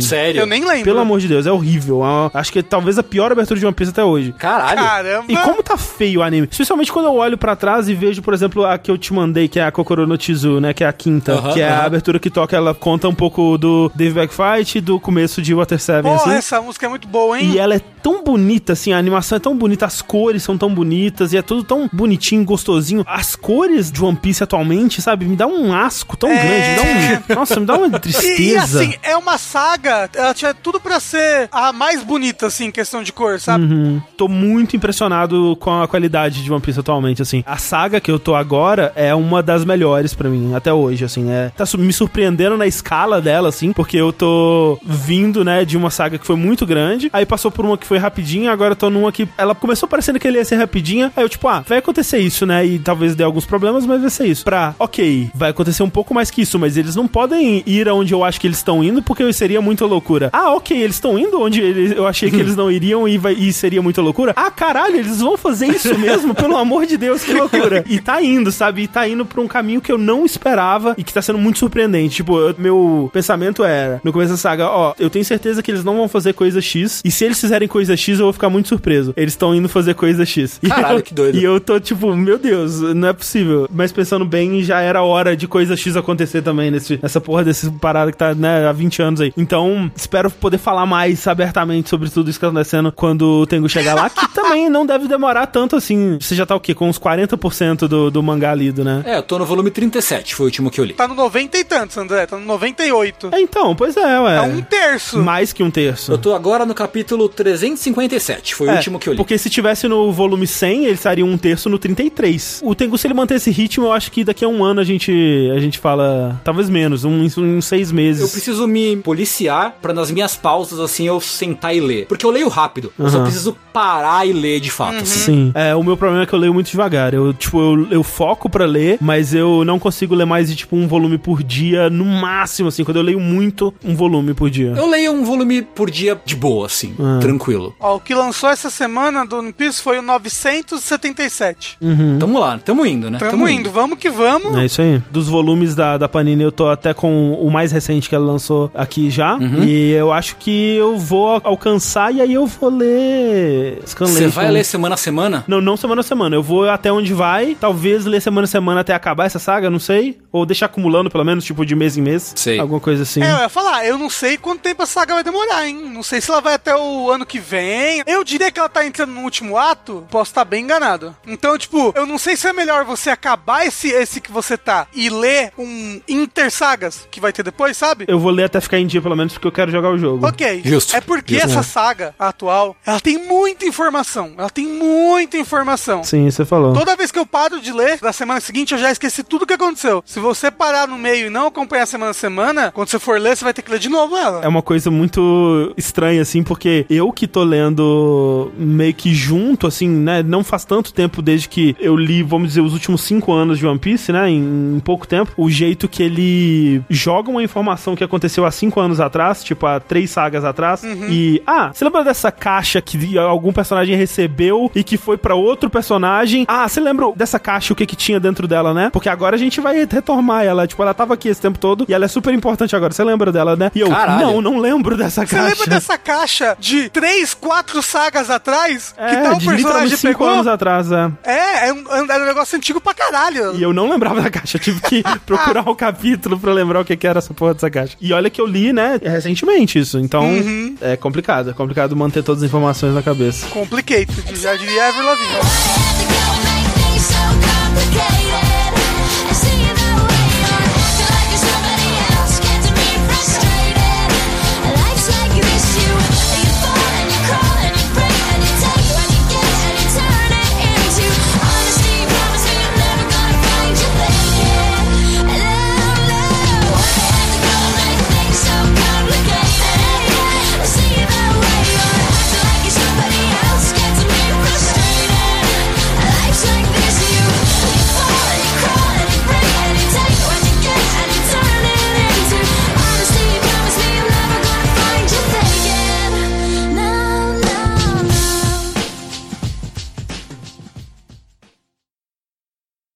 [0.00, 0.40] Sério?
[0.40, 0.82] Eu nem lembro.
[0.84, 1.96] Pelo amor de Deus, é horrível.
[2.02, 4.09] É uma- acho que talvez a pior abertura de One Piece até hoje.
[4.38, 4.78] Caralho.
[4.80, 5.24] Caramba.
[5.32, 6.48] E como tá feio o anime?
[6.50, 9.48] Especialmente quando eu olho pra trás e vejo, por exemplo, a que eu te mandei,
[9.48, 10.72] que é a Kokoro no Chizu, né?
[10.74, 11.32] Que é a quinta.
[11.34, 11.86] Aham, que é a aham.
[11.86, 15.78] abertura que toca, ela conta um pouco do Dave Backfight e do começo de Water
[15.78, 16.30] 7, Porra, assim.
[16.32, 17.50] essa música é muito boa, hein?
[17.52, 20.72] E ela é tão bonita, assim, a animação é tão bonita, as cores são tão
[20.74, 23.04] bonitas, e é tudo tão bonitinho, gostosinho.
[23.06, 26.36] As cores de One Piece atualmente, sabe, me dá um asco tão É.
[26.36, 27.34] grande, me dá um...
[27.40, 28.80] Nossa, me dá uma E, e, tristeza.
[28.80, 33.02] assim, é uma saga, ela tinha tudo pra ser a mais bonita, assim, em questão
[33.02, 33.64] de cor, sabe?
[33.64, 33.99] Uhum.
[34.16, 37.42] Tô muito impressionado com a qualidade de One Piece atualmente, assim.
[37.46, 41.30] A saga que eu tô agora é uma das melhores pra mim, até hoje, assim.
[41.30, 45.90] É, tá me surpreendendo na escala dela, assim, porque eu tô vindo, né, de uma
[45.90, 49.10] saga que foi muito grande, aí passou por uma que foi rapidinha, agora tô numa
[49.12, 52.18] que ela começou parecendo que ele ia ser rapidinha, aí eu tipo, ah, vai acontecer
[52.18, 54.44] isso, né, e talvez dê alguns problemas, mas vai ser isso.
[54.44, 58.12] Pra, ok, vai acontecer um pouco mais que isso, mas eles não podem ir aonde
[58.12, 60.30] eu acho que eles estão indo, porque seria muita loucura.
[60.32, 61.60] Ah, ok, eles estão indo onde
[61.96, 64.32] eu achei que eles não iriam e, vai- e seria muita loucura.
[64.36, 66.34] Ah, caralho, eles vão fazer isso mesmo?
[66.34, 67.84] Pelo amor de Deus, que loucura.
[67.88, 68.82] E tá indo, sabe?
[68.82, 71.58] E tá indo pra um caminho que eu não esperava e que tá sendo muito
[71.58, 72.16] surpreendente.
[72.16, 75.82] Tipo, eu- meu pensamento era, no começo da saga, ó, eu tenho certeza que eles
[75.84, 78.68] não vão fazer coisa X, e se eles fizerem coisa X, eu vou ficar muito
[78.68, 79.12] surpreso.
[79.16, 80.58] Eles estão indo fazer coisa X.
[80.62, 81.36] E Caralho, eu- que doido.
[81.38, 83.68] E eu tô tipo, meu Deus, não é possível.
[83.72, 87.70] Mas pensando bem, já era hora de coisa X acontecer também nesse, nessa porra desse
[87.72, 89.32] parada que tá, né, há 20 anos aí.
[89.36, 93.68] Então, espero poder falar mais abertamente sobre tudo isso que tá acontecendo quando o Tengu
[93.70, 96.18] chegar lá, que também não deve demorar tanto assim.
[96.20, 96.74] Você já tá o quê?
[96.74, 99.02] Com uns 40% do, do mangá lido, né?
[99.06, 100.94] É, eu tô no volume 37, foi o último que eu li.
[100.94, 103.30] Tá no 90 e tantos, André, tá no 98.
[103.32, 104.36] É, então, pois é, ué.
[104.36, 105.18] É um terço.
[105.18, 106.12] Mais que um terço.
[106.12, 109.16] Eu tô agora no capítulo 357, foi o É, último que eu li.
[109.16, 112.60] Porque se tivesse no volume 100, ele estaria um terço no 33.
[112.64, 114.84] O Tengu, se ele manter esse ritmo, eu acho que daqui a um ano a
[114.84, 115.12] gente,
[115.54, 118.22] a gente fala, talvez menos, um- uns seis meses.
[118.22, 122.06] Eu preciso me policiar pra nas minhas pausas, assim, eu sentar e ler.
[122.06, 122.92] Porque eu leio rápido.
[122.98, 124.96] Eu só preciso parar e ler de fato.
[125.02, 125.20] assim.
[125.20, 125.52] Sim.
[125.54, 127.14] É, o meu problema é que eu leio muito devagar.
[127.14, 130.76] Eu, tipo, eu, eu foco pra ler, mas eu não consigo ler mais de, tipo,
[130.76, 132.84] um volume por dia, no máximo, assim.
[132.84, 134.72] Quando eu leio muito, um volume por dia.
[134.76, 137.18] Eu leio um volume por dia de boa, assim, Ah.
[137.20, 137.74] tranquilo.
[137.80, 141.78] Ó, o que lançou essa semana do One Piece foi o 977.
[142.18, 143.18] Tamo lá, tamo indo, né?
[143.18, 144.56] Tamo, indo, vamos que vamos.
[144.56, 145.02] É isso aí.
[145.10, 148.70] Dos volumes da, da Panini, eu tô até com o mais recente que ela lançou
[148.74, 149.34] aqui já.
[149.36, 149.62] Uhum.
[149.64, 154.20] E eu acho que eu vou al- alcançar e aí eu vou ler Scanlation.
[154.20, 155.44] Você vai ler semana a semana?
[155.46, 156.36] Não, não semana a semana.
[156.36, 157.56] Eu vou até onde vai.
[157.58, 160.18] Talvez ler semana a semana até acabar essa saga, não sei.
[160.32, 162.32] Ou deixar acumulando, pelo menos, tipo, de mês em mês.
[162.36, 162.58] Sei.
[162.58, 163.22] Alguma coisa assim.
[163.22, 165.90] É, eu ia falar, eu não sei quanto tempo essa saga vai demorar, hein?
[165.92, 168.02] Não sei se ela vai até o ano que vem.
[168.06, 171.14] Eu diria que ela tá entrando no último ato, posso estar bem enganado.
[171.26, 174.86] Então, tipo, eu não sei se é melhor você acabar esse, esse que você tá
[174.94, 178.04] e ler um Inter Sagas que vai ter depois, sabe?
[178.08, 180.26] Eu vou ler até ficar em dia, pelo menos, porque eu quero jogar o jogo.
[180.26, 180.62] Ok.
[180.64, 180.96] Justo.
[180.96, 181.50] É porque Justo.
[181.50, 183.18] essa saga atual, ela tem
[183.50, 184.32] muita informação.
[184.38, 186.04] Ela tem muita informação.
[186.04, 186.72] Sim, você falou.
[186.72, 189.54] Toda vez que eu paro de ler, da semana seguinte eu já esqueci tudo que
[189.54, 190.02] aconteceu.
[190.06, 193.36] Se você parar no meio e não acompanhar semana a semana, quando você for ler,
[193.36, 194.42] você vai ter que ler de novo ela.
[194.44, 199.88] É uma coisa muito estranha, assim, porque eu que tô lendo meio que junto, assim,
[199.88, 200.22] né?
[200.22, 203.66] Não faz tanto tempo desde que eu li, vamos dizer, os últimos cinco anos de
[203.66, 204.30] One Piece, né?
[204.30, 205.32] Em, pouco tempo.
[205.36, 209.80] O jeito que ele joga uma informação que aconteceu há cinco anos atrás, tipo, há
[209.80, 210.82] três sagas atrás.
[210.84, 212.96] E, ah, você lembra dessa caixa que
[213.40, 216.44] algum personagem recebeu e que foi pra outro personagem?
[216.48, 218.90] Ah, você lembra dessa caixa, o que que tinha dentro dela, né?
[218.92, 220.66] Porque agora a gente vai retomar ela.
[220.66, 222.92] Tipo, ela tava aqui esse tempo todo e ela é super importante agora.
[222.92, 223.70] Você lembra dela, né?
[223.74, 224.26] E eu, Caralho.
[224.26, 225.48] não, não lembro dessa Você caixa.
[225.48, 228.94] lembra dessa caixa de três, quatro sagas atrás?
[228.96, 230.28] É, que tal de personagem cinco pegou?
[230.28, 231.10] anos atrás, é.
[231.24, 233.54] É, é um, era um negócio antigo pra caralho.
[233.56, 234.56] E eu não lembrava da caixa.
[234.56, 237.70] Eu tive que procurar o capítulo pra lembrar o que, que era essa porra dessa
[237.70, 237.96] caixa.
[238.00, 239.98] E olha que eu li, né, recentemente isso.
[239.98, 240.76] Então, Uhum.
[240.80, 241.50] é complicado.
[241.50, 243.29] É complicado manter todas as informações na cabeça.
[243.50, 246.49] Complicated, já diria Ever Lavigne.